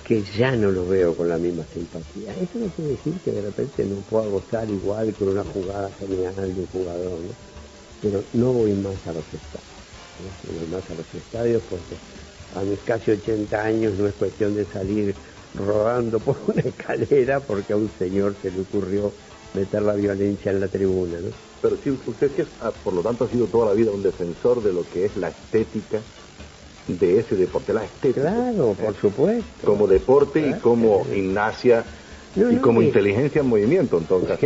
que 0.03 0.21
ya 0.21 0.55
no 0.55 0.71
lo 0.71 0.87
veo 0.87 1.15
con 1.15 1.27
la 1.29 1.37
misma 1.37 1.65
simpatía. 1.73 2.31
Eso 2.33 2.59
no 2.59 2.69
quiere 2.69 2.91
decir 2.91 3.13
que 3.23 3.31
de 3.31 3.41
repente 3.41 3.83
no 3.85 4.01
pueda 4.01 4.25
gozar 4.27 4.69
igual 4.69 5.15
con 5.15 5.29
una 5.29 5.43
jugada 5.43 5.91
genial 5.99 6.35
de 6.35 6.61
un 6.61 6.67
jugador, 6.67 7.19
¿no? 7.21 7.35
Pero 8.01 8.23
no 8.33 8.53
voy 8.53 8.73
más 8.73 9.05
a 9.07 9.13
los 9.13 9.25
estadios. 9.33 9.65
No 10.19 10.53
voy 10.53 10.67
más 10.67 10.89
a 10.89 10.93
los 10.93 11.13
estadios 11.13 11.63
porque 11.67 11.97
a 12.55 12.61
mis 12.61 12.79
casi 12.79 13.11
80 13.11 13.61
años 13.61 13.93
no 13.97 14.07
es 14.07 14.13
cuestión 14.15 14.55
de 14.55 14.65
salir 14.65 15.13
rodando 15.55 16.19
por 16.19 16.37
una 16.47 16.61
escalera 16.65 17.39
porque 17.39 17.73
a 17.73 17.77
un 17.77 17.89
señor 17.99 18.35
se 18.41 18.51
le 18.51 18.61
ocurrió 18.61 19.11
meter 19.53 19.81
la 19.81 19.93
violencia 19.93 20.51
en 20.51 20.59
la 20.59 20.67
tribuna, 20.67 21.19
¿no? 21.19 21.29
Pero 21.61 21.77
sí, 21.83 21.97
usted 22.05 22.31
que 22.31 22.45
ah, 22.61 22.71
por 22.83 22.93
lo 22.93 23.01
tanto 23.01 23.25
ha 23.25 23.29
sido 23.29 23.47
toda 23.47 23.67
la 23.67 23.73
vida 23.73 23.91
un 23.91 24.03
defensor 24.03 24.61
de 24.61 24.73
lo 24.73 24.83
que 24.83 25.05
es 25.05 25.17
la 25.17 25.29
estética 25.29 25.99
de 26.87 27.19
ese 27.19 27.35
deporte, 27.35 27.73
la 27.73 27.85
estética. 27.85 28.21
Claro, 28.21 28.73
por 28.73 28.95
supuesto. 28.95 29.65
Como 29.65 29.87
deporte 29.87 30.47
y 30.47 30.53
como 30.59 31.03
gimnasia 31.05 31.83
No, 32.35 32.51
y 32.51 32.55
no, 32.55 32.61
como 32.61 32.81
inteligencia 32.81 33.41
en 33.41 33.47
movimiento, 33.47 33.97
en 33.97 34.05
todo 34.05 34.25
caso. 34.27 34.45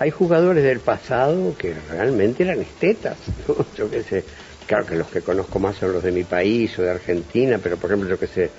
Hay 0.00 0.10
jugadores 0.10 0.64
del 0.64 0.80
pasado 0.80 1.54
que 1.56 1.74
realmente 1.88 2.42
eran 2.42 2.60
estetas. 2.60 3.18
Yo 3.76 3.88
qué 3.88 4.02
sé, 4.02 4.24
claro 4.66 4.86
que 4.86 4.96
los 4.96 5.08
que 5.08 5.20
conozco 5.22 5.58
más 5.58 5.76
son 5.76 5.92
los 5.92 6.02
de 6.02 6.12
mi 6.12 6.24
país 6.24 6.78
o 6.78 6.82
de 6.82 6.90
Argentina, 6.90 7.58
pero 7.62 7.76
por 7.76 7.90
ejemplo, 7.90 8.08
yo 8.10 8.18
qué 8.18 8.26
sé, 8.26 8.50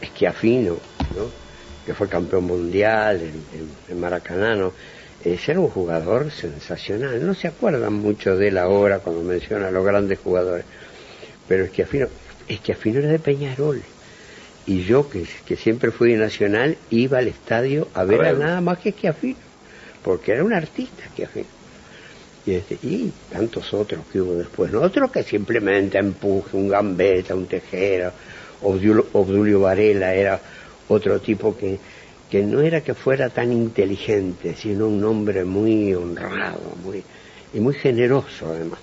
Esquiafino, 0.00 0.76
¿no? 1.16 1.30
Que 1.86 1.94
fue 1.94 2.08
campeón 2.08 2.44
mundial 2.44 3.20
en, 3.20 3.44
en- 3.58 3.70
en 3.88 4.00
Maracaná, 4.00 4.54
¿no? 4.56 4.72
Ese 5.24 5.52
era 5.52 5.60
un 5.60 5.68
jugador 5.70 6.30
sensacional. 6.30 7.24
No 7.24 7.34
se 7.34 7.48
acuerdan 7.48 7.94
mucho 7.94 8.36
de 8.36 8.48
él 8.48 8.58
ahora 8.58 8.98
cuando 8.98 9.22
menciona 9.22 9.68
a 9.68 9.70
los 9.70 9.84
grandes 9.84 10.18
jugadores. 10.18 10.66
Pero 11.48 11.64
Esquiafino, 11.64 12.08
Esquiafino 12.48 12.98
era 13.00 13.08
de 13.08 13.18
Peñarol. 13.18 13.82
Y 14.66 14.82
yo, 14.84 15.08
que, 15.08 15.24
que 15.46 15.56
siempre 15.56 15.90
fui 15.90 16.12
de 16.12 16.18
Nacional, 16.18 16.76
iba 16.90 17.18
al 17.18 17.28
estadio 17.28 17.88
a 17.94 18.04
ver 18.04 18.20
a, 18.20 18.32
ver. 18.32 18.38
nada 18.38 18.60
más 18.60 18.78
que 18.78 18.90
Esquiafino. 18.90 19.36
Porque 20.02 20.32
era 20.32 20.44
un 20.44 20.52
artista 20.54 21.04
Esquiafino. 21.04 21.46
Y, 22.46 22.54
este, 22.54 22.74
y 22.82 23.10
tantos 23.32 23.72
otros 23.72 24.04
que 24.12 24.20
hubo 24.20 24.34
después. 24.34 24.70
¿no? 24.70 24.82
Otros 24.82 25.10
que 25.10 25.22
simplemente 25.22 25.98
empuje, 25.98 26.56
un 26.56 26.68
gambeta, 26.68 27.34
un 27.34 27.46
tejera, 27.46 28.12
Obdulio, 28.64 29.60
Varela 29.60 30.14
era 30.14 30.40
otro 30.88 31.20
tipo 31.20 31.56
que, 31.56 31.78
que 32.30 32.42
no 32.42 32.60
era 32.60 32.80
que 32.82 32.94
fuera 32.94 33.28
tan 33.28 33.52
inteligente, 33.52 34.54
sino 34.56 34.88
un 34.88 35.04
hombre 35.04 35.44
muy 35.44 35.94
honrado 35.94 36.74
muy, 36.82 37.02
y 37.52 37.60
muy 37.60 37.74
generoso 37.74 38.48
además. 38.48 38.80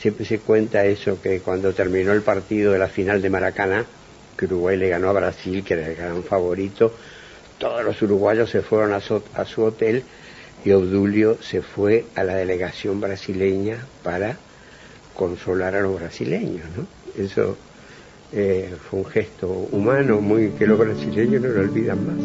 Siempre 0.00 0.24
se 0.24 0.38
cuenta 0.38 0.84
eso 0.84 1.20
que 1.20 1.40
cuando 1.40 1.72
terminó 1.74 2.12
el 2.12 2.22
partido 2.22 2.72
de 2.72 2.78
la 2.78 2.88
final 2.88 3.20
de 3.20 3.30
Maracaná, 3.30 3.84
que 4.36 4.46
Uruguay 4.46 4.76
le 4.76 4.88
ganó 4.88 5.10
a 5.10 5.12
Brasil, 5.12 5.62
que 5.62 5.74
era 5.74 5.88
el 5.88 5.96
gran 5.96 6.22
favorito, 6.22 6.94
todos 7.58 7.84
los 7.84 8.00
uruguayos 8.00 8.48
se 8.48 8.62
fueron 8.62 8.94
a 8.94 9.00
su, 9.00 9.22
a 9.34 9.44
su 9.44 9.62
hotel 9.62 10.02
y 10.64 10.72
Obdulio 10.72 11.38
se 11.42 11.62
fue 11.62 12.04
a 12.14 12.24
la 12.24 12.36
delegación 12.36 13.00
brasileña 13.00 13.86
para 14.02 14.36
consolar 15.14 15.74
a 15.74 15.80
los 15.80 15.98
brasileños, 15.98 16.66
¿no? 16.76 16.86
Eso 17.22 17.56
eh, 18.32 18.74
fue 18.88 19.00
un 19.00 19.06
gesto 19.06 19.48
humano 19.72 20.20
muy 20.20 20.50
que 20.50 20.66
los 20.66 20.78
brasileños 20.78 21.42
no 21.42 21.48
lo 21.48 21.60
olvidan 21.60 21.98
más. 22.06 22.24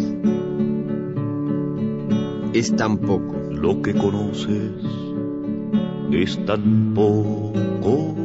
Es 2.53 2.75
tan 2.75 2.99
poco. 2.99 3.35
Lo 3.51 3.81
que 3.81 3.93
conoces 3.93 4.71
es 6.11 6.45
tan 6.45 6.93
poco. 6.93 8.15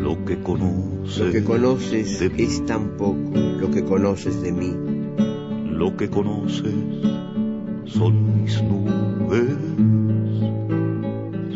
Lo 0.00 0.24
que 0.24 0.40
conoces. 0.42 1.18
Lo 1.18 1.32
que 1.32 1.44
conoces 1.44 2.20
es 2.20 2.66
tan 2.66 2.96
poco 2.96 3.52
lo 3.62 3.70
que 3.70 3.84
conoces 3.84 4.42
de 4.42 4.50
mí. 4.50 4.91
Lo 5.72 5.96
que 5.96 6.08
conoces 6.10 6.74
son 7.86 8.42
mis 8.42 8.62
nubes, 8.62 9.56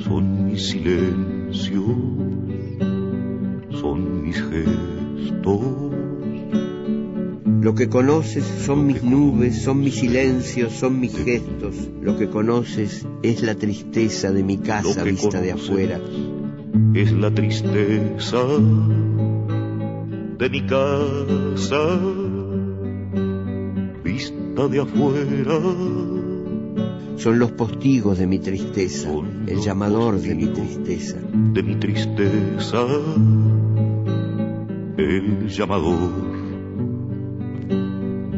son 0.04 0.46
mis 0.46 0.66
silencios, 0.68 1.84
son 3.80 4.22
mis 4.22 4.42
gestos. 4.42 5.60
Lo 7.60 7.74
que 7.74 7.88
conoces 7.88 8.44
son 8.64 8.86
mis 8.86 9.02
nubes, 9.02 9.62
son 9.62 9.80
mis 9.80 9.96
silencios, 9.96 10.72
son 10.72 10.98
mis 10.98 11.14
gestos. 11.16 11.74
Lo 12.00 12.16
que 12.16 12.28
conoces 12.28 13.06
es 13.22 13.42
la 13.42 13.54
tristeza 13.54 14.32
de 14.32 14.42
mi 14.42 14.56
casa 14.56 15.04
vista 15.04 15.40
de 15.40 15.52
afuera. 15.52 16.00
Es 16.94 17.12
la 17.12 17.30
tristeza 17.32 18.38
de 20.38 20.50
mi 20.50 20.66
casa 20.66 22.25
de 24.56 24.80
afuera. 24.80 25.60
Son 27.18 27.38
los 27.38 27.52
postigos 27.52 28.18
de 28.18 28.26
mi 28.26 28.38
tristeza, 28.38 29.10
el 29.46 29.60
llamador 29.60 30.18
de 30.18 30.34
mi 30.34 30.46
tristeza. 30.46 31.18
de 31.52 31.62
mi 31.62 31.76
tristeza, 31.76 32.86
el 34.96 35.48
llamador 35.48 36.10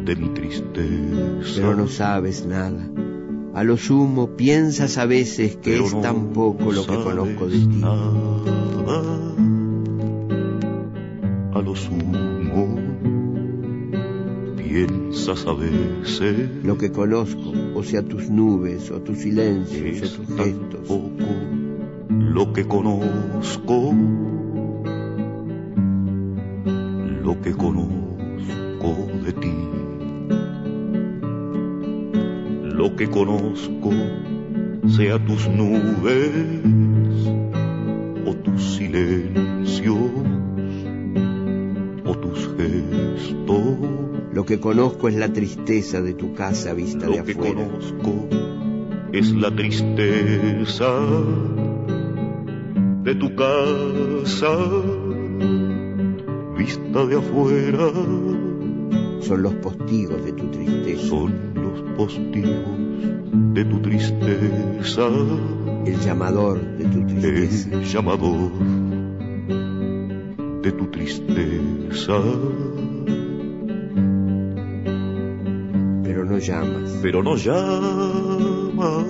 de 0.04 0.16
mi 0.16 0.28
tristeza. 0.30 1.52
Pero 1.54 1.76
no 1.76 1.86
sabes 1.86 2.44
nada. 2.44 2.84
A 3.54 3.62
lo 3.62 3.76
sumo 3.76 4.36
piensas 4.36 4.98
a 4.98 5.06
veces 5.06 5.56
que 5.56 5.72
Pero 5.72 5.86
es 5.86 5.94
no 5.94 6.00
tan 6.00 6.32
poco 6.32 6.72
lo 6.72 6.84
que 6.84 6.96
conozco 6.96 7.48
de 7.48 7.58
ti. 7.58 7.82
A 11.54 11.60
lo 11.60 11.74
sumo 11.74 12.27
piensas 14.86 15.44
a 15.46 15.52
veces 15.52 16.50
Lo 16.62 16.78
que 16.78 16.92
conozco, 16.92 17.52
o 17.74 17.82
sea 17.82 18.02
tus 18.02 18.30
nubes, 18.30 18.90
o 18.90 19.00
tus 19.00 19.18
silencios, 19.18 20.18
o 20.18 20.22
tus 20.22 20.36
gestos. 20.36 20.86
poco 20.86 21.26
lo 22.08 22.52
que 22.52 22.64
conozco, 22.66 23.92
lo 27.24 27.40
que 27.40 27.52
conozco 27.52 29.08
de 29.24 29.32
ti, 29.32 29.54
lo 32.62 32.94
que 32.96 33.10
conozco 33.10 33.90
sea 34.96 35.18
tus 35.24 35.48
nubes 35.48 36.30
o 38.26 38.34
tus 38.34 38.76
silencios 38.76 39.37
que 44.48 44.58
conozco 44.58 45.08
es 45.08 45.14
la 45.14 45.30
tristeza 45.30 46.00
de 46.00 46.14
tu 46.14 46.32
casa 46.32 46.72
vista 46.72 47.06
de 47.06 47.18
Lo 47.18 47.22
que 47.22 47.32
afuera. 47.32 47.54
conozco 47.54 48.28
es 49.12 49.30
la 49.32 49.54
tristeza 49.54 50.90
de 53.02 53.14
tu 53.14 53.36
casa 53.36 54.56
vista 56.56 57.04
de 57.04 57.16
afuera. 57.16 57.92
Son 59.20 59.42
los 59.42 59.52
postigos 59.56 60.24
de 60.24 60.32
tu 60.32 60.50
tristeza. 60.50 61.06
Son 61.08 61.34
los 61.54 61.82
postigos 61.98 62.78
de 63.52 63.64
tu 63.66 63.82
tristeza. 63.82 65.08
El 65.84 66.00
llamador 66.00 66.58
de 66.78 66.84
tu 66.86 67.06
tristeza. 67.06 67.68
El 67.70 67.84
llamador 67.84 68.50
de 70.62 70.72
tu 70.72 70.86
tristeza. 70.86 72.22
llamas. 76.38 76.98
Pero 77.02 77.22
no 77.22 77.36
llamas. 77.36 79.04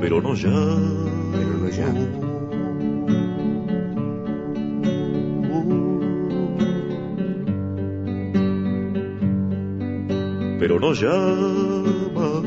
Pero 0.00 0.20
no 0.20 0.34
llamas. 0.34 1.10
Pero 1.32 1.58
no 1.58 1.68
llamas. 1.68 2.24
pero 10.64 10.80
no 10.80 10.94
llamas. 10.94 12.42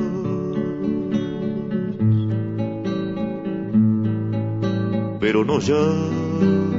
Pero 5.19 5.45
no 5.45 5.59
llamas. 5.59 6.76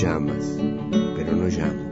Llamas, 0.00 0.56
pero 1.14 1.36
no 1.36 1.46
llamo. 1.48 1.84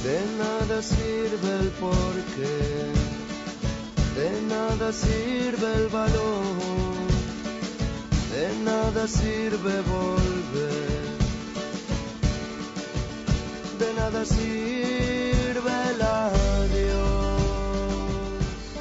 De 0.03 0.19
nada 0.37 0.81
sirve 0.81 1.55
el 1.59 1.69
porqué, 1.79 3.16
de 4.17 4.41
nada 4.49 4.91
sirve 4.91 5.75
el 5.75 5.87
valor, 5.89 6.95
de 8.33 8.63
nada 8.65 9.07
sirve 9.07 9.73
volver, 9.93 11.07
de 13.77 13.93
nada 13.95 14.25
sirve 14.25 15.71
el 15.91 16.01
adiós. 16.01 17.41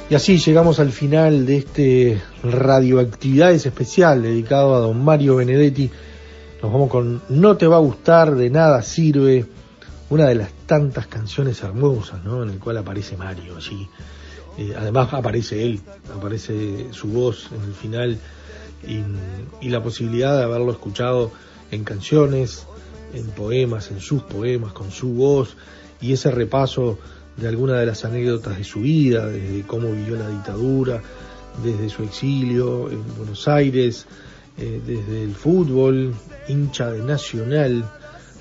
Y 0.09 0.15
así 0.15 0.39
llegamos 0.39 0.79
al 0.79 0.91
final 0.91 1.45
de 1.45 1.57
este 1.57 2.21
Radioactividades 2.41 3.65
especial 3.67 4.23
dedicado 4.23 4.73
a 4.73 4.79
don 4.79 5.03
Mario 5.03 5.35
Benedetti. 5.35 5.91
Nos 6.63 6.71
vamos 6.71 6.89
con 6.89 7.21
No 7.29 7.57
te 7.57 7.67
va 7.67 7.75
a 7.75 7.79
gustar, 7.79 8.33
de 8.33 8.49
nada 8.49 8.81
sirve, 8.81 9.45
una 10.09 10.25
de 10.25 10.33
las 10.33 10.49
tantas 10.65 11.05
canciones 11.05 11.61
hermosas, 11.61 12.23
¿no? 12.23 12.41
En 12.41 12.49
el 12.49 12.57
cual 12.57 12.77
aparece 12.77 13.15
Mario 13.17 13.57
allí. 13.57 13.87
Además 14.75 15.13
aparece 15.13 15.63
él, 15.63 15.81
aparece 16.15 16.87
su 16.91 17.09
voz 17.09 17.49
en 17.51 17.63
el 17.63 17.73
final 17.73 18.19
y, 18.87 19.01
y 19.65 19.69
la 19.69 19.83
posibilidad 19.83 20.35
de 20.37 20.43
haberlo 20.43 20.71
escuchado 20.71 21.31
en 21.71 21.83
canciones, 21.83 22.65
en 23.13 23.27
poemas, 23.27 23.91
en 23.91 23.99
sus 23.99 24.23
poemas, 24.23 24.73
con 24.73 24.91
su 24.91 25.09
voz 25.09 25.55
y 26.01 26.13
ese 26.13 26.31
repaso 26.31 26.97
de 27.37 27.47
algunas 27.47 27.79
de 27.79 27.85
las 27.85 28.03
anécdotas 28.03 28.57
de 28.57 28.63
su 28.63 28.81
vida, 28.81 29.27
desde 29.27 29.61
cómo 29.63 29.91
vivió 29.91 30.15
la 30.15 30.29
dictadura, 30.29 31.01
desde 31.63 31.89
su 31.89 32.03
exilio 32.03 32.89
en 32.89 33.03
Buenos 33.15 33.47
Aires, 33.47 34.05
eh, 34.57 34.81
desde 34.85 35.23
el 35.23 35.35
fútbol, 35.35 36.13
hincha 36.47 36.91
de 36.91 37.03
Nacional. 37.03 37.85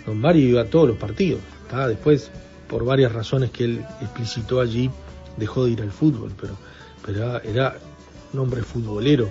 Don 0.07 0.19
Mario 0.19 0.49
iba 0.49 0.63
a 0.63 0.67
todos 0.67 0.89
los 0.89 0.97
partidos. 0.97 1.41
¿tá? 1.71 1.89
Después, 1.89 2.31
por 2.69 2.85
varias 2.85 3.13
razones 3.13 3.51
que 3.51 3.65
él 3.65 3.85
explicitó 4.01 4.61
allí, 4.61 4.91
dejó 5.37 5.65
de 5.65 5.73
ir 5.73 5.83
al 5.83 5.91
fútbol, 5.91 6.33
pero, 6.41 6.57
pero 7.05 7.41
era, 7.43 7.77
un 8.33 8.41
hombre 8.41 8.63
futbolero. 8.63 9.31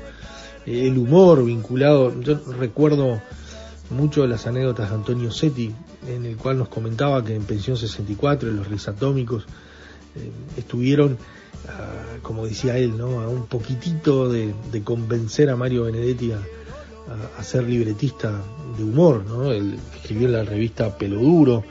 El 0.66 0.98
humor 0.98 1.46
vinculado, 1.46 2.20
yo 2.22 2.40
recuerdo 2.58 3.22
mucho 3.90 4.26
las 4.26 4.48
anécdotas 4.48 4.90
de 4.90 4.96
Antonio 4.96 5.32
Setti, 5.32 5.74
en 6.08 6.26
el 6.26 6.38
cual 6.38 6.58
nos 6.58 6.70
comentaba 6.70 7.24
que 7.24 7.36
en 7.36 7.44
Pensión 7.44 7.78
64, 7.78 8.50
en 8.50 8.58
los 8.58 8.68
Rizatómicos, 8.68 9.46
eh, 10.16 10.32
estuvieron, 10.58 11.18
ah, 11.68 12.18
como 12.22 12.48
decía 12.48 12.78
él, 12.78 12.98
¿no? 12.98 13.22
a 13.22 13.28
un 13.28 13.46
poquitito 13.46 14.30
de, 14.30 14.54
convencer 14.84 15.50
a 15.50 15.56
Mario 15.56 15.84
Benedetti 15.84 16.32
a, 16.32 16.42
ser 17.44 17.64
libretista 17.70 18.42
de 18.76 18.84
humor. 18.84 19.24
¿no? 19.28 19.52
Escribió 19.52 20.28
en 20.28 20.34
la 20.34 20.44
revista 20.44 20.98
Pelo 20.98 21.20
Duro, 21.20 21.64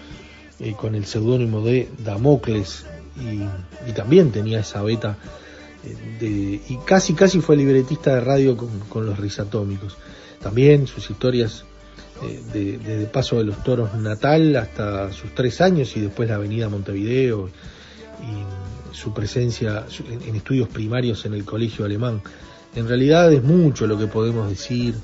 eh, 0.61 0.74
con 0.78 0.95
el 0.95 1.05
seudónimo 1.05 1.62
de 1.62 1.89
Damocles, 2.05 2.87
y, 3.20 3.88
y 3.88 3.92
también 3.92 4.30
tenía 4.32 4.60
esa 4.60 4.82
beta 4.82 5.16
eh, 5.84 5.96
de, 6.20 6.28
y 6.68 6.78
casi 6.84 7.14
casi 7.14 7.40
fue 7.40 7.56
libretista 7.56 8.14
de 8.14 8.20
radio 8.20 8.56
con, 8.56 8.80
con 8.88 9.06
los 9.06 9.18
rizatómicos. 9.18 9.96
También 10.42 10.86
sus 10.86 11.08
historias 11.10 11.64
eh, 12.22 12.42
de- 12.52 12.78
desde 12.78 13.06
Paso 13.06 13.36
de 13.38 13.44
los 13.44 13.62
Toros 13.64 13.94
natal 13.94 14.56
hasta 14.56 15.12
sus 15.12 15.34
tres 15.34 15.60
años 15.60 15.96
y 15.96 16.00
después 16.00 16.28
la 16.28 16.36
Avenida 16.36 16.68
Montevideo 16.68 17.48
y 18.22 18.94
su 18.94 19.12
presencia 19.12 19.86
en, 20.26 20.34
estudios 20.36 20.68
primarios 20.68 21.24
en 21.26 21.34
el 21.34 21.44
colegio 21.44 21.84
alemán. 21.84 22.22
En 22.74 22.86
realidad 22.88 23.32
es 23.32 23.42
mucho 23.42 23.86
lo 23.86 23.98
que 23.98 24.06
podemos 24.06 24.48
decir 24.48 24.94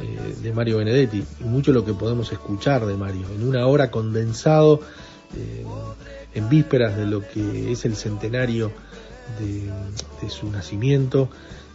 eh, 0.00 0.34
de 0.42 0.52
Mario 0.52 0.78
Benedetti 0.78 1.22
y 1.40 1.44
mucho 1.44 1.72
lo 1.72 1.84
que 1.84 1.92
podemos 1.94 2.30
escuchar 2.32 2.86
de 2.86 2.94
Mario 2.96 3.26
en 3.34 3.46
una 3.46 3.66
hora 3.66 3.90
condensado 3.90 4.80
en 6.34 6.48
vísperas 6.48 6.96
de 6.96 7.06
lo 7.06 7.26
que 7.26 7.72
es 7.72 7.84
el 7.84 7.96
centenario 7.96 8.72
de, 9.38 9.70
de 10.22 10.30
su 10.30 10.50
nacimiento 10.50 11.28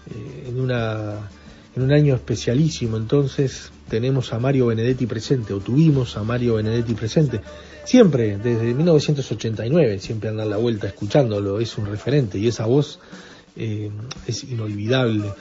eh, 0.10 0.50
en 0.50 0.60
una 0.60 1.30
en 1.76 1.84
un 1.84 1.92
año 1.92 2.16
especialísimo 2.16 2.98
entonces 2.98 3.72
tenemos 3.90 4.32
a 4.34 4.40
Mario 4.40 4.68
Benedetti 4.68 5.06
presente 5.06 5.54
o 5.54 5.60
tuvimos 5.60 6.16
a 6.16 6.24
Mario 6.24 6.56
Benedetti 6.56 6.94
presente 6.94 7.42
siempre 7.84 8.38
desde 8.38 8.74
1989 8.74 10.00
siempre 10.00 10.30
andan 10.30 10.50
la 10.50 10.58
vuelta 10.58 10.88
escuchándolo 10.88 11.60
es 11.60 11.78
un 11.78 11.86
referente 11.86 12.38
y 12.38 12.48
esa 12.48 12.66
voz 12.66 13.00
eh, 13.56 13.90
es 14.28 14.44
inolvidable. 14.44 15.34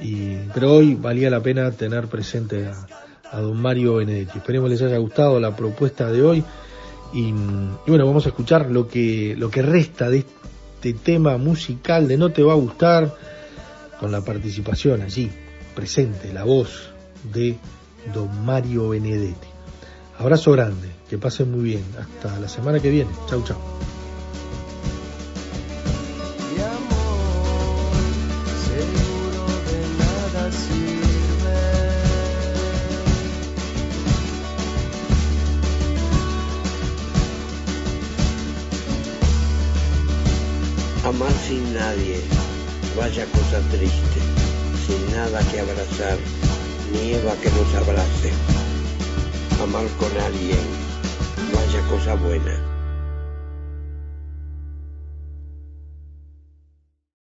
Y, 0.00 0.36
pero 0.54 0.74
hoy 0.74 0.94
valía 0.94 1.30
la 1.30 1.42
pena 1.42 1.70
tener 1.72 2.06
presente 2.06 2.66
a, 2.66 2.86
a 3.32 3.40
don 3.40 3.60
Mario 3.60 3.96
Benedetti. 3.96 4.38
Esperemos 4.38 4.70
les 4.70 4.82
haya 4.82 4.98
gustado 4.98 5.40
la 5.40 5.56
propuesta 5.56 6.12
de 6.12 6.22
hoy 6.22 6.44
y, 7.12 7.32
bueno 7.86 8.06
vamos 8.06 8.26
a 8.26 8.28
escuchar 8.28 8.70
lo 8.70 8.88
que 8.88 9.34
lo 9.36 9.50
que 9.50 9.62
resta 9.62 10.10
de 10.10 10.24
este 10.74 10.92
tema 10.94 11.36
musical 11.38 12.06
de 12.06 12.16
no 12.16 12.30
te 12.30 12.42
va 12.42 12.52
a 12.52 12.56
gustar 12.56 13.14
con 13.98 14.12
la 14.12 14.20
participación 14.20 15.02
allí 15.02 15.30
presente 15.74 16.32
la 16.32 16.44
voz 16.44 16.90
de 17.32 17.56
don 18.12 18.44
Mario 18.44 18.88
Benedetti. 18.90 19.48
Abrazo 20.18 20.52
grande 20.52 20.88
que 21.08 21.18
pasen 21.18 21.50
muy 21.50 21.62
bien. 21.62 21.84
Hasta 21.98 22.38
la 22.40 22.48
semana 22.48 22.80
que 22.80 22.90
viene. 22.90 23.10
Chau 23.28 23.42
chau 23.44 23.58
vaya 42.98 43.24
cosa 43.26 43.60
triste, 43.70 44.20
sin 44.86 45.14
nada 45.14 45.40
que 45.50 45.60
abrazar, 45.60 46.18
nieva 46.92 47.34
que 47.40 47.50
nos 47.50 47.74
abrace. 47.74 48.32
Amar 49.62 49.86
con 49.98 50.10
alguien, 50.20 50.58
vaya 51.54 51.80
cosa 51.88 52.14
buena, 52.14 52.77